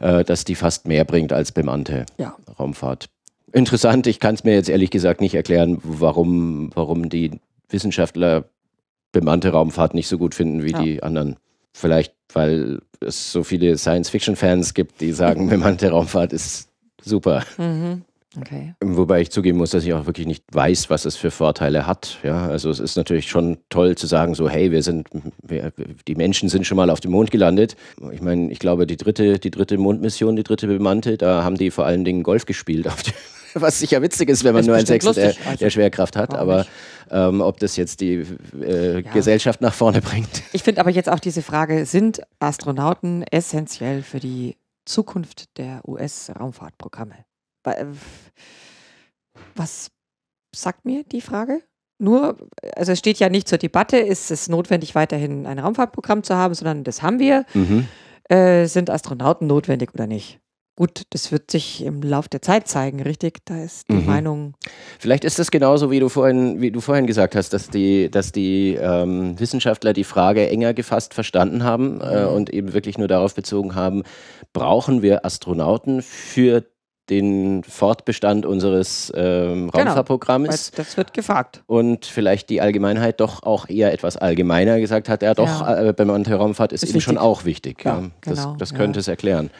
äh, 0.00 0.24
dass 0.24 0.44
die 0.44 0.54
fast 0.54 0.86
mehr 0.86 1.04
bringt 1.04 1.32
als 1.32 1.52
bemannte 1.52 2.06
Ja. 2.16 2.34
Raumfahrt. 2.58 3.08
Interessant, 3.56 4.06
ich 4.06 4.20
kann 4.20 4.34
es 4.34 4.44
mir 4.44 4.52
jetzt 4.52 4.68
ehrlich 4.68 4.90
gesagt 4.90 5.22
nicht 5.22 5.34
erklären, 5.34 5.78
warum, 5.82 6.70
warum 6.74 7.08
die 7.08 7.30
Wissenschaftler 7.70 8.44
bemannte 9.12 9.48
Raumfahrt 9.48 9.94
nicht 9.94 10.08
so 10.08 10.18
gut 10.18 10.34
finden 10.34 10.62
wie 10.62 10.72
Ja. 10.72 10.82
die 10.82 11.02
anderen. 11.02 11.36
Vielleicht, 11.72 12.12
weil 12.34 12.80
es 13.00 13.32
so 13.32 13.42
viele 13.44 13.78
Science-Fiction-Fans 13.78 14.74
gibt, 14.74 15.00
die 15.00 15.12
sagen, 15.12 15.48
bemannte 15.48 15.88
Raumfahrt 15.88 16.34
ist 16.34 16.68
super. 17.02 17.44
Mhm. 17.56 18.02
Okay. 18.38 18.74
Wobei 18.84 19.22
ich 19.22 19.30
zugeben 19.30 19.56
muss, 19.56 19.70
dass 19.70 19.84
ich 19.84 19.94
auch 19.94 20.04
wirklich 20.04 20.26
nicht 20.26 20.44
weiß, 20.52 20.90
was 20.90 21.06
es 21.06 21.16
für 21.16 21.30
Vorteile 21.30 21.86
hat. 21.86 22.18
Ja, 22.22 22.46
also 22.48 22.68
es 22.68 22.78
ist 22.78 22.96
natürlich 22.98 23.30
schon 23.30 23.56
toll 23.70 23.94
zu 23.94 24.06
sagen, 24.06 24.34
so 24.34 24.50
hey, 24.50 24.70
wir 24.70 24.82
sind, 24.82 25.08
wir, 25.42 25.72
die 26.06 26.14
Menschen 26.14 26.50
sind 26.50 26.66
schon 26.66 26.76
mal 26.76 26.90
auf 26.90 27.00
dem 27.00 27.12
Mond 27.12 27.30
gelandet. 27.30 27.76
Ich 28.12 28.20
meine, 28.20 28.52
ich 28.52 28.58
glaube, 28.58 28.86
die 28.86 28.98
dritte, 28.98 29.38
die 29.38 29.50
dritte 29.50 29.78
Mondmission, 29.78 30.36
die 30.36 30.42
dritte 30.42 30.66
bemannte, 30.66 31.16
da 31.16 31.42
haben 31.44 31.56
die 31.56 31.70
vor 31.70 31.86
allen 31.86 32.04
Dingen 32.04 32.22
Golf 32.22 32.44
gespielt, 32.44 32.86
auf 32.88 33.02
dem, 33.02 33.14
was 33.60 33.78
sicher 33.78 34.02
witzig 34.02 34.28
ist, 34.28 34.44
wenn 34.44 34.52
man 34.52 34.60
Ist 34.60 34.66
nur 34.66 34.76
ein 34.76 34.86
Sechstel 34.86 35.14
der, 35.14 35.34
also, 35.46 35.58
der 35.58 35.70
Schwerkraft 35.70 36.16
hat. 36.16 36.34
Aber 36.34 36.66
ähm, 37.10 37.40
ob 37.40 37.58
das 37.60 37.76
jetzt 37.76 38.00
die 38.00 38.24
äh, 38.60 39.00
Ja. 39.00 39.12
Gesellschaft 39.12 39.60
nach 39.60 39.74
vorne 39.74 40.00
bringt. 40.00 40.42
Ich 40.52 40.62
finde 40.62 40.80
aber 40.80 40.90
jetzt 40.90 41.08
auch 41.08 41.20
diese 41.20 41.42
Frage, 41.42 41.86
sind 41.86 42.20
Astronauten 42.38 43.22
essentiell 43.22 44.02
für 44.02 44.20
die 44.20 44.56
Zukunft 44.84 45.56
der 45.58 45.80
US-Raumfahrtprogramme? 45.86 47.14
Äh, 47.64 47.84
Was 49.54 49.90
sagt 50.54 50.84
mir 50.84 51.04
die 51.04 51.20
Frage? 51.20 51.62
Nur, 51.98 52.36
also 52.74 52.92
es 52.92 52.98
steht 52.98 53.18
ja 53.18 53.28
nicht 53.28 53.48
zur 53.48 53.58
Debatte, 53.58 53.96
ist 53.96 54.30
es 54.30 54.48
notwendig, 54.48 54.94
weiterhin 54.94 55.46
ein 55.46 55.58
Raumfahrtprogramm 55.58 56.22
zu 56.22 56.36
haben, 56.36 56.54
sondern 56.54 56.84
das 56.84 57.02
haben 57.02 57.18
wir. 57.18 57.44
Mhm. 57.54 57.88
Äh, 58.28 58.66
sind 58.66 58.90
Astronauten 58.90 59.46
notwendig 59.46 59.94
oder 59.94 60.06
nicht? 60.06 60.40
Gut, 60.76 61.02
das 61.10 61.32
wird 61.32 61.50
sich 61.50 61.82
im 61.84 62.02
Lauf 62.02 62.28
der 62.28 62.42
Zeit 62.42 62.68
zeigen, 62.68 63.02
richtig? 63.02 63.38
Da 63.46 63.62
ist 63.62 63.88
die 63.90 63.94
Mhm. 63.94 64.06
Meinung. 64.06 64.54
Vielleicht 64.98 65.24
ist 65.24 65.38
das 65.38 65.50
genauso, 65.50 65.90
wie 65.90 66.00
du 66.00 66.08
vorhin, 66.08 66.60
wie 66.60 66.70
du 66.70 66.80
vorhin 66.80 67.06
gesagt 67.06 67.34
hast, 67.34 67.52
dass 67.52 67.68
die, 67.70 68.10
dass 68.10 68.30
die 68.32 68.74
ähm, 68.80 69.40
Wissenschaftler 69.40 69.92
die 69.92 70.04
Frage 70.04 70.48
enger 70.48 70.74
gefasst 70.74 71.14
verstanden 71.14 71.64
haben 71.64 72.00
äh, 72.00 72.26
Mhm. 72.26 72.32
und 72.34 72.50
eben 72.50 72.72
wirklich 72.74 72.98
nur 72.98 73.08
darauf 73.08 73.34
bezogen 73.34 73.74
haben, 73.74 74.02
brauchen 74.52 75.02
wir 75.02 75.24
Astronauten 75.24 76.02
für 76.02 76.64
den 77.08 77.62
Fortbestand 77.62 78.44
unseres 78.46 79.12
ähm, 79.14 79.70
Genau, 79.70 79.72
Weil 79.74 79.82
Raumfahrtprogramms? 79.86 80.72
das 80.72 80.96
wird 80.96 81.14
gefragt. 81.14 81.62
Und 81.66 82.04
vielleicht 82.04 82.50
die 82.50 82.60
Allgemeinheit 82.60 83.20
doch 83.20 83.44
auch 83.44 83.68
eher 83.68 83.92
etwas 83.92 84.16
allgemeiner 84.16 84.80
gesagt 84.80 85.08
hat, 85.08 85.22
ja 85.22 85.32
doch, 85.34 85.60
Ja. 85.60 85.84
äh, 85.84 85.92
beim 85.92 86.10
Raumfahrt 86.10 86.72
ist, 86.72 86.82
Ist 86.82 86.90
eben 86.90 87.00
schon 87.00 87.14
wichtig. 87.14 87.24
auch 87.24 87.44
wichtig. 87.44 87.84
Ja, 87.84 88.00
Ja, 88.00 88.10
das 88.22 88.38
genau, 88.42 88.56
das 88.56 88.70
ja. 88.72 88.76
könnte 88.76 88.98
es 89.00 89.06
erklären. 89.08 89.50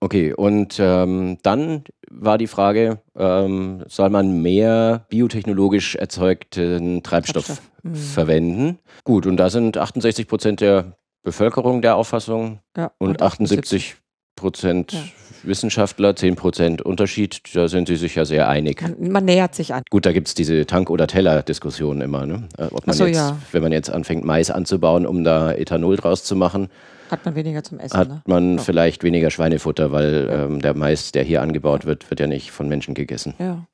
Okay, 0.00 0.32
und 0.32 0.78
ähm, 0.78 1.38
dann 1.42 1.82
war 2.10 2.38
die 2.38 2.46
Frage, 2.46 3.00
ähm, 3.16 3.84
soll 3.88 4.10
man 4.10 4.42
mehr 4.42 5.06
biotechnologisch 5.08 5.96
erzeugten 5.96 7.02
Treibstoff, 7.02 7.46
Treibstoff, 7.46 7.70
mhm. 7.82 7.94
verwenden? 7.94 8.78
Gut, 9.04 9.26
und 9.26 9.36
da 9.38 9.50
sind 9.50 9.76
68 9.76 10.28
Prozent 10.28 10.60
der 10.60 10.96
Bevölkerung 11.24 11.82
der 11.82 11.96
Auffassung 11.96 12.60
Ja, 12.76 12.92
und 12.98 13.20
78 13.20 13.96
Prozent 14.36 14.92
Ja. 14.92 15.00
Wissenschaftler, 15.42 16.14
10 16.16 16.36
Prozent 16.36 16.82
Unterschied. 16.82 17.42
Da 17.54 17.68
sind 17.68 17.88
sie 17.88 17.96
sich 17.96 18.14
ja 18.14 18.24
sehr 18.24 18.48
einig. 18.48 18.82
Man, 18.82 19.12
man 19.12 19.24
nähert 19.24 19.54
sich 19.54 19.74
an. 19.74 19.82
Gut, 19.90 20.06
da 20.06 20.12
gibt 20.12 20.28
es 20.28 20.34
diese 20.34 20.66
Tank- 20.66 20.90
oder 20.90 21.06
Teller-Diskussion 21.06 22.00
immer. 22.00 22.26
Ne? 22.26 22.48
Ob 22.70 22.86
man 22.86 22.96
so, 22.96 23.06
jetzt, 23.06 23.16
ja. 23.16 23.38
wenn 23.52 23.62
man 23.62 23.72
jetzt 23.72 23.90
anfängt, 23.90 24.24
Mais 24.24 24.50
anzubauen, 24.50 25.06
um 25.06 25.24
da 25.24 25.52
Ethanol 25.52 25.96
draus 25.96 26.24
zu 26.24 26.36
machen, 26.36 26.68
Hat 27.10 27.24
man 27.24 27.34
weniger 27.34 27.62
zum 27.64 27.78
Essen. 27.78 27.96
hat 27.96 28.08
ne? 28.08 28.22
man 28.26 28.56
Ja. 28.58 28.62
vielleicht 28.62 29.02
weniger 29.02 29.30
Schweinefutter, 29.30 29.92
weil 29.92 30.28
ähm, 30.30 30.60
der 30.60 30.74
Mais, 30.74 31.12
der 31.12 31.24
hier 31.24 31.42
angebaut 31.42 31.84
wird, 31.86 32.08
wird 32.10 32.20
ja 32.20 32.26
nicht 32.26 32.50
von 32.50 32.68
Menschen 32.68 32.94
gegessen. 32.94 33.34
Ja. 33.38 33.64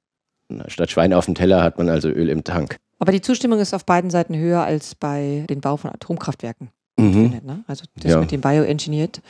Statt 0.68 0.90
Schwein 0.90 1.12
auf 1.12 1.24
dem 1.24 1.34
Teller 1.34 1.62
hat 1.62 1.78
man 1.78 1.88
also 1.88 2.08
Öl 2.08 2.28
im 2.28 2.44
Tank. 2.44 2.76
Aber 2.98 3.12
die 3.12 3.20
Zustimmung 3.22 3.58
ist 3.58 3.74
auf 3.74 3.84
beiden 3.84 4.10
Seiten 4.10 4.36
höher 4.36 4.62
als 4.62 4.94
bei 4.94 5.44
den 5.48 5.60
Bau 5.60 5.76
von 5.76 5.90
Atomkraftwerken. 5.90 6.68
Mhm. 6.96 7.12
findet, 7.12 7.44
Ne? 7.44 7.64
Also 7.66 7.84
das 7.96 8.12
Ja. 8.12 8.20
mit 8.20 8.30
dem 8.30 8.40
Bioengineered, 8.40 9.20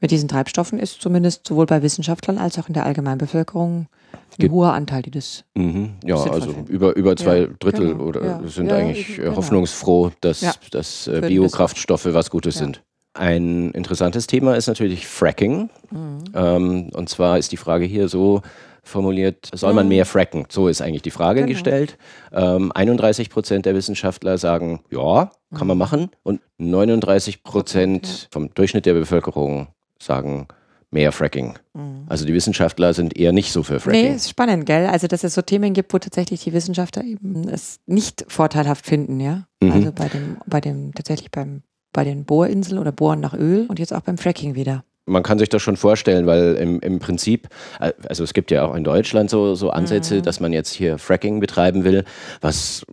mit 0.00 0.10
diesen 0.10 0.26
Treibstoffen 0.28 0.78
ist 0.78 1.02
zumindest 1.02 1.46
sowohl 1.46 1.66
bei 1.66 1.82
Wissenschaftlern 1.82 2.38
als 2.38 2.58
auch 2.58 2.66
in 2.68 2.72
der 2.74 2.86
Allgemeinbevölkerung 2.86 3.80
ein 4.14 4.18
Gibt- 4.38 4.52
hoher 4.54 4.72
Anteil, 4.72 5.02
die 5.02 5.10
das. 5.10 5.44
Mhm. 5.54 5.90
Ja, 6.02 6.16
also 6.16 6.52
finden. 6.52 6.72
über, 6.72 6.96
über 6.96 7.14
zwei 7.16 7.40
Ja, 7.40 7.46
Drittel 7.58 7.88
genau. 7.92 8.04
oder 8.04 8.24
Ja. 8.24 8.40
sind 8.46 8.72
eigentlich 8.72 9.18
äh, 9.18 9.22
genau. 9.22 9.36
hoffnungsfroh, 9.36 10.12
dass, 10.22 10.58
dass 10.70 11.06
äh, 11.08 11.20
Biokraftstoffe 11.26 12.06
was 12.06 12.30
Gutes 12.30 12.54
sind. 12.56 12.82
Ein 13.14 13.70
interessantes 13.70 14.26
Thema 14.26 14.54
ist 14.56 14.66
natürlich 14.66 15.06
Fracking. 15.06 15.70
Mhm. 15.90 16.18
Ähm, 16.34 16.90
und 16.94 17.08
zwar 17.08 17.38
ist 17.38 17.52
die 17.52 17.56
Frage 17.56 17.84
hier 17.84 18.08
so 18.08 18.42
formuliert, 18.82 19.48
soll 19.54 19.72
man 19.72 19.88
mehr 19.88 20.04
fracken? 20.04 20.44
So 20.50 20.68
ist 20.68 20.82
eigentlich 20.82 21.02
die 21.02 21.10
Frage 21.10 21.40
Genau. 21.40 21.52
gestellt. 21.52 21.96
Ähm, 22.32 22.70
31 22.72 23.30
Prozent 23.30 23.64
der 23.66 23.74
Wissenschaftler 23.74 24.36
sagen, 24.36 24.80
ja, 24.90 25.30
kann 25.56 25.66
man 25.66 25.78
machen. 25.78 26.10
Und 26.22 26.40
39 26.58 27.42
Prozent 27.44 28.28
vom 28.30 28.52
Durchschnitt 28.52 28.84
der 28.84 28.92
Bevölkerung 28.94 29.68
sagen 30.02 30.48
mehr 30.90 31.12
Fracking. 31.12 31.54
Mhm. 31.72 32.04
Also 32.08 32.26
die 32.26 32.34
Wissenschaftler 32.34 32.92
sind 32.94 33.16
eher 33.16 33.32
nicht 33.32 33.52
so 33.52 33.62
für 33.62 33.74
Nee, 33.74 33.78
Fracking. 33.80 34.14
ist 34.16 34.28
spannend, 34.28 34.66
gell? 34.66 34.86
Also, 34.86 35.06
dass 35.06 35.24
es 35.24 35.34
so 35.34 35.40
Themen 35.42 35.72
gibt, 35.72 35.94
wo 35.94 35.98
tatsächlich 35.98 36.44
die 36.44 36.52
Wissenschaftler 36.52 37.04
eben 37.04 37.48
es 37.48 37.78
nicht 37.86 38.24
vorteilhaft 38.28 38.84
finden, 38.84 39.18
ja. 39.20 39.46
Mhm. 39.62 39.72
Also 39.72 39.92
bei 39.92 40.08
dem, 40.08 40.36
bei 40.46 40.60
dem, 40.60 40.92
tatsächlich 40.94 41.30
beim, 41.30 41.62
bei 41.94 42.04
den 42.04 42.26
Bohrinseln 42.26 42.78
oder 42.78 42.92
Bohren 42.92 43.20
nach 43.20 43.32
Öl 43.32 43.64
und 43.68 43.78
jetzt 43.78 43.94
auch 43.94 44.02
beim 44.02 44.18
Fracking 44.18 44.54
wieder. 44.54 44.84
man 45.06 45.22
kann 45.22 45.38
sich 45.38 45.50
das 45.50 45.60
schon 45.60 45.76
vorstellen, 45.76 46.26
weil 46.26 46.54
im, 46.54 46.80
im 46.80 46.98
Prinzip, 46.98 47.48
äh, 47.78 47.92
also 48.08 48.24
es 48.24 48.32
gibt 48.32 48.50
ja 48.50 48.64
auch 48.66 48.74
in 48.74 48.84
Deutschland 48.84 49.28
so, 49.30 49.54
so 49.54 49.68
Ansätze, 49.70 50.16
Mhm. 50.16 50.22
dass 50.22 50.40
man 50.40 50.52
jetzt 50.54 50.72
hier 50.72 50.96
Fracking 50.98 51.40
betreiben 51.40 51.84
will, 51.84 52.04
was 52.40 52.84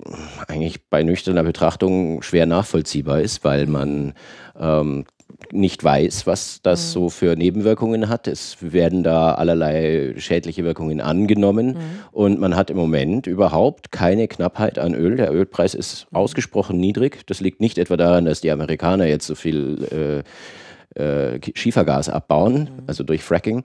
eigentlich 0.49 0.89
bei 0.89 1.03
nüchterner 1.03 1.43
Betrachtung 1.43 2.21
schwer 2.21 2.45
nachvollziehbar 2.45 3.21
ist, 3.21 3.43
weil 3.45 3.65
man 3.65 4.13
ähm, 4.59 5.05
nicht 5.51 5.83
weiß, 5.83 6.27
was 6.27 6.61
das 6.63 6.87
Mhm. 6.87 6.91
so 6.93 7.09
für 7.09 7.35
Nebenwirkungen 7.35 8.09
hat. 8.09 8.27
Es 8.27 8.57
werden 8.61 9.03
da 9.03 9.33
allerlei 9.35 10.13
schädliche 10.17 10.63
Wirkungen 10.63 11.01
angenommen 11.01 11.67
Mhm. 11.67 11.75
und 12.11 12.39
man 12.39 12.55
hat 12.55 12.69
im 12.69 12.77
Moment 12.77 13.27
überhaupt 13.27 13.91
keine 13.91 14.27
Knappheit 14.27 14.79
an 14.79 14.93
Öl. 14.93 15.17
Der 15.17 15.31
Ölpreis 15.33 15.73
ist 15.75 16.07
Mhm. 16.11 16.17
ausgesprochen 16.17 16.79
niedrig. 16.79 17.25
Das 17.27 17.39
liegt 17.41 17.59
nicht 17.61 17.77
etwa 17.77 17.97
daran, 17.97 18.25
dass 18.25 18.41
die 18.41 18.51
Amerikaner 18.51 19.05
jetzt 19.05 19.27
so 19.27 19.35
viel 19.35 20.23
äh, 20.97 21.33
äh, 21.35 21.39
Schiefergas 21.55 22.09
abbauen, 22.09 22.69
also 22.87 23.03
durch 23.03 23.23
Fracking, 23.23 23.63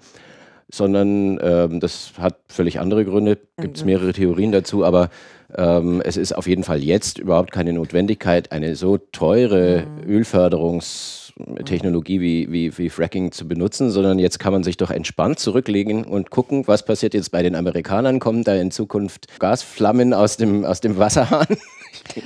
sondern 0.71 1.39
ähm, 1.43 1.81
das 1.81 2.13
hat 2.19 2.37
völlig 2.49 2.81
andere 2.81 3.05
Gründe. 3.05 3.39
Gibt 3.61 3.77
es 3.77 3.83
Mhm. 3.85 3.87
mehrere 3.91 4.13
Theorien 4.13 4.53
dazu, 4.53 4.85
aber 4.85 5.11
ähm, 5.57 6.03
es 6.05 6.17
ist 6.17 6.37
auf 6.37 6.49
jeden 6.49 6.65
Fall 6.65 6.83
jetzt 6.83 7.19
überhaupt 7.19 7.53
keine 7.53 7.73
Notwendigkeit, 7.73 8.51
eine 8.53 8.75
so 8.75 8.99
teure 8.99 9.85
Ölförderungstechnologie 11.39 12.21
wie, 12.21 12.51
wie, 12.53 12.79
wie 12.79 12.91
Fracking 12.91 13.33
zu 13.33 13.47
benutzen, 13.47 13.91
sondern 13.91 14.19
jetzt 14.19 14.39
kann 14.39 14.53
man 14.53 14.63
sich 14.65 14.77
doch 14.77 14.91
entspannt 14.91 15.39
zurücklegen 15.39 16.05
und 16.05 16.31
gucken, 16.31 16.67
was 16.67 16.85
passiert 16.85 17.15
jetzt 17.15 17.31
bei 17.31 17.43
den 17.43 17.55
Amerikanern. 17.55 18.21
Kommen 18.21 18.45
da 18.45 18.55
in 18.55 18.71
Zukunft 18.71 19.27
Gasflammen 19.39 20.15
aus 20.15 20.37
dem, 20.37 20.65
aus 20.65 20.81
dem 20.81 20.97
Wasserhahn 20.99 21.47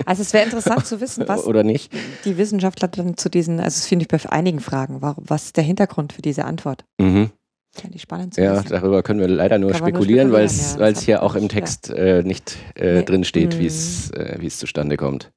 Also 0.05 0.23
es 0.23 0.33
wäre 0.33 0.45
interessant 0.45 0.87
zu 0.87 1.01
wissen, 1.01 1.27
was 1.27 1.47
oder 1.47 1.63
nicht? 1.63 1.93
die 2.25 2.37
Wissenschaftler 2.37 2.89
dann 2.89 3.17
zu 3.17 3.29
diesen, 3.31 3.59
also 3.61 3.77
das 3.77 3.87
finde 3.87 4.05
ich 4.05 4.09
bei 4.09 4.31
einigen 4.31 4.61
Fragen, 4.61 5.01
warum, 5.01 5.25
was 5.27 5.47
ist 5.47 5.57
der 5.57 5.65
Hintergrund 5.65 6.13
für 6.13 6.23
diese 6.23 6.45
Antwort? 6.45 6.85
Mhm. 7.01 7.31
Fände 7.73 7.97
ich 7.97 8.03
spannend 8.03 8.35
zu 8.35 8.43
Ja, 8.43 8.57
wissen. 8.57 8.69
darüber 8.71 9.03
können 9.03 9.21
wir 9.21 9.29
leider 9.29 9.59
nur 9.59 9.71
Kann 9.71 9.79
spekulieren, 9.81 10.33
weil 10.33 10.45
es 10.45 10.77
ja, 10.79 10.89
hier 10.89 11.23
auch 11.23 11.37
im. 11.37 11.49
Text 11.49 11.89
äh, 11.91 12.23
nicht 12.25 12.57
äh, 12.75 12.95
Nee. 12.97 13.05
drin 13.05 13.25
steht, 13.25 13.59
wie 13.61 13.67
es 13.67 14.11
äh, 14.11 14.37
wie 14.41 14.47
es 14.49 14.59
zustande 14.59 14.97
kommt. 14.97 15.31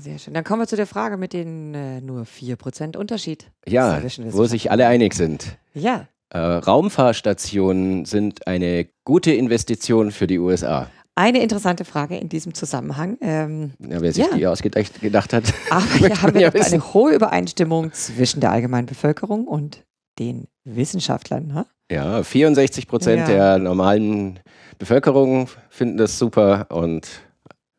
Sehr 0.00 0.18
schön. 0.18 0.34
Dann 0.34 0.44
kommen 0.44 0.60
wir 0.62 0.66
zu 0.66 0.76
der 0.76 0.86
Frage 0.86 1.16
mit 1.16 1.32
den 1.32 1.74
äh, 1.74 2.00
nur 2.00 2.22
4% 2.24 2.96
Unterschied. 2.96 3.50
Ja, 3.66 4.00
wo 4.30 4.44
sich 4.44 4.70
alle 4.70 4.86
einig 4.86 5.14
sind. 5.14 5.58
Ja, 5.74 6.06
Äh, 6.30 6.38
Raumfahrstationen 6.38 8.04
sind 8.04 8.46
eine 8.46 8.86
gute 9.04 9.32
Investition 9.32 10.10
für 10.10 10.26
die 10.26 10.38
USA. 10.38 10.90
eine 11.14 11.40
interessante 11.42 11.84
Frage 11.84 12.16
in 12.18 12.28
diesem 12.28 12.52
Zusammenhang. 12.54 13.16
Ähm, 13.22 13.72
Ja, 13.80 14.00
wer 14.02 14.12
sich 14.12 14.24
Ja. 14.30 14.36
die 14.36 14.46
ausgedacht 14.46 15.00
gedacht 15.00 15.32
hat. 15.32 15.44
aber 15.70 15.84
hier 15.98 16.10
haben 16.22 16.34
wir 16.34 16.42
ja 16.42 16.50
eine 16.52 16.94
hohe 16.94 17.12
Übereinstimmung 17.14 17.92
zwischen 17.92 18.40
der 18.40 18.52
allgemeinen 18.52 18.86
Bevölkerung 18.86 19.46
und 19.48 19.84
den 20.18 20.46
Wissenschaftlern. 20.64 21.46
Ne? 21.48 21.66
Ja, 21.90 22.22
64 22.22 22.86
Prozent 22.86 23.20
Ja. 23.20 23.26
der 23.26 23.58
normalen 23.58 24.38
Bevölkerung 24.78 25.48
finden 25.70 25.96
das 25.96 26.18
super 26.18 26.66
und 26.70 27.08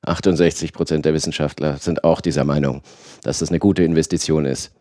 68 0.04 0.74
Prozent 0.74 1.06
der 1.06 1.14
Wissenschaftler 1.14 1.78
sind 1.78 2.04
auch 2.04 2.22
dieser 2.22 2.44
Meinung, 2.46 2.82
dass 3.24 3.40
das 3.40 3.50
eine 3.50 3.60
gute 3.60 3.84
Investition 3.84 4.46
ist. 4.46 4.72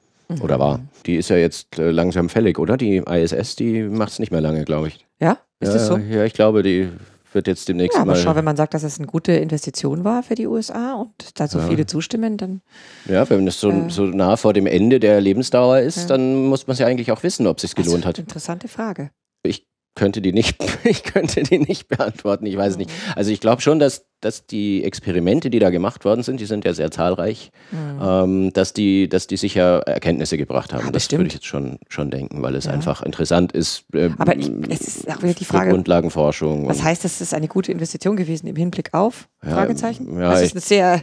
Oder 0.43 0.59
war. 0.59 0.81
Die 1.07 1.15
ist 1.17 1.31
ja 1.31 1.37
jetzt 1.37 1.79
äh, 1.79 1.91
langsam 1.91 2.29
fällig, 2.29 2.59
oder? 2.59 2.77
Die 2.77 2.99
ISS, 2.99 3.57
die 3.57 3.83
macht 3.85 4.13
es 4.13 4.19
nicht 4.19 4.31
mehr 4.31 4.43
lange, 4.43 4.65
glaube 4.67 4.89
ich. 4.89 5.07
Ja, 5.21 5.39
ist 5.59 5.69
ja, 5.69 5.73
das 5.73 5.87
so? 5.87 5.97
Ja, 5.97 6.25
ich 6.25 6.35
glaube, 6.35 6.63
die 6.63 6.91
wird 7.33 7.47
jetzt 7.47 7.67
demnächst 7.67 7.97
Ja, 7.97 8.03
aber 8.03 8.13
mal. 8.13 8.19
schau, 8.21 8.35
wenn 8.35 8.45
man 8.45 8.55
sagt, 8.57 8.75
dass 8.75 8.83
es 8.83 8.99
eine 8.99 9.07
gute 9.07 9.33
Investition 9.33 10.05
war 10.05 10.23
für 10.23 10.35
die 10.35 10.47
USA 10.47 10.95
und 10.97 11.13
da 11.41 11.49
so 11.49 11.59
Ja. 11.61 11.69
viele 11.69 11.87
zustimmen, 11.87 12.37
dann 12.37 12.61
Ja, 13.07 13.29
wenn 13.31 13.47
es 13.49 13.59
so, 13.59 13.71
Äh. 13.71 13.89
so 13.89 14.03
nah 14.05 14.37
vor 14.37 14.53
dem 14.53 14.67
Ende 14.67 15.01
der 15.01 15.19
Lebensdauer 15.23 15.79
ist, 15.81 15.97
Ja. 15.97 16.07
dann 16.09 16.45
muss 16.45 16.67
man 16.67 16.73
es 16.75 16.79
ja 16.79 16.87
eigentlich 16.87 17.11
auch 17.11 17.23
wissen, 17.23 17.47
ob 17.47 17.57
es 17.57 17.63
sich 17.63 17.75
gelohnt 17.75 18.05
also, 18.05 18.09
hat. 18.09 18.19
Interessante 18.19 18.69
Frage. 18.69 19.11
Ich 19.43 19.67
könnte 19.95 20.21
die 20.21 20.33
nicht, 20.35 20.57
ich 20.85 21.05
könnte 21.05 21.43
die 21.43 21.59
nicht 21.59 21.89
beantworten, 21.89 22.45
ich 22.45 22.57
weiß 22.59 22.73
es 22.73 22.79
nicht. 22.79 22.91
Also 23.17 23.31
ich 23.31 23.41
glaube 23.41 23.63
schon, 23.63 23.79
dass, 23.79 24.05
dass 24.21 24.47
die 24.47 24.83
Experimente, 24.85 25.49
die 25.51 25.59
da 25.59 25.71
gemacht 25.71 26.05
worden 26.05 26.23
sind, 26.23 26.41
die 26.41 26.45
sind 26.47 26.65
ja 26.65 26.75
sehr 26.75 26.91
zahlreich, 26.91 27.53
ähm, 27.73 28.53
dass, 28.53 28.73
die, 28.73 29.09
dass 29.09 29.27
die 29.27 29.37
sicher 29.37 29.81
Erkenntnisse 29.87 30.37
gebracht 30.37 30.73
haben. 30.73 30.81
Ja, 30.87 30.91
das 30.91 31.05
bestimmt. 31.05 31.19
würde 31.21 31.29
ich 31.29 31.35
jetzt 31.35 31.47
schon, 31.47 31.79
schon 31.89 32.11
denken, 32.11 32.43
weil 32.43 32.55
es 32.57 32.65
Ja. 32.65 32.73
einfach 32.73 33.03
interessant 33.03 33.53
ist. 33.53 33.85
äh, 33.95 34.11
Aber 34.19 34.37
ich, 34.37 34.51
es 34.69 34.81
ist 34.81 35.11
auch 35.11 35.23
wieder 35.23 35.35
die 35.35 35.45
Frage, 35.45 35.71
Grundlagenforschung. 35.71 36.69
was 36.69 36.83
heißt, 36.83 37.05
das 37.05 37.21
ist 37.21 37.33
eine 37.35 37.49
gute 37.49 37.71
Investition 37.73 38.17
gewesen 38.17 38.47
im 38.49 38.57
Hinblick 38.57 38.93
auf? 38.95 39.29
Ja, 39.45 39.51
Fragezeichen. 39.53 40.19
ja, 40.19 40.31
das 40.31 40.43
ist 40.43 40.53
eine 40.53 40.61
sehr, 40.63 41.03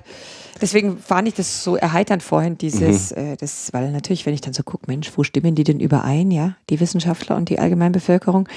deswegen 0.62 0.98
fand 0.98 1.28
ich 1.30 1.34
das 1.36 1.64
so 1.64 1.78
erheiternd 1.78 2.22
vorhin, 2.22 2.58
dieses, 2.58 3.12
Mhm. 3.16 3.18
äh, 3.34 3.36
das, 3.38 3.72
weil 3.72 3.92
natürlich, 3.92 4.26
wenn 4.26 4.34
ich 4.34 4.42
dann 4.42 4.54
so 4.54 4.64
gucke, 4.64 4.86
Mensch, 4.88 5.10
wo 5.16 5.24
stimmen 5.24 5.56
die 5.56 5.64
denn 5.64 5.80
überein, 5.80 6.32
ja, 6.32 6.58
die 6.70 6.80
Wissenschaftler 6.82 7.38
und 7.38 7.48
die 7.50 7.60
Allgemeinbevölkerung, 7.60 8.50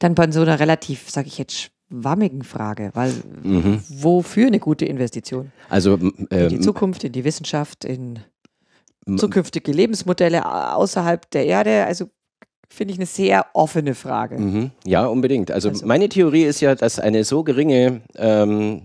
dann 0.00 0.14
bei 0.16 0.28
so 0.32 0.40
einer 0.42 0.58
relativ, 0.58 1.08
sage 1.10 1.28
ich 1.28 1.38
jetzt, 1.38 1.70
schwammigen 2.00 2.42
Frage, 2.44 2.90
weil 2.94 3.12
Mhm. 3.42 3.82
wofür 3.88 4.46
eine 4.46 4.58
gute 4.60 4.84
Investition? 4.84 5.50
Also 5.68 5.94
m- 5.94 6.14
In 6.30 6.48
die 6.48 6.54
ähm, 6.56 6.62
Zukunft, 6.62 7.04
in 7.04 7.12
die 7.12 7.24
Wissenschaft, 7.24 7.84
in 7.84 8.20
zukünftige 9.16 9.72
Lebensmodelle 9.72 10.44
au- 10.46 10.76
außerhalb 10.82 11.28
der 11.30 11.46
Erde, 11.46 11.84
also 11.86 12.06
finde 12.68 12.92
ich 12.92 12.98
eine 13.00 13.06
sehr 13.06 13.46
offene 13.54 13.94
Frage. 13.94 14.38
Mhm. 14.38 14.70
Ja, 14.86 15.06
unbedingt. 15.06 15.50
Also, 15.50 15.70
Also- 15.70 15.84
meine 15.86 16.08
Theorie 16.08 16.44
ist 16.44 16.60
ja, 16.60 16.74
dass 16.74 17.00
eine 17.00 17.24
so 17.24 17.42
geringe 17.42 18.02
ähm, 18.16 18.82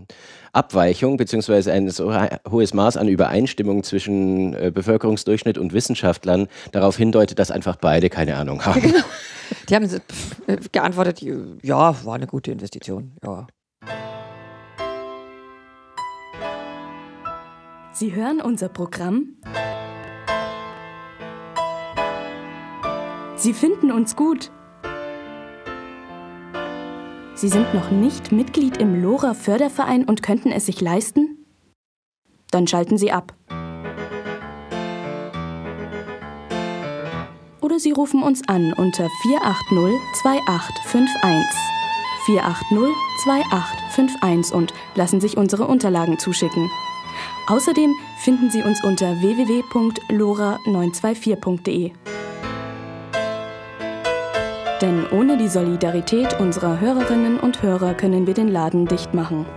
Abweichung 0.54 1.18
beziehungsweise 1.18 1.72
ein 1.74 1.90
so 1.90 2.12
hohes 2.50 2.74
Maß 2.74 2.98
an 2.98 3.08
Übereinstimmung 3.10 3.84
zwischen 3.84 4.54
äh, 4.56 4.72
Bevölkerungsdurchschnitt 4.74 5.58
und 5.58 5.74
Wissenschaftlern 5.74 6.48
darauf 6.72 6.98
hindeutet, 6.98 7.38
dass 7.40 7.52
einfach 7.52 7.76
beide 7.76 8.10
keine 8.10 8.38
Ahnung 8.38 8.66
haben. 8.66 8.82
Die 9.70 9.76
haben 9.76 9.90
äh, 10.48 10.58
geantwortet, 10.72 11.22
ja, 11.22 12.06
war 12.06 12.16
eine 12.16 12.28
gute 12.28 12.52
Investition. 12.52 13.16
Ja. 13.24 13.48
Sie 17.92 18.14
hören 18.14 18.42
unser 18.42 18.70
Programm. 18.70 19.38
Sie 23.38 23.54
finden 23.54 23.92
uns 23.92 24.16
gut. 24.16 24.52
Sie 27.36 27.50
sind 27.50 27.74
noch 27.74 27.92
nicht 27.92 28.32
Mitglied 28.32 28.78
im 28.78 29.02
Lora 29.02 29.34
Förderverein 29.34 30.06
und 30.06 30.24
könnten 30.24 30.52
es 30.52 30.66
sich 30.66 30.82
leisten? 30.82 31.46
Dann 32.50 32.66
schalten 32.66 32.98
Sie 32.98 33.12
ab. 33.12 33.34
Oder 37.66 37.80
Sie 37.80 37.92
rufen 37.92 38.22
uns 38.22 38.48
an 38.48 38.74
unter 38.74 39.10
480 39.24 40.00
2851. 40.22 41.60
480 42.28 42.96
2851 43.24 44.56
und 44.56 44.72
lassen 44.94 45.20
sich 45.20 45.36
unsere 45.36 45.66
Unterlagen 45.66 46.20
zuschicken. 46.20 46.70
Außerdem 47.48 47.92
finden 48.20 48.52
Sie 48.52 48.62
uns 48.62 48.84
unter 48.84 49.20
www.lora924.de. 49.20 51.92
Denn 54.80 55.08
ohne 55.10 55.38
die 55.38 55.48
Solidarität 55.48 56.40
unserer 56.40 56.80
Hörerinnen 56.80 57.40
und 57.40 57.64
Hörer 57.64 57.96
können 57.96 58.28
wir 58.28 58.36
den 58.36 58.50
Laden 58.50 58.86
dicht 58.86 59.16
machen. 59.16 59.48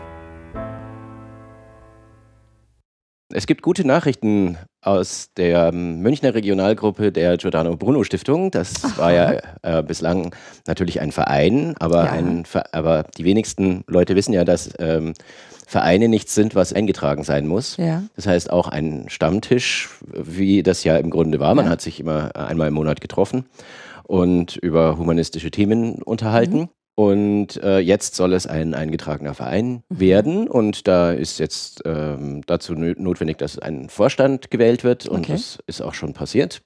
Es 3.31 3.47
gibt 3.47 3.61
gute 3.61 3.87
Nachrichten 3.87 4.57
aus 4.89 5.31
der 5.37 5.71
Münchner 5.71 6.35
Regionalgruppe 6.35 7.13
der 7.13 7.37
Giordano 7.37 7.77
Bruno 7.77 8.05
Stiftung. 8.05 8.51
Das 8.51 8.85
Aha. 8.85 8.97
war 8.97 9.13
ja 9.13 9.35
äh, 9.63 9.83
bislang 9.83 10.35
natürlich 10.67 11.01
ein 11.01 11.13
Verein, 11.13 11.75
aber, 11.79 12.07
ja. 12.07 12.13
ein, 12.13 12.45
aber 12.73 13.05
die 13.17 13.25
wenigsten 13.25 13.85
Leute 13.87 14.17
wissen 14.17 14.33
ja, 14.33 14.45
dass 14.45 14.71
ähm, 14.79 15.13
Vereine 15.67 16.09
nichts 16.09 16.35
sind, 16.35 16.55
was 16.55 16.73
eingetragen 16.73 17.23
sein 17.23 17.47
muss. 17.47 17.77
Ja. 17.77 18.05
Das 18.17 18.27
heißt 18.27 18.51
auch 18.51 18.69
ein 18.69 19.05
Stammtisch, 19.09 19.91
wie 20.03 20.63
das 20.63 20.85
ja 20.85 20.97
im 20.97 21.11
Grunde 21.11 21.39
war. 21.39 21.55
Man 21.55 21.67
ja. 21.67 21.71
hat 21.71 21.83
sich 21.83 22.01
immer 22.01 22.35
einmal 22.35 22.69
im 22.69 22.75
Monat 22.75 23.03
getroffen 23.03 23.45
und 24.05 24.57
über 24.57 24.97
humanistische 24.97 25.51
Themen 25.51 26.03
unterhalten. 26.03 26.59
Mhm. 26.59 26.69
Und 26.99 27.63
äh, 27.63 27.79
jetzt 27.79 28.17
soll 28.17 28.33
es 28.33 28.49
ein 28.49 28.75
eingetragener 28.75 29.33
Verein 29.33 29.85
mhm. 29.89 30.01
werden. 30.01 30.49
Und 30.49 30.89
da 30.89 31.13
ist 31.13 31.39
jetzt 31.39 31.83
ähm, 31.85 32.43
dazu 32.45 32.75
notwendig, 32.75 33.39
dass 33.39 33.57
ein 33.57 33.89
Vorstand 33.89 34.51
gewählt 34.51 34.83
wird. 34.83 35.07
Und 35.07 35.21
okay. 35.21 35.35
das 35.35 35.61
ist 35.69 35.81
auch 35.81 35.95
schon 35.95 36.13
passiert. 36.13 36.61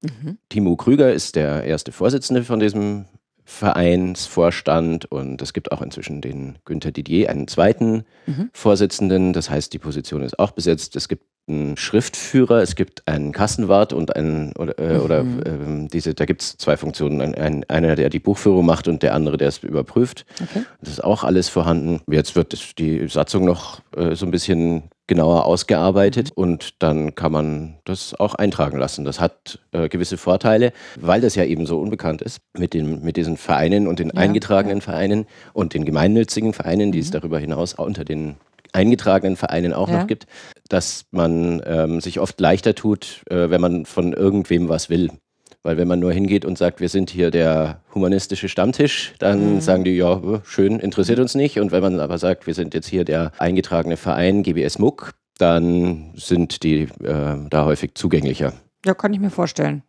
Mhm. 0.00 0.38
Timo 0.48 0.74
Krüger 0.74 1.12
ist 1.12 1.36
der 1.36 1.62
erste 1.62 1.92
Vorsitzende 1.92 2.42
von 2.42 2.58
diesem 2.58 3.04
Vereinsvorstand 3.44 5.04
und 5.04 5.40
es 5.40 5.52
gibt 5.52 5.70
auch 5.70 5.82
inzwischen 5.82 6.20
den 6.20 6.58
Günther 6.64 6.90
Didier, 6.90 7.30
einen 7.30 7.46
zweiten 7.46 8.02
mhm. 8.26 8.50
Vorsitzenden. 8.52 9.32
Das 9.32 9.50
heißt, 9.50 9.72
die 9.72 9.78
Position 9.78 10.22
ist 10.22 10.36
auch 10.40 10.50
besetzt. 10.50 10.96
Es 10.96 11.06
gibt 11.06 11.22
einen 11.50 11.76
Schriftführer, 11.76 12.62
es 12.62 12.74
gibt 12.74 13.06
einen 13.06 13.32
Kassenwart 13.32 13.92
und 13.92 14.16
einen, 14.16 14.52
oder, 14.52 14.78
äh, 14.78 14.94
mhm. 14.94 15.00
oder 15.00 15.20
äh, 15.20 15.88
diese, 15.92 16.14
da 16.14 16.24
gibt 16.24 16.42
es 16.42 16.56
zwei 16.56 16.76
Funktionen. 16.76 17.20
Ein, 17.20 17.34
ein, 17.34 17.64
einer, 17.68 17.96
der 17.96 18.10
die 18.10 18.18
Buchführung 18.18 18.64
macht 18.64 18.88
und 18.88 19.02
der 19.02 19.14
andere, 19.14 19.36
der 19.36 19.48
es 19.48 19.58
überprüft. 19.58 20.24
Okay. 20.42 20.64
Das 20.80 20.90
ist 20.90 21.04
auch 21.04 21.24
alles 21.24 21.48
vorhanden. 21.48 22.00
Jetzt 22.10 22.36
wird 22.36 22.78
die 22.78 23.08
Satzung 23.08 23.44
noch 23.44 23.80
äh, 23.96 24.14
so 24.14 24.26
ein 24.26 24.30
bisschen 24.30 24.84
genauer 25.10 25.44
ausgearbeitet 25.44 26.28
mhm. 26.36 26.42
und 26.42 26.82
dann 26.82 27.16
kann 27.16 27.32
man 27.32 27.74
das 27.84 28.14
auch 28.14 28.36
eintragen 28.36 28.78
lassen. 28.78 29.04
Das 29.04 29.18
hat 29.18 29.58
äh, 29.72 29.88
gewisse 29.88 30.16
Vorteile, 30.16 30.72
weil 31.00 31.20
das 31.20 31.34
ja 31.34 31.44
eben 31.44 31.66
so 31.66 31.80
unbekannt 31.80 32.22
ist 32.22 32.40
mit, 32.56 32.74
den, 32.74 33.02
mit 33.02 33.16
diesen 33.16 33.36
Vereinen 33.36 33.88
und 33.88 33.98
den 33.98 34.12
ja, 34.14 34.14
eingetragenen 34.14 34.78
ja. 34.78 34.84
Vereinen 34.84 35.26
und 35.52 35.74
den 35.74 35.84
gemeinnützigen 35.84 36.52
Vereinen, 36.52 36.92
die 36.92 36.98
mhm. 36.98 37.04
es 37.04 37.10
darüber 37.10 37.40
hinaus 37.40 37.74
unter 37.74 38.04
den 38.04 38.36
eingetragenen 38.72 39.36
Vereinen 39.36 39.72
auch 39.72 39.88
ja. 39.88 40.00
noch 40.00 40.06
gibt, 40.06 40.26
dass 40.68 41.04
man 41.10 41.62
ähm, 41.64 42.00
sich 42.00 42.20
oft 42.20 42.40
leichter 42.40 42.74
tut, 42.74 43.22
äh, 43.30 43.50
wenn 43.50 43.60
man 43.60 43.86
von 43.86 44.12
irgendwem 44.12 44.68
was 44.68 44.90
will. 44.90 45.10
Weil 45.62 45.76
wenn 45.76 45.88
man 45.88 46.00
nur 46.00 46.12
hingeht 46.12 46.46
und 46.46 46.56
sagt, 46.56 46.80
wir 46.80 46.88
sind 46.88 47.10
hier 47.10 47.30
der 47.30 47.82
humanistische 47.94 48.48
Stammtisch, 48.48 49.12
dann 49.18 49.56
mhm. 49.56 49.60
sagen 49.60 49.84
die, 49.84 49.96
ja, 49.96 50.14
äh, 50.16 50.40
schön, 50.44 50.80
interessiert 50.80 51.18
uns 51.18 51.34
nicht. 51.34 51.60
Und 51.60 51.70
wenn 51.70 51.82
man 51.82 52.00
aber 52.00 52.16
sagt, 52.18 52.46
wir 52.46 52.54
sind 52.54 52.72
jetzt 52.72 52.88
hier 52.88 53.04
der 53.04 53.32
eingetragene 53.38 53.96
Verein 53.96 54.42
GBS 54.42 54.78
Muck, 54.78 55.12
dann 55.38 56.12
sind 56.16 56.62
die 56.62 56.82
äh, 57.02 57.36
da 57.50 57.64
häufig 57.64 57.94
zugänglicher. 57.94 58.54
Ja, 58.86 58.94
kann 58.94 59.12
ich 59.12 59.20
mir 59.20 59.30
vorstellen. 59.30 59.82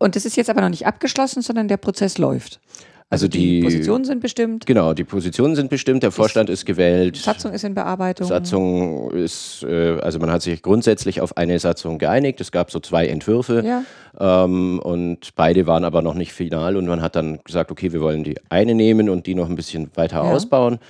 Und 0.00 0.16
das 0.16 0.24
ist 0.24 0.36
jetzt 0.36 0.50
aber 0.50 0.60
noch 0.60 0.68
nicht 0.68 0.86
abgeschlossen, 0.86 1.42
sondern 1.42 1.68
der 1.68 1.76
Prozess 1.76 2.18
läuft. 2.18 2.60
Also, 3.08 3.26
also 3.26 3.38
die, 3.38 3.60
die, 3.60 3.62
Positionen 3.62 4.04
sind 4.04 4.20
bestimmt. 4.20 4.66
Genau, 4.66 4.92
die 4.92 5.04
Positionen 5.04 5.54
sind 5.54 5.70
bestimmt, 5.70 6.02
der 6.02 6.10
Vorstand 6.10 6.50
ist, 6.50 6.60
ist 6.60 6.66
gewählt. 6.66 7.16
Satzung 7.16 7.52
ist 7.52 7.62
in 7.62 7.72
Bearbeitung. 7.72 8.26
Satzung 8.26 9.12
ist, 9.12 9.62
äh, 9.62 10.00
also 10.00 10.18
man 10.18 10.28
hat 10.30 10.42
sich 10.42 10.60
grundsätzlich 10.60 11.20
auf 11.20 11.36
eine 11.36 11.56
Satzung 11.60 11.98
geeinigt. 11.98 12.40
Es 12.40 12.50
gab 12.50 12.72
so 12.72 12.80
zwei 12.80 13.06
Entwürfe 13.06 13.62
ja. 13.64 14.44
ähm, 14.44 14.80
und 14.80 15.36
beide 15.36 15.68
waren 15.68 15.84
aber 15.84 16.02
noch 16.02 16.14
nicht 16.14 16.32
final 16.32 16.76
und 16.76 16.86
man 16.86 17.00
hat 17.00 17.14
dann 17.14 17.38
gesagt, 17.44 17.70
okay, 17.70 17.92
wir 17.92 18.00
wollen 18.00 18.24
die 18.24 18.38
eine 18.48 18.74
nehmen 18.74 19.08
und 19.08 19.28
die 19.28 19.36
noch 19.36 19.48
ein 19.48 19.54
bisschen 19.54 19.88
weiter 19.94 20.16
ja. 20.16 20.22
ausbauen. 20.22 20.80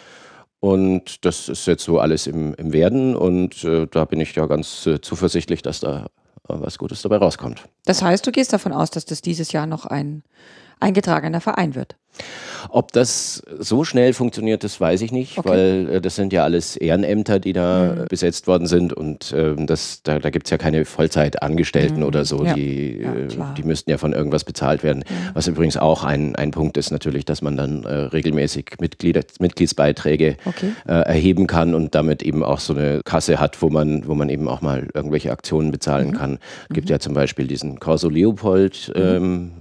Und 0.59 1.27
das 1.27 1.51
ist 1.51 1.67
jetzt 1.67 1.85
so 1.85 2.01
alles 2.01 2.27
im, 2.27 2.55
im 2.55 2.73
Werden 2.73 3.15
und 3.15 3.63
äh, 3.63 3.87
da 3.91 4.07
bin 4.07 4.21
ich 4.21 4.35
ja 4.35 4.47
ganz 4.47 4.87
äh, 4.87 5.03
zuversichtlich, 5.03 5.61
dass 5.61 5.81
da 5.81 6.07
äh, 6.49 6.55
was 6.55 6.79
Gutes 6.79 7.03
dabei 7.03 7.19
rauskommt. 7.19 7.63
Das 7.85 8.01
heißt, 8.01 8.27
du 8.27 8.33
gehst 8.33 8.55
davon 8.55 8.73
aus, 8.73 8.91
dass 8.91 9.05
das 9.05 9.21
dieses 9.21 9.53
Jahr 9.53 9.67
noch 9.67 9.85
ein 9.85 10.23
eingetragener 10.81 11.41
Verein 11.41 11.75
wird. 11.75 11.97
Ob 12.69 12.93
das 12.93 13.43
so 13.59 13.85
schnell 13.85 14.13
funktioniert, 14.13 14.65
das 14.65 14.81
weiß 14.81 15.03
ich 15.03 15.13
nicht, 15.13 15.39
okay. 15.39 15.49
weil 15.49 15.89
äh, 15.93 16.01
das 16.01 16.17
sind 16.17 16.33
ja 16.33 16.45
alles 16.45 16.77
Ehrenämter, 16.77 17.39
die 17.39 17.53
da 17.53 17.95
mhm. 17.95 18.05
besetzt 18.09 18.47
worden 18.47 18.67
sind 18.67 18.93
und 18.93 19.33
äh, 19.33 19.55
das, 19.57 20.03
da, 20.03 20.19
da 20.19 20.31
gibt 20.31 20.47
es 20.47 20.51
ja 20.51 20.59
keine 20.59 20.85
Vollzeitangestellten 20.85 21.99
mhm. 21.99 22.05
oder 22.05 22.25
so, 22.25 22.45
ja. 22.45 22.55
die, 22.55 23.01
ja, 23.03 23.15
äh, 23.15 23.55
die 23.57 23.63
müssten 23.63 23.91
ja 23.91 23.99
von 23.99 24.13
irgendwas 24.13 24.45
bezahlt 24.45 24.83
werden. 24.83 25.05
Mhm. 25.09 25.31
Was 25.35 25.47
übrigens 25.47 25.77
auch 25.77 26.05
ein, 26.05 26.35
ein 26.37 26.51
Punkt 26.51 26.77
ist 26.77 26.91
natürlich, 26.91 27.25
dass 27.25 27.43
man 27.43 27.57
dann 27.57 27.85
äh, 27.85 27.95
regelmäßig 27.95 28.77
Mitglieder, 28.81 29.23
Mitgliedsbeiträge 29.39 30.37
okay. 30.45 30.73
Äh, 30.87 30.93
erheben 30.93 31.47
kann 31.47 31.75
und 31.75 31.95
damit 31.95 32.23
eben 32.23 32.43
auch 32.43 32.61
so 32.61 32.75
eine 32.75 33.01
Kasse 33.05 33.39
hat, 33.39 33.63
wo 33.63 33.71
man, 33.71 34.07
wo 34.09 34.15
man 34.15 34.29
eben 34.29 34.49
auch 34.49 34.61
mal 34.61 34.89
irgendwelche 34.93 35.31
Aktionen 35.31 35.71
bezahlen 35.71 36.09
mhm. 36.09 36.15
kann. 36.15 36.39
Es 36.69 36.75
gibt 36.75 36.89
mhm. 36.89 36.93
ja 36.93 36.99
zum 36.99 37.15
Beispiel 37.15 37.47
diesen 37.47 37.79
Corso 37.79 38.09
Leopold, 38.09 38.93
mhm. 38.95 39.03
ähm, 39.03 39.53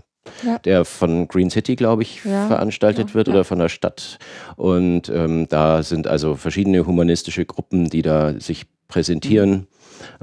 ja. 0.44 0.60
der 0.60 0.86
von 0.86 1.28
Green 1.28 1.50
City, 1.50 1.76
glaube 1.76 2.04
ich, 2.04 2.24
ja. 2.24 2.48
veranstaltet 2.48 3.14
wird 3.14 3.30
oder 3.30 3.44
von 3.44 3.60
der 3.60 3.70
Stadt. 3.70 4.18
Und 4.56 5.10
ähm, 5.10 5.48
da 5.50 5.84
sind 5.84 6.08
also 6.08 6.36
verschiedene 6.36 6.86
humanistische 6.86 7.46
Gruppen, 7.46 7.90
die 7.90 8.02
da 8.02 8.40
sich 8.40 8.66
präsentieren. 8.88 9.52
Mhm. 9.52 9.66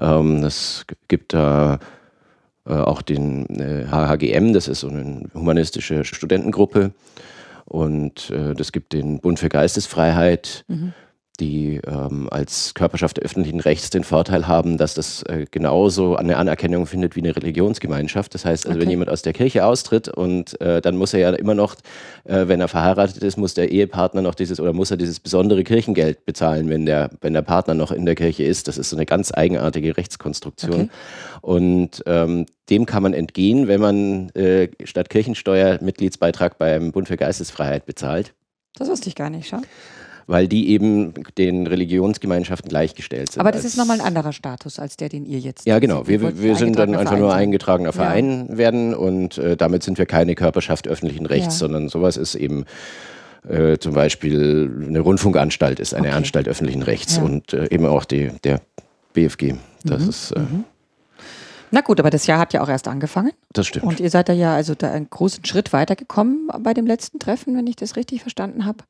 Ähm, 0.01 0.45
es 0.45 0.85
gibt 1.09 1.35
da 1.35 1.79
äh, 2.67 2.73
auch 2.73 3.03
den 3.03 3.47
äh, 3.59 3.87
HHGM, 3.91 4.53
das 4.53 4.69
ist 4.69 4.81
so 4.81 4.89
eine 4.89 5.29
humanistische 5.35 6.05
Studentengruppe. 6.05 6.93
Und 7.65 8.31
äh, 8.31 8.55
das 8.55 8.73
gibt 8.73 8.93
den 8.93 9.21
Bund 9.21 9.39
für 9.39 9.49
Geistesfreiheit. 9.49 10.65
Mhm 10.69 10.93
die 11.43 11.81
ähm, 11.87 12.29
als 12.31 12.73
Körperschaft 12.75 13.21
öffentlichen 13.21 13.61
Rechts 13.61 13.91
den 13.91 14.05
Vorteil 14.05 14.47
haben, 14.47 14.79
dass 14.79 14.95
das 14.95 15.25
äh, 15.25 15.47
genauso 15.51 16.15
eine 16.15 16.37
Anerkennung 16.37 16.87
findet 16.87 17.17
wie 17.17 17.21
eine 17.21 17.35
Religionsgemeinschaft. 17.35 18.33
Das 18.35 18.45
heißt 18.45 18.67
also, 18.67 18.77
okay. 18.77 18.83
wenn 18.83 18.91
jemand 18.91 19.11
aus 19.11 19.23
der 19.23 19.33
Kirche 19.33 19.67
austritt 19.67 20.09
und 20.09 20.61
äh, 20.61 20.81
dann 20.81 20.97
muss 20.97 21.13
er 21.13 21.21
ja 21.21 21.31
immer 21.31 21.55
noch, 21.55 21.75
äh, 22.25 22.47
wenn 22.47 22.61
er 22.61 22.69
verheiratet 22.69 23.23
ist, 23.23 23.37
muss 23.37 23.55
der 23.55 23.73
Ehepartner 23.73 24.23
noch 24.23 24.37
dieses 24.37 24.61
oder 24.61 24.73
muss 24.73 24.93
er 24.93 24.97
dieses 24.97 25.19
besondere 25.19 25.65
Kirchengeld 25.65 26.25
bezahlen, 26.25 26.69
wenn 26.69 26.87
der, 26.87 27.11
wenn 27.21 27.33
der 27.33 27.43
Partner 27.43 27.75
noch 27.75 27.91
in 27.91 28.07
der 28.07 28.15
Kirche 28.15 28.45
ist. 28.45 28.69
Das 28.69 28.79
ist 28.79 28.91
so 28.91 28.97
eine 28.97 29.07
ganz 29.07 29.33
eigenartige 29.35 29.97
Rechtskonstruktion. 29.97 30.73
Okay. 30.73 30.89
Und 31.41 32.05
ähm, 32.07 32.47
dem 32.71 32.87
kann 32.87 33.03
man 33.03 33.15
entgehen, 33.15 33.67
wenn 33.67 33.81
man 33.81 34.31
äh, 34.31 34.69
statt 34.85 35.11
Kirchensteuer 35.11 35.79
Mitgliedsbeitrag 35.83 36.57
beim 36.59 36.93
Bund 36.93 37.09
für 37.09 37.17
Geistesfreiheit 37.17 37.85
bezahlt. 37.85 38.33
Das 38.77 38.89
wusste 38.89 39.09
ich 39.09 39.17
gar 39.17 39.29
nicht, 39.29 39.49
schau 39.49 39.61
weil 40.33 40.49
die 40.49 40.71
eben 40.71 41.13
den 41.37 41.67
Religionsgemeinschaften 41.67 42.71
gleichgestellt 42.71 43.33
sind. 43.33 43.41
Aber 43.41 43.53
das 43.53 43.67
ist 43.67 43.77
nochmal 43.77 44.01
ein 44.01 44.07
anderer 44.07 44.33
Status 44.33 44.79
als 44.79 44.97
der, 44.97 45.11
den 45.11 45.27
ihr 45.27 45.39
jetzt. 45.39 45.67
Ja, 45.67 45.79
genau. 45.79 46.09
Wir, 46.09 46.23
wir, 46.23 46.41
wir 46.41 46.57
sind 46.57 46.79
dann 46.79 46.95
einfach 46.95 47.19
nur 47.19 47.35
eingetragener 47.35 47.93
Verein 47.93 48.47
ja. 48.49 48.57
werden 48.57 48.95
und 48.95 49.37
äh, 49.37 49.59
damit 49.59 49.83
sind 49.83 49.99
wir 49.99 50.07
keine 50.07 50.35
Körperschaft 50.35 50.89
öffentlichen 50.89 51.27
Rechts, 51.27 51.57
ja. 51.57 51.67
sondern 51.67 51.91
sowas 51.91 52.17
ist 52.17 52.35
eben 52.35 52.65
äh, 53.47 53.77
zum 53.77 53.93
Beispiel 53.93 54.71
eine 54.89 55.01
Rundfunkanstalt 55.01 55.79
ist 55.79 55.93
eine 55.93 56.09
okay. 56.09 56.17
Anstalt 56.17 56.49
öffentlichen 56.49 56.83
Rechts 56.83 57.17
ja. 57.17 57.25
und 57.25 57.53
äh, 57.53 57.69
eben 57.71 57.85
auch 57.85 58.07
die, 58.07 58.31
der 58.43 58.63
BFG. 59.13 59.57
Das 59.85 60.03
mhm. 60.03 60.09
ist. 60.09 60.31
Äh, 60.31 60.39
mhm. 60.41 60.65
Na 61.73 61.81
gut, 61.81 61.99
aber 61.99 62.11
das 62.11 62.27
Jahr 62.27 62.39
hat 62.39 62.53
ja 62.53 62.63
auch 62.63 62.69
erst 62.69 62.87
angefangen. 62.87 63.33
Das 63.53 63.67
stimmt. 63.67 63.87
Und 63.87 63.99
ihr 63.99 64.11
seid 64.11 64.29
da 64.29 64.35
ja 64.35 64.55
also 64.55 64.75
da 64.75 64.91
einen 64.91 65.09
großen 65.09 65.45
Schritt 65.47 65.73
weitergekommen 65.73 66.49
bei 66.61 66.75
dem 66.75 66.87
letzten 66.87 67.19
Treffen, 67.19 67.57
wenn 67.57 67.67
ich 67.67 67.77
das 67.77 67.97
richtig 67.97 68.21
verstanden 68.21 68.67
habe. 68.67 68.85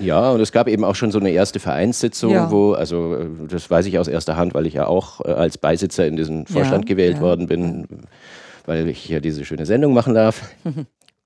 Ja, 0.00 0.30
und 0.32 0.40
es 0.40 0.50
gab 0.50 0.68
eben 0.68 0.84
auch 0.84 0.96
schon 0.96 1.12
so 1.12 1.20
eine 1.20 1.30
erste 1.30 1.60
Vereinssitzung, 1.60 2.32
ja. 2.32 2.50
wo, 2.50 2.72
also 2.72 3.24
das 3.48 3.70
weiß 3.70 3.86
ich 3.86 3.98
aus 3.98 4.08
erster 4.08 4.36
Hand, 4.36 4.52
weil 4.54 4.66
ich 4.66 4.74
ja 4.74 4.86
auch 4.86 5.24
äh, 5.24 5.30
als 5.30 5.58
Beisitzer 5.58 6.06
in 6.06 6.16
diesen 6.16 6.46
Vorstand 6.46 6.88
ja, 6.88 6.94
gewählt 6.94 7.16
ja, 7.16 7.22
worden 7.22 7.46
bin, 7.46 7.86
weil 8.66 8.88
ich 8.88 8.98
hier 8.98 9.20
diese 9.20 9.44
schöne 9.44 9.64
Sendung 9.64 9.94
machen 9.94 10.14
darf. 10.14 10.42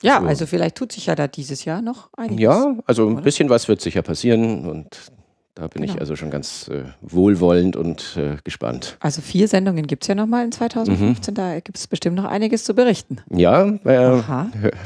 Ja, 0.03 0.20
So. 0.20 0.26
also 0.26 0.47
vielleicht 0.47 0.74
tut 0.74 0.93
sich 0.93 1.07
ja 1.07 1.14
da 1.14 1.28
dieses 1.28 1.64
Jahr 1.64 1.80
noch 1.80 2.11
einiges. 2.16 2.40
Ja, 2.40 2.74
also 2.86 3.09
ein 3.09 3.22
bisschen 3.22 3.49
was 3.49 3.68
wird 3.68 3.80
sicher 3.80 4.03
passieren 4.03 4.66
und 4.68 4.88
da 5.55 5.66
bin 5.66 5.82
ich 5.82 5.90
Genau. 5.90 6.00
also 6.00 6.16
schon 6.16 6.30
ganz 6.30 6.68
äh, 6.68 6.84
wohlwollend 7.03 7.76
und 7.76 8.16
äh, 8.16 8.36
gespannt. 8.42 8.96
Also 9.00 9.20
vier 9.20 9.48
Sendungen 9.48 9.86
gibt 9.86 10.05
es 10.05 10.09
ja 10.09 10.14
nochmal 10.14 10.44
in 10.46 10.53
2015, 10.53 11.34
da 11.34 11.61
gibt 11.61 11.76
es 11.78 11.86
bestimmt 11.86 12.16
noch 12.16 12.24
einiges 12.24 12.64
zu 12.64 12.74
berichten. 12.74 13.18
Ja, 13.30 13.66
äh, 13.66 14.22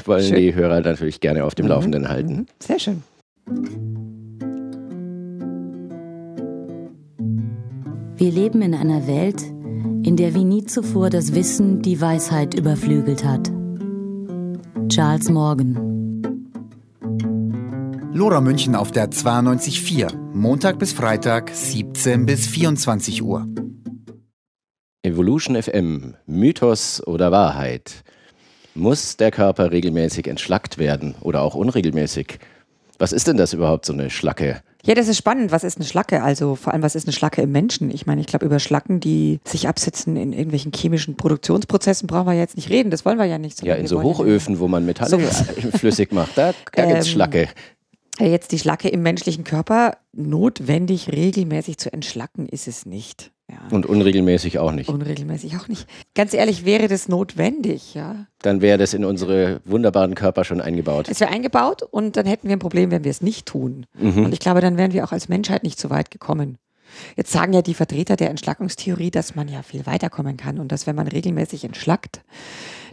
wollen 0.05 0.23
Schön. 0.23 0.35
die 0.35 0.53
Hörer 0.55 0.81
natürlich 0.81 1.21
gerne 1.21 1.45
auf 1.45 1.55
dem 1.55 1.65
Mhm. 1.67 1.71
Laufenden 1.71 2.09
halten. 2.09 2.33
Mhm. 2.33 2.45
Sehr 2.59 2.79
schön. 2.79 3.03
Wir 8.15 8.31
leben 8.31 8.61
in 8.61 8.73
einer 8.73 9.07
Welt, 9.07 9.41
in 10.03 10.15
der 10.17 10.33
wie 10.33 10.43
nie 10.43 10.63
zuvor 10.65 11.09
das 11.09 11.35
Wissen 11.35 11.81
die 11.81 12.01
Weisheit 12.01 12.53
überflügelt 12.55 13.23
hat. 13.23 13.51
Charles 14.89 15.29
Morgan. 15.29 15.86
Lora 18.17 18.41
München 18.41 18.73
auf 18.73 18.91
der 18.91 19.11
92.4. 19.11 20.11
Montag 20.33 20.79
bis 20.79 20.91
Freitag, 20.91 21.51
17 21.53 22.25
bis 22.25 22.47
24 22.47 23.21
Uhr. 23.21 23.47
Evolution 25.03 25.61
FM, 25.61 26.15
Mythos 26.25 27.05
oder 27.05 27.31
Wahrheit? 27.31 28.03
Muss 28.73 29.17
der 29.17 29.29
Körper 29.29 29.69
regelmäßig 29.71 30.25
entschlackt 30.25 30.79
werden 30.79 31.13
oder 31.21 31.43
auch 31.43 31.53
unregelmäßig? 31.53 32.39
Was 32.97 33.11
ist 33.11 33.27
denn 33.27 33.37
das 33.37 33.53
überhaupt, 33.53 33.85
so 33.85 33.93
eine 33.93 34.09
Schlacke? 34.09 34.63
Ja, 34.83 34.95
das 34.95 35.07
ist 35.07 35.17
spannend. 35.17 35.51
Was 35.51 35.63
ist 35.63 35.77
eine 35.77 35.85
Schlacke? 35.85 36.23
Also 36.23 36.55
vor 36.55 36.73
allem, 36.73 36.81
was 36.81 36.95
ist 36.95 37.05
eine 37.05 37.13
Schlacke 37.13 37.43
im 37.43 37.51
Menschen? 37.51 37.91
Ich 37.91 38.07
meine, 38.07 38.21
ich 38.21 38.25
glaube, 38.25 38.47
über 38.47 38.57
Schlacken, 38.57 38.99
die 38.99 39.41
sich 39.43 39.67
absetzen 39.67 40.17
in 40.17 40.33
irgendwelchen 40.33 40.71
chemischen 40.73 41.17
Produktionsprozessen, 41.17 42.07
brauchen 42.07 42.25
wir 42.25 42.33
jetzt 42.33 42.55
nicht 42.55 42.71
reden. 42.71 42.89
Das 42.89 43.05
wollen 43.05 43.19
wir 43.19 43.25
ja 43.25 43.37
nicht. 43.37 43.61
Ja, 43.61 43.75
in 43.75 43.85
so 43.85 43.97
ja- 43.97 44.03
Hochöfen, 44.03 44.57
wo 44.57 44.67
man 44.67 44.87
Metalle 44.87 45.11
So. 45.11 45.19
flüssig 45.77 46.11
macht, 46.13 46.35
da, 46.35 46.53
da 46.73 46.85
gibt 46.85 46.97
es 46.97 47.05
Ähm, 47.05 47.11
Schlacke. 47.13 47.49
Ja, 48.19 48.25
Jetzt 48.25 48.51
die 48.51 48.59
Schlacke 48.59 48.89
im 48.89 49.01
menschlichen 49.01 49.43
Körper, 49.43 49.97
notwendig 50.13 51.11
regelmäßig 51.11 51.77
zu 51.77 51.91
entschlacken, 51.93 52.47
ist 52.47 52.67
es 52.67 52.85
nicht. 52.85 53.31
Ja. 53.49 53.59
Und 53.71 53.85
unregelmäßig 53.85 54.59
auch 54.59 54.73
nicht. 54.73 54.89
Unregelmäßig 54.89 55.55
auch 55.55 55.69
nicht. 55.69 55.87
Ganz 56.15 56.33
ehrlich, 56.33 56.65
wäre 56.65 56.89
das 56.89 57.07
notwendig, 57.07 57.93
ja. 57.93 58.25
Dann 58.41 58.59
wäre 58.59 58.77
das 58.77 58.93
in 58.93 59.05
unsere 59.05 59.61
wunderbaren 59.63 60.15
Körper 60.15 60.43
schon 60.43 60.59
eingebaut. 60.59 61.07
Es 61.09 61.21
wäre 61.21 61.31
eingebaut 61.31 61.81
und 61.81 62.17
dann 62.17 62.25
hätten 62.25 62.49
wir 62.49 62.57
ein 62.57 62.59
Problem, 62.59 62.91
wenn 62.91 63.05
wir 63.05 63.11
es 63.11 63.21
nicht 63.21 63.45
tun. 63.45 63.85
Mhm. 63.97 64.25
Und 64.25 64.33
ich 64.33 64.39
glaube, 64.39 64.59
dann 64.59 64.75
wären 64.75 64.91
wir 64.91 65.05
auch 65.05 65.13
als 65.13 65.29
Menschheit 65.29 65.63
nicht 65.63 65.79
so 65.79 65.89
weit 65.89 66.11
gekommen. 66.11 66.57
Jetzt 67.15 67.31
sagen 67.31 67.53
ja 67.53 67.61
die 67.61 67.73
Vertreter 67.73 68.15
der 68.15 68.29
Entschlackungstheorie, 68.29 69.11
dass 69.11 69.35
man 69.35 69.47
ja 69.47 69.61
viel 69.61 69.85
weiterkommen 69.85 70.35
kann 70.35 70.59
und 70.59 70.71
dass 70.71 70.87
wenn 70.87 70.95
man 70.95 71.07
regelmäßig 71.07 71.63
entschlackt, 71.63 72.21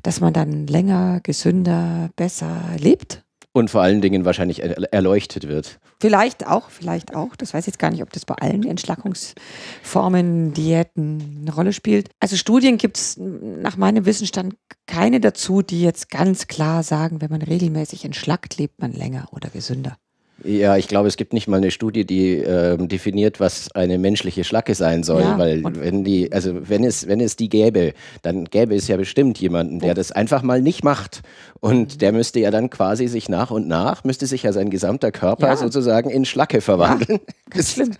dass 0.02 0.20
man 0.20 0.32
dann 0.32 0.66
länger, 0.66 1.20
gesünder, 1.22 2.10
besser 2.14 2.60
lebt. 2.78 3.23
Und 3.56 3.70
vor 3.70 3.82
allen 3.82 4.00
Dingen 4.00 4.24
wahrscheinlich 4.24 4.64
er 4.64 4.92
erleuchtet 4.92 5.46
wird. 5.46 5.78
Vielleicht 6.00 6.44
auch, 6.44 6.70
vielleicht 6.70 7.14
auch. 7.14 7.36
Das 7.36 7.54
weiß 7.54 7.62
ich 7.62 7.66
jetzt 7.68 7.78
gar 7.78 7.92
nicht, 7.92 8.02
ob 8.02 8.12
das 8.12 8.24
bei 8.24 8.34
allen 8.34 8.66
Entschlackungsformen, 8.66 10.52
Diäten 10.52 11.38
eine 11.42 11.54
Rolle 11.54 11.72
spielt. 11.72 12.10
Also 12.18 12.36
Studien 12.36 12.78
gibt 12.78 12.96
es 12.96 13.16
nach 13.16 13.76
meinem 13.76 14.06
Wissensstand 14.06 14.56
keine 14.86 15.20
dazu, 15.20 15.62
die 15.62 15.82
jetzt 15.82 16.10
ganz 16.10 16.48
klar 16.48 16.82
sagen, 16.82 17.20
wenn 17.20 17.30
man 17.30 17.42
regelmäßig 17.42 18.04
entschlackt, 18.04 18.58
lebt 18.58 18.80
man 18.80 18.92
länger 18.92 19.28
oder 19.30 19.50
gesünder. 19.50 19.96
Ja, 20.42 20.76
ich 20.76 20.88
glaube, 20.88 21.06
es 21.08 21.16
gibt 21.16 21.32
nicht 21.32 21.46
mal 21.46 21.58
eine 21.58 21.70
Studie, 21.70 22.04
die 22.04 22.32
ähm, 22.38 22.88
definiert, 22.88 23.38
was 23.38 23.70
eine 23.74 23.98
menschliche 23.98 24.42
Schlacke 24.42 24.74
sein 24.74 25.02
soll. 25.04 25.22
Ja, 25.22 25.38
weil 25.38 25.62
wenn 25.64 26.02
die, 26.04 26.32
also 26.32 26.68
wenn 26.68 26.82
es, 26.82 27.06
wenn 27.06 27.20
es 27.20 27.36
die 27.36 27.48
gäbe, 27.48 27.94
dann 28.22 28.44
gäbe 28.46 28.74
es 28.74 28.88
ja 28.88 28.96
bestimmt 28.96 29.38
jemanden, 29.38 29.78
der 29.78 29.94
das 29.94 30.10
einfach 30.12 30.42
mal 30.42 30.60
nicht 30.60 30.82
macht. 30.82 31.22
Mhm. 31.62 31.68
Und 31.70 32.02
der 32.02 32.12
müsste 32.12 32.40
ja 32.40 32.50
dann 32.50 32.68
quasi 32.68 33.06
sich 33.06 33.28
nach 33.28 33.50
und 33.52 33.68
nach, 33.68 34.02
müsste 34.04 34.26
sich 34.26 34.42
ja 34.42 34.52
sein 34.52 34.70
gesamter 34.70 35.12
Körper 35.12 35.46
Ja. 35.48 35.56
sozusagen 35.56 36.10
in 36.10 36.24
Schlacke 36.24 36.60
verwandeln. 36.60 37.20
Ganz 37.48 37.72
schlimm. 37.74 37.92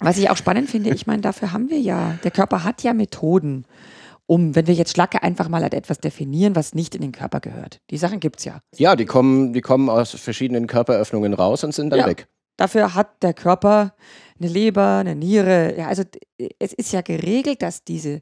Was 0.00 0.18
ich 0.18 0.28
auch 0.30 0.36
spannend 0.36 0.68
finde, 0.68 0.90
ich 0.90 1.06
meine, 1.06 1.22
dafür 1.22 1.52
haben 1.52 1.70
wir 1.70 1.78
ja, 1.78 2.18
der 2.24 2.32
Körper 2.32 2.64
hat 2.64 2.82
ja 2.82 2.92
Methoden, 2.92 3.64
um, 4.28 4.54
wenn 4.54 4.66
wir 4.66 4.74
jetzt 4.74 4.92
Schlacke 4.92 5.22
einfach 5.22 5.48
mal 5.48 5.64
als 5.64 5.74
etwas 5.74 5.98
definieren, 5.98 6.54
was 6.54 6.74
nicht 6.74 6.94
in 6.94 7.00
den 7.00 7.12
Körper 7.12 7.40
gehört. 7.40 7.80
Die 7.90 7.96
Sachen 7.96 8.20
gibt 8.20 8.38
es 8.38 8.44
ja. 8.44 8.60
ja, 8.76 8.94
die 8.94 9.06
kommen, 9.06 9.54
die 9.54 9.62
kommen 9.62 9.88
aus 9.88 10.10
verschiedenen 10.10 10.66
Körperöffnungen 10.66 11.32
raus 11.32 11.64
und 11.64 11.72
sind 11.72 11.90
dann 11.90 12.00
Ja. 12.00 12.06
weg. 12.06 12.28
Dafür 12.58 12.94
hat 12.94 13.22
der 13.22 13.34
Körper 13.34 13.94
eine 14.38 14.48
Leber, 14.48 14.98
eine 14.98 15.14
Niere. 15.14 15.76
Ja, 15.78 15.86
also 15.88 16.02
es 16.58 16.72
ist 16.74 16.92
ja 16.92 17.00
geregelt, 17.00 17.62
dass 17.62 17.84
diese 17.84 18.20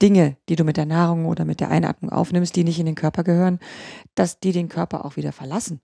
Dinge, 0.00 0.36
die 0.48 0.56
du 0.56 0.64
mit 0.64 0.76
der 0.76 0.86
Nahrung 0.86 1.26
oder 1.26 1.44
mit 1.44 1.60
der 1.60 1.70
Einatmung 1.70 2.12
aufnimmst, 2.12 2.54
die 2.54 2.64
nicht 2.64 2.78
in 2.78 2.86
den 2.86 2.94
Körper 2.94 3.24
gehören, 3.24 3.58
dass 4.14 4.38
die 4.38 4.52
den 4.52 4.68
Körper 4.68 5.04
auch 5.04 5.16
wieder 5.16 5.32
verlassen. 5.32 5.80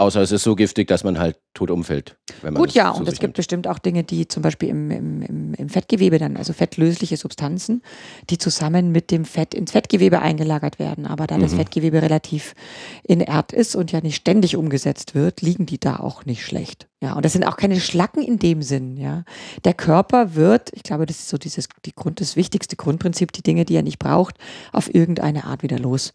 Außer 0.00 0.22
es 0.22 0.32
ist 0.32 0.44
so 0.44 0.54
giftig, 0.54 0.88
dass 0.88 1.04
man 1.04 1.18
halt 1.18 1.36
tot 1.52 1.70
umfällt. 1.70 2.16
Wenn 2.40 2.54
man 2.54 2.62
Gut, 2.62 2.72
ja, 2.72 2.88
und 2.88 3.06
es 3.06 3.16
gibt 3.16 3.22
nimmt. 3.22 3.36
bestimmt 3.36 3.68
auch 3.68 3.78
Dinge, 3.78 4.02
die 4.02 4.26
zum 4.26 4.42
Beispiel 4.42 4.70
im, 4.70 4.90
im, 4.90 5.52
im, 5.52 5.68
Fettgewebe 5.68 6.18
dann, 6.18 6.38
also 6.38 6.54
fettlösliche 6.54 7.18
Substanzen, 7.18 7.82
die 8.30 8.38
zusammen 8.38 8.92
mit 8.92 9.10
dem 9.10 9.26
Fett 9.26 9.52
ins 9.52 9.72
Fettgewebe 9.72 10.22
eingelagert 10.22 10.78
werden. 10.78 11.04
Aber 11.04 11.26
da 11.26 11.36
das 11.36 11.52
Mhm. 11.52 11.56
Fettgewebe 11.58 12.00
relativ 12.00 12.54
inert 13.02 13.52
ist 13.52 13.76
und 13.76 13.92
ja 13.92 14.00
nicht 14.00 14.16
ständig 14.16 14.56
umgesetzt 14.56 15.14
wird, 15.14 15.42
liegen 15.42 15.66
die 15.66 15.78
da 15.78 15.96
auch 15.96 16.24
nicht 16.24 16.46
schlecht. 16.46 16.88
Ja, 17.02 17.12
und 17.12 17.22
das 17.26 17.34
sind 17.34 17.44
auch 17.44 17.58
keine 17.58 17.78
Schlacken 17.78 18.22
in 18.22 18.38
dem 18.38 18.62
Sinn, 18.62 18.96
ja. 18.96 19.24
Der 19.64 19.74
Körper 19.74 20.34
wird, 20.34 20.70
ich 20.72 20.82
glaube, 20.82 21.04
das 21.04 21.18
ist 21.18 21.28
so 21.28 21.36
dieses, 21.36 21.68
die 21.84 21.92
Grund, 21.94 22.22
das 22.22 22.36
wichtigste 22.36 22.74
Grundprinzip, 22.76 23.32
die 23.32 23.42
Dinge, 23.42 23.66
die 23.66 23.76
er 23.76 23.82
nicht 23.82 23.98
braucht, 23.98 24.36
auf 24.72 24.94
irgendeine 24.94 25.44
Art 25.44 25.62
wieder 25.62 25.78
los. 25.78 26.14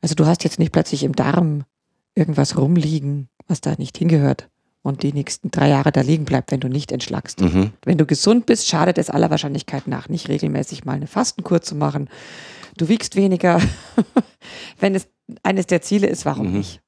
Also 0.00 0.14
du 0.14 0.24
hast 0.24 0.44
jetzt 0.44 0.58
nicht 0.58 0.72
plötzlich 0.72 1.02
im 1.02 1.14
Darm 1.14 1.64
irgendwas 2.18 2.58
rumliegen, 2.58 3.28
was 3.46 3.60
da 3.60 3.74
nicht 3.78 3.96
hingehört 3.96 4.48
und 4.82 5.02
die 5.02 5.12
nächsten 5.12 5.50
drei 5.50 5.68
Jahre 5.68 5.92
da 5.92 6.00
liegen 6.02 6.24
bleibt, 6.24 6.50
wenn 6.52 6.60
du 6.60 6.68
nicht 6.68 6.92
entschlackst. 6.92 7.40
Mhm. 7.40 7.72
Wenn 7.84 7.98
du 7.98 8.06
gesund 8.06 8.46
bist, 8.46 8.68
schadet 8.68 8.98
es 8.98 9.10
aller 9.10 9.30
Wahrscheinlichkeit 9.30 9.86
nach 9.86 10.08
nicht 10.08 10.28
regelmäßig 10.28 10.84
mal 10.84 10.92
eine 10.94 11.06
Fastenkur 11.06 11.60
zu 11.62 11.74
machen. 11.74 12.08
Du 12.76 12.88
wiegst 12.88 13.16
weniger. 13.16 13.60
wenn 14.80 14.94
es 14.94 15.08
eines 15.42 15.66
der 15.66 15.82
Ziele 15.82 16.06
ist, 16.06 16.24
warum 16.24 16.48
Mhm. 16.52 16.58
nicht? 16.58 16.80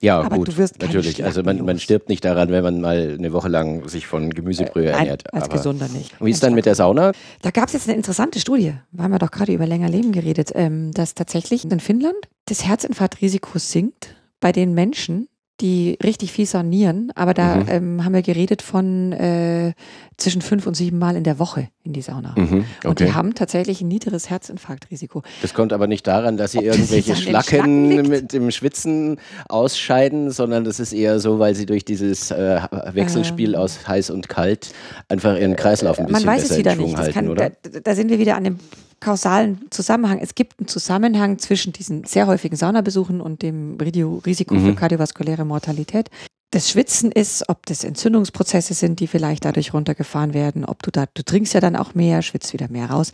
Ja, 0.00 0.20
Aber 0.20 0.36
gut, 0.36 0.48
du 0.48 0.56
wirst 0.56 0.80
keine 0.80 0.92
natürlich. 0.94 1.22
Also 1.24 1.44
man, 1.44 1.64
man 1.64 1.78
stirbt 1.78 2.08
nicht 2.08 2.24
daran, 2.24 2.48
wenn 2.48 2.64
man 2.64 2.80
mal 2.80 3.14
eine 3.16 3.32
Woche 3.32 3.48
lang 3.48 3.88
sich 3.88 4.08
von 4.08 4.30
Gemüsebrühe 4.30 4.86
Nein, 4.90 4.94
ernährt. 4.98 5.32
als 5.32 5.44
aber 5.44 5.56
Gesunder 5.58 5.86
nicht. 5.88 6.12
Wie 6.20 6.30
ist 6.30 6.42
dann 6.42 6.54
mit 6.54 6.66
der 6.66 6.74
Sauna? 6.74 7.12
Da 7.42 7.50
gab 7.52 7.68
es 7.68 7.74
jetzt 7.74 7.86
eine 7.88 7.96
interessante 7.96 8.40
Studie, 8.40 8.74
wir 8.90 9.04
haben 9.04 9.12
ja 9.12 9.18
doch 9.20 9.30
gerade 9.30 9.52
über 9.52 9.64
länger 9.64 9.88
Leben 9.88 10.10
geredet, 10.10 10.50
ähm, 10.56 10.90
dass 10.90 11.14
tatsächlich 11.14 11.64
in 11.70 11.78
Finnland 11.78 12.16
das 12.46 12.64
Herzinfarktrisiko 12.64 13.60
sinkt 13.60 14.16
bei 14.42 14.52
den 14.52 14.74
Menschen, 14.74 15.28
die 15.60 15.96
richtig 16.02 16.32
viel 16.32 16.46
saunieren. 16.46 17.12
Aber 17.14 17.34
da 17.34 17.56
Mhm. 17.56 17.64
ähm, 17.68 18.04
haben 18.04 18.14
wir 18.14 18.22
geredet 18.22 18.62
von 18.62 19.12
äh, 19.12 19.74
zwischen 20.16 20.42
fünf 20.42 20.66
und 20.66 20.74
sieben 20.74 20.98
Mal 20.98 21.14
in 21.14 21.22
der 21.22 21.38
Woche 21.38 21.68
in 21.84 21.92
die 21.92 22.02
Sauna. 22.02 22.34
Mhm, 22.36 22.64
Und 22.84 22.90
okay. 22.90 23.04
die 23.06 23.12
haben 23.12 23.34
tatsächlich 23.34 23.80
ein 23.80 23.86
niederes 23.88 24.28
Herzinfarktrisiko. 24.28 25.22
Das 25.40 25.54
kommt 25.54 25.72
aber 25.72 25.86
nicht 25.86 26.04
daran, 26.06 26.36
dass 26.36 26.52
sie 26.52 26.58
Ob 26.58 26.64
irgendwelche 26.64 27.14
Schlacken 27.14 28.08
mit 28.08 28.32
dem 28.32 28.50
Schwitzen 28.50 29.20
ausscheiden, 29.48 30.30
sondern 30.32 30.64
das 30.64 30.80
ist 30.80 30.92
eher 30.92 31.20
so, 31.20 31.38
weil 31.38 31.54
sie 31.54 31.66
durch 31.66 31.84
dieses 31.84 32.30
äh, 32.32 32.60
Wechselspiel 32.92 33.54
Ähm. 33.54 33.60
aus 33.60 33.86
heiß 33.86 34.10
und 34.10 34.28
kalt 34.28 34.72
einfach 35.08 35.38
ihren 35.38 35.54
Kreislauf 35.54 35.98
ein 35.98 36.04
Man 36.06 36.14
bisschen 36.14 36.28
weiß 36.28 36.42
es 36.42 36.48
besser 36.48 36.58
wieder 36.60 36.72
in 36.72 36.76
Schwung 36.78 36.86
nicht. 36.88 36.98
Halten, 36.98 37.12
kann, 37.14 37.28
oder? 37.28 37.50
Da, 37.62 37.80
da 37.84 37.94
sind 37.94 38.10
wir 38.10 38.18
wieder 38.18 38.36
an 38.36 38.44
dem 38.44 38.58
kausalen 39.02 39.60
Zusammenhang. 39.70 40.18
Es 40.20 40.34
gibt 40.34 40.58
einen 40.58 40.68
Zusammenhang 40.68 41.38
zwischen 41.38 41.72
diesen 41.72 42.04
sehr 42.04 42.26
häufigen 42.26 42.56
Saunabesuchen 42.56 43.20
und 43.20 43.42
dem 43.42 43.76
Risiko 43.80 44.54
Mhm. 44.54 44.66
für 44.66 44.74
kardiovaskuläre 44.74 45.44
Mortalität. 45.44 46.08
Das 46.54 46.68
Schwitzen 46.68 47.10
ist, 47.10 47.48
ob 47.48 47.64
das 47.64 47.82
Entzündungsprozesse 47.82 48.74
sind, 48.74 49.00
die 49.00 49.06
vielleicht 49.06 49.46
dadurch 49.46 49.72
runtergefahren 49.72 50.34
werden, 50.34 50.66
ob 50.66 50.82
du 50.82 50.90
da, 50.90 51.06
du 51.14 51.22
trinkst 51.22 51.54
ja 51.54 51.60
dann 51.60 51.76
auch 51.76 51.94
mehr, 51.94 52.20
schwitzt 52.20 52.52
wieder 52.52 52.68
mehr 52.68 52.90
raus. 52.90 53.10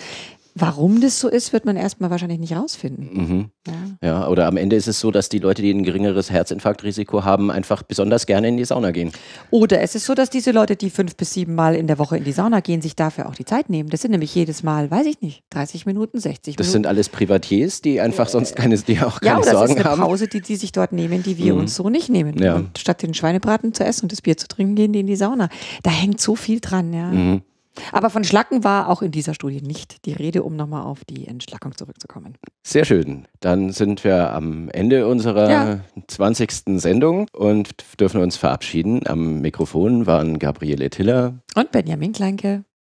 Warum 0.60 1.00
das 1.00 1.20
so 1.20 1.28
ist, 1.28 1.52
wird 1.52 1.64
man 1.64 1.76
erstmal 1.76 2.10
wahrscheinlich 2.10 2.38
nicht 2.38 2.54
rausfinden. 2.56 3.08
Mhm. 3.12 3.50
Ja. 3.66 3.72
Ja, 4.02 4.28
oder 4.28 4.46
am 4.46 4.56
Ende 4.56 4.76
ist 4.76 4.88
es 4.88 4.98
so, 4.98 5.10
dass 5.10 5.28
die 5.28 5.38
Leute, 5.38 5.60
die 5.62 5.70
ein 5.70 5.82
geringeres 5.82 6.30
Herzinfarktrisiko 6.30 7.24
haben, 7.24 7.50
einfach 7.50 7.82
besonders 7.82 8.26
gerne 8.26 8.48
in 8.48 8.56
die 8.56 8.64
Sauna 8.64 8.90
gehen. 8.90 9.12
Oder 9.50 9.80
es 9.82 9.94
ist 9.94 10.06
so, 10.06 10.14
dass 10.14 10.30
diese 10.30 10.50
Leute, 10.52 10.76
die 10.76 10.90
fünf 10.90 11.16
bis 11.16 11.34
sieben 11.34 11.54
Mal 11.54 11.74
in 11.74 11.86
der 11.86 11.98
Woche 11.98 12.16
in 12.16 12.24
die 12.24 12.32
Sauna 12.32 12.60
gehen, 12.60 12.80
sich 12.80 12.96
dafür 12.96 13.28
auch 13.28 13.34
die 13.34 13.44
Zeit 13.44 13.68
nehmen. 13.70 13.88
Das 13.90 14.00
sind 14.02 14.10
nämlich 14.12 14.34
jedes 14.34 14.62
Mal, 14.62 14.90
weiß 14.90 15.06
ich 15.06 15.20
nicht, 15.20 15.42
30 15.50 15.86
Minuten, 15.86 16.18
60 16.18 16.56
Das 16.56 16.66
Minuten. 16.66 16.72
sind 16.72 16.86
alles 16.86 17.08
Privatiers, 17.08 17.80
die 17.82 18.00
einfach 18.00 18.28
sonst 18.28 18.56
keine, 18.56 18.76
die 18.78 19.00
auch 19.00 19.20
Ja, 19.22 19.34
keine 19.34 19.36
oder 19.42 19.50
das 19.50 19.58
Sorgen 19.58 19.72
ist 19.72 19.80
eine 19.80 19.90
haben. 19.90 20.00
Pause, 20.00 20.28
die 20.28 20.40
die 20.40 20.56
sich 20.56 20.72
dort 20.72 20.92
nehmen, 20.92 21.22
die 21.22 21.36
wir 21.38 21.54
Mhm. 21.54 21.60
uns 21.60 21.74
so 21.74 21.88
nicht 21.90 22.08
nehmen. 22.08 22.38
Ja. 22.42 22.56
Und 22.56 22.78
statt 22.78 23.02
den 23.02 23.14
Schweinebraten 23.14 23.74
zu 23.74 23.84
essen 23.84 24.04
und 24.06 24.12
das 24.12 24.22
Bier 24.22 24.36
zu 24.36 24.48
trinken, 24.48 24.74
gehen 24.76 24.92
die 24.92 25.00
in 25.00 25.06
die 25.06 25.16
Sauna. 25.16 25.48
Da 25.82 25.90
hängt 25.90 26.20
so 26.20 26.34
viel 26.36 26.60
dran, 26.60 26.92
ja. 26.92 27.10
Mhm. 27.10 27.42
Aber 27.92 28.10
von 28.10 28.24
Schlacken 28.24 28.64
war 28.64 28.88
auch 28.88 29.02
in 29.02 29.10
dieser 29.10 29.34
Studie 29.34 29.60
nicht 29.62 30.04
die 30.06 30.12
Rede, 30.12 30.42
um 30.42 30.56
nochmal 30.56 30.84
auf 30.84 31.04
die 31.04 31.26
Entschlackung 31.26 31.76
zurückzukommen. 31.76 32.34
Sehr 32.62 32.84
schön. 32.84 33.26
Dann 33.40 33.70
sind 33.72 34.04
wir 34.04 34.32
am 34.32 34.68
Ende 34.70 35.06
unserer 35.06 35.50
Ja. 35.50 35.80
20. 36.06 36.78
Sendung 36.80 37.28
und 37.32 37.70
dürfen 38.00 38.20
uns 38.20 38.36
verabschieden. 38.36 39.06
Am 39.06 39.40
Mikrofon 39.40 40.06
waren 40.06 40.38
Gabriele 40.38 40.90
Tiller. 40.90 41.34
Und 41.54 41.72
Benjamin 41.72 42.12
Kleinke. 42.12 42.64